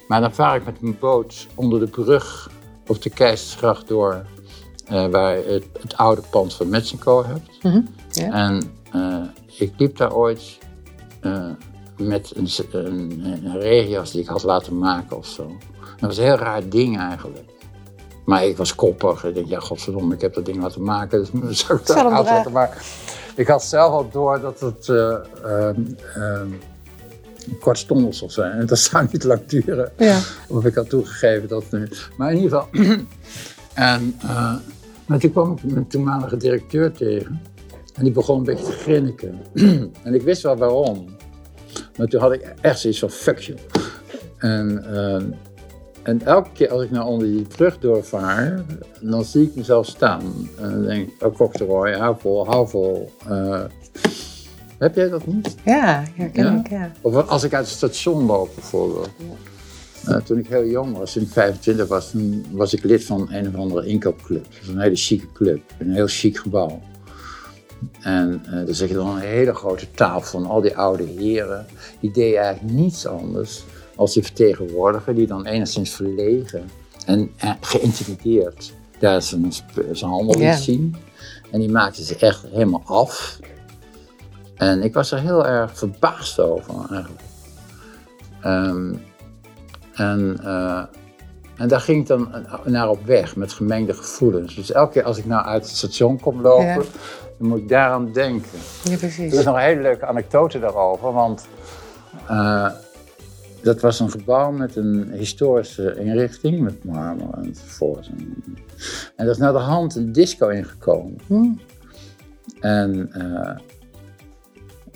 Maar 0.09 0.21
dan 0.21 0.35
vaar 0.35 0.57
ik 0.57 0.65
met 0.65 0.81
mijn 0.81 0.99
boot 0.99 1.47
onder 1.55 1.81
de 1.81 1.87
brug 1.87 2.51
op 2.87 3.03
de 3.03 3.11
Keizersgracht 3.11 3.89
door, 3.89 4.25
eh, 4.87 5.07
waar 5.07 5.37
je 5.37 5.45
het, 5.53 5.65
het 5.81 5.97
oude 5.97 6.23
pand 6.31 6.55
van 6.55 6.69
Mexico 6.69 7.25
hebt. 7.25 7.63
Mhm, 7.63 7.81
ja. 8.11 8.33
En 8.33 8.63
eh, 8.93 9.23
ik 9.59 9.73
liep 9.77 9.97
daar 9.97 10.15
ooit 10.15 10.59
eh, 11.21 11.51
met 11.97 12.33
een, 12.35 12.49
een, 12.73 13.23
een 13.45 13.61
regenjas 13.61 14.11
die 14.11 14.21
ik 14.21 14.29
had 14.29 14.43
laten 14.43 14.79
maken 14.79 15.17
of 15.17 15.27
zo. 15.27 15.57
Dat 15.81 16.09
was 16.09 16.17
een 16.17 16.25
heel 16.25 16.37
raar 16.37 16.69
ding 16.69 16.99
eigenlijk. 16.99 17.55
Maar 18.25 18.45
ik 18.45 18.57
was 18.57 18.75
koppig. 18.75 19.25
Ik 19.25 19.35
denk, 19.35 19.47
ja, 19.47 19.61
godverdomme, 19.61 20.15
ik 20.15 20.21
heb 20.21 20.35
dat 20.35 20.45
ding 20.45 20.63
laten 20.63 20.83
maken. 20.83 21.27
Dus 21.47 21.67
zou 21.67 21.79
ik 21.79 21.87
dat 21.87 21.97
aantrekken. 21.97 22.53
Maar 22.53 22.85
ik 23.35 23.47
had 23.47 23.65
zelf 23.65 23.93
al 23.93 24.09
door 24.11 24.41
dat 24.41 24.61
het... 24.61 24.87
eh, 27.47 27.61
kortstondig 27.61 28.15
zal 28.15 28.31
zijn. 28.31 28.53
En 28.53 28.67
dat 28.67 28.79
zou 28.79 29.07
niet 29.13 29.25
lang 29.25 29.47
duren. 29.47 29.93
Ja. 29.99 30.21
Of 30.49 30.65
ik 30.65 30.75
had 30.75 30.89
toegegeven 30.89 31.49
dat 31.49 31.65
nu. 31.71 31.89
Maar 32.17 32.33
in 32.33 32.41
ieder 32.41 32.59
geval. 32.59 32.97
en 33.75 34.17
uh, 34.25 34.55
maar 35.07 35.19
toen 35.19 35.31
kwam 35.33 35.53
ik 35.53 35.73
mijn 35.73 35.87
toenmalige 35.87 36.37
directeur 36.37 36.93
tegen. 36.93 37.41
En 37.95 38.05
die 38.05 38.13
begon 38.13 38.39
een 38.39 38.45
beetje 38.45 38.65
te 38.65 38.73
grinniken. 38.73 39.41
en 40.05 40.15
ik 40.15 40.23
wist 40.23 40.43
wel 40.43 40.57
waarom. 40.57 41.07
Maar 41.97 42.07
toen 42.07 42.21
had 42.21 42.33
ik 42.33 42.55
echt 42.61 42.79
zoiets 42.79 42.99
van 42.99 43.11
fuck 43.11 43.39
you. 43.39 43.59
En, 44.39 44.85
uh, 44.91 45.23
en 46.03 46.23
elke 46.25 46.49
keer 46.53 46.71
als 46.71 46.83
ik 46.83 46.91
nou 46.91 47.07
onder 47.07 47.29
die 47.29 47.47
brug 47.57 47.79
doorvaar, 47.79 48.65
dan 49.01 49.25
zie 49.25 49.43
ik 49.43 49.55
mezelf 49.55 49.87
staan. 49.87 50.23
En 50.59 50.71
dan 50.71 50.83
denk 50.83 51.09
ik, 51.09 51.41
oh 51.41 51.53
Roy, 51.53 51.93
hou 51.93 52.17
vol, 52.19 52.47
hou 52.47 52.69
vol. 52.69 53.11
Uh, 53.29 53.61
heb 54.79 54.95
jij 54.95 55.09
dat 55.09 55.27
niet? 55.27 55.55
Ja, 55.65 56.05
herken 56.15 56.45
ja? 56.45 56.61
ik, 56.61 56.69
ja. 56.71 56.93
Of 57.01 57.29
als 57.29 57.43
ik 57.43 57.55
uit 57.55 57.67
het 57.67 57.75
station 57.75 58.27
loop 58.27 58.51
bijvoorbeeld. 58.55 59.11
Ja. 59.17 59.25
Uh, 60.09 60.17
toen 60.17 60.39
ik 60.39 60.47
heel 60.47 60.67
jong 60.67 60.97
was, 60.97 61.13
toen 61.13 61.23
ik 61.23 61.29
25 61.29 61.89
was, 61.89 62.11
toen 62.11 62.47
was 62.51 62.75
ik 62.75 62.85
lid 62.85 63.05
van 63.05 63.29
een 63.33 63.49
of 63.49 63.55
andere 63.55 63.87
inkoopclub. 63.87 64.45
Dat 64.45 64.63
is 64.63 64.69
een 64.69 64.81
hele 64.81 64.97
chique 64.97 65.33
club, 65.33 65.61
een 65.79 65.93
heel 65.93 66.07
chic 66.07 66.39
gebouw. 66.39 66.81
En 68.01 68.43
uh, 68.47 68.67
dan 68.67 68.75
zeg 68.75 68.89
je 68.89 68.95
dan 68.95 69.09
een 69.09 69.21
hele 69.21 69.55
grote 69.55 69.91
tafel 69.91 70.41
van 70.41 70.51
al 70.51 70.61
die 70.61 70.77
oude 70.77 71.05
heren. 71.05 71.67
Die 72.01 72.11
deden 72.11 72.41
eigenlijk 72.41 72.75
niets 72.75 73.07
anders 73.07 73.65
als 73.97 74.15
die 74.15 74.23
vertegenwoordiger, 74.23 75.15
die 75.15 75.27
dan 75.27 75.47
enigszins 75.47 75.91
verlegen 75.91 76.71
en, 77.07 77.31
en 77.37 77.57
geïntimideerd 77.61 78.73
daar 78.99 79.23
zijn, 79.23 79.53
zijn 79.93 80.11
handel 80.11 80.41
liet 80.41 80.55
zien. 80.55 80.97
En 81.51 81.61
die 81.61 81.71
maakte 81.71 82.03
zich 82.03 82.17
echt 82.17 82.45
helemaal 82.51 82.83
af. 82.85 83.39
En 84.57 84.83
ik 84.83 84.95
was 84.95 85.13
er 85.13 85.19
heel 85.19 85.47
erg 85.47 85.79
verbaasd 85.79 86.41
over 86.41 86.75
eigenlijk. 86.75 87.23
Um, 88.45 89.03
en, 89.95 90.37
uh, 90.43 90.83
en 91.57 91.69
daar 91.69 91.81
ging 91.81 92.01
ik 92.01 92.07
dan 92.07 92.29
naar 92.65 92.89
op 92.89 93.05
weg 93.05 93.37
met 93.37 93.53
gemengde 93.53 93.95
gevoelens. 93.95 94.55
Dus 94.55 94.73
elke 94.73 94.93
keer 94.93 95.03
als 95.03 95.19
ik 95.19 95.27
nou 95.27 95.47
uit 95.47 95.63
het 95.63 95.77
station 95.77 96.21
kom 96.21 96.41
lopen, 96.41 96.67
ja. 96.67 96.83
dan 97.39 97.49
moet 97.49 97.59
ik 97.59 97.69
daaraan 97.69 98.13
denken. 98.13 98.59
Ja, 98.83 98.97
precies. 98.97 99.33
Er 99.33 99.39
is 99.39 99.45
nog 99.45 99.55
een 99.55 99.63
hele 99.63 99.81
leuke 99.81 100.07
anekdote 100.07 100.59
daarover, 100.59 101.13
want 101.13 101.47
uh, 102.31 102.71
dat 103.63 103.81
was 103.81 104.01
een 104.01 104.11
gebouw 104.11 104.51
met 104.51 104.77
een 104.77 105.11
historische 105.13 105.97
inrichting, 105.99 106.61
met 106.61 106.85
marmer 106.85 107.35
enzovoort. 107.43 108.11
En 109.17 109.27
er 109.27 109.31
is 109.31 109.39
naar 109.39 109.53
de 109.53 109.59
hand 109.59 109.95
een 109.95 110.13
disco 110.13 110.49
ingekomen. 110.49 111.19
Hmm. 111.27 111.61
En, 112.61 113.11
uh, 113.17 113.57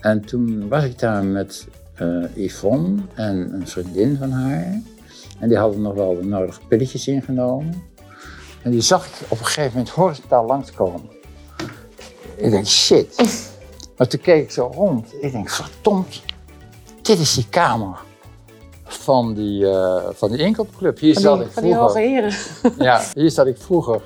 en 0.00 0.24
toen 0.24 0.68
was 0.68 0.84
ik 0.84 0.98
daar 0.98 1.24
met 1.24 1.66
uh, 2.02 2.36
Yvonne 2.36 3.02
en 3.14 3.52
een 3.54 3.66
vriendin 3.66 4.16
van 4.16 4.30
haar. 4.30 4.82
En 5.38 5.48
die 5.48 5.56
hadden 5.58 5.80
nog 5.80 5.94
wel 5.94 6.14
de 6.14 6.24
nodige 6.24 6.60
pilletjes 6.68 7.08
ingenomen. 7.08 7.82
En 8.62 8.70
die 8.70 8.80
zag 8.80 9.06
ik 9.06 9.12
op 9.28 9.38
een 9.38 9.44
gegeven 9.44 9.70
moment 9.72 9.88
horizontaal 9.88 10.46
langskomen. 10.46 11.10
Ik 12.36 12.50
denk, 12.50 12.66
shit. 12.66 13.22
Maar 13.96 14.06
toen 14.06 14.20
keek 14.20 14.42
ik 14.42 14.50
zo 14.50 14.70
rond. 14.74 15.14
Ik 15.20 15.32
denk, 15.32 15.50
verdomd, 15.50 16.22
dit 17.02 17.18
is 17.18 17.34
die 17.34 17.48
kamer 17.48 17.98
van 18.84 19.34
die, 19.34 19.62
uh, 19.62 20.08
van 20.12 20.30
die 20.30 20.38
inkoopclub. 20.38 20.98
Hier 20.98 21.12
van 21.12 21.22
zat 21.22 21.36
die, 21.38 21.46
ik 21.46 21.52
van 21.52 21.62
die 21.62 21.72
vroeger. 21.72 22.00
hoge 22.00 22.08
heren. 22.08 22.32
Ja, 22.78 23.02
hier 23.14 23.30
zat 23.30 23.46
ik 23.46 23.56
vroeger 23.58 24.00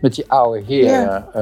met 0.00 0.14
die 0.14 0.24
oude 0.30 0.62
heren 0.66 1.00
ja. 1.00 1.28
uh, 1.36 1.40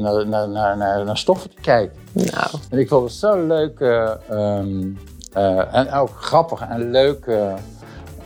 naar, 0.00 0.26
naar, 0.26 0.48
naar, 0.48 0.76
naar, 0.76 1.04
naar 1.04 1.18
stoffen 1.18 1.50
te 1.50 1.60
kijken. 1.60 1.96
Nou. 2.12 2.50
En 2.70 2.78
ik 2.78 2.88
vond 2.88 3.04
het 3.04 3.12
zo'n 3.12 3.46
leuke 3.46 4.18
um, 4.30 4.98
uh, 5.36 5.74
en 5.74 5.92
ook 5.92 6.10
grappige 6.20 6.64
en 6.64 6.90
leuke 6.90 7.54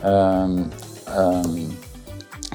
um, 0.05 0.71
um, 1.17 1.77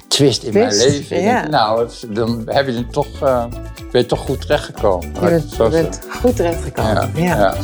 twist 0.08 0.42
in 0.42 0.50
Twist, 0.50 0.78
mijn 0.78 0.92
leven. 0.92 1.20
ja. 1.20 1.40
Denk, 1.40 1.50
nou, 1.52 1.80
het, 1.80 2.06
dan 2.08 2.42
heb 2.46 2.66
je 2.66 2.86
toch, 2.86 3.22
uh, 3.22 3.44
ben 3.90 4.00
je 4.00 4.06
toch 4.06 4.20
goed 4.20 4.40
terechtgekomen. 4.40 5.12
Je 5.14 5.20
bent, 5.20 5.56
je 5.56 5.68
bent 5.68 6.00
goed 6.20 6.36
terechtgekomen. 6.36 7.10
Ja, 7.14 7.22
Ja. 7.22 7.36
ja. 7.36 7.54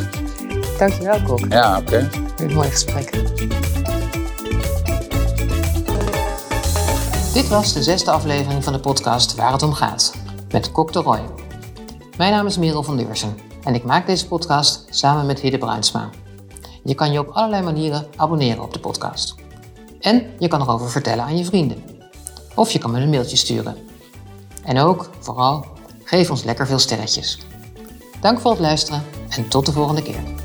Dankjewel, 0.79 1.23
Kok. 1.23 1.41
ja 1.49 1.79
oké. 1.79 2.09
Een 2.39 2.53
mooi 2.53 2.71
gesprek. 2.71 3.11
Dit 7.33 7.49
was 7.49 7.73
de 7.73 7.83
zesde 7.83 8.11
aflevering 8.11 8.65
van 8.65 8.73
de 8.73 8.81
podcast 8.81 9.35
Waar 9.35 9.53
het 9.53 9.63
om 9.63 9.73
gaat, 9.73 10.15
met 10.51 10.73
Kok 10.73 10.93
de 10.93 11.01
Roy. 11.01 11.21
Mijn 12.17 12.33
naam 12.33 12.47
is 12.47 12.59
Merel 12.59 12.83
van 12.83 12.97
Deursen 12.97 13.37
en 13.63 13.75
ik 13.75 13.85
maak 13.85 14.07
deze 14.07 14.27
podcast 14.27 14.87
samen 14.91 15.27
met 15.27 15.41
Hidde 15.41 15.59
Bruinsma. 15.59 16.11
Je 16.85 16.95
kan 16.95 17.13
je 17.13 17.19
op 17.19 17.29
allerlei 17.29 17.63
manieren 17.63 18.07
abonneren 18.17 18.63
op 18.63 18.73
de 18.73 18.81
podcast. 18.81 19.35
En 20.01 20.27
je 20.39 20.49
kan 20.49 20.61
erover 20.61 20.91
vertellen 20.91 21.25
aan 21.25 21.37
je 21.37 21.45
vrienden. 21.45 21.85
Of 22.55 22.71
je 22.71 22.79
kan 22.79 22.91
me 22.91 23.01
een 23.01 23.11
mailtje 23.11 23.37
sturen. 23.37 23.77
En 24.65 24.79
ook, 24.79 25.11
vooral, 25.19 25.67
geef 26.05 26.31
ons 26.31 26.43
lekker 26.43 26.67
veel 26.67 26.79
sterretjes. 26.79 27.39
Dank 28.21 28.41
voor 28.41 28.51
het 28.51 28.61
luisteren 28.61 29.03
en 29.29 29.49
tot 29.49 29.67
de 29.67 29.73
volgende 29.73 30.03
keer. 30.03 30.40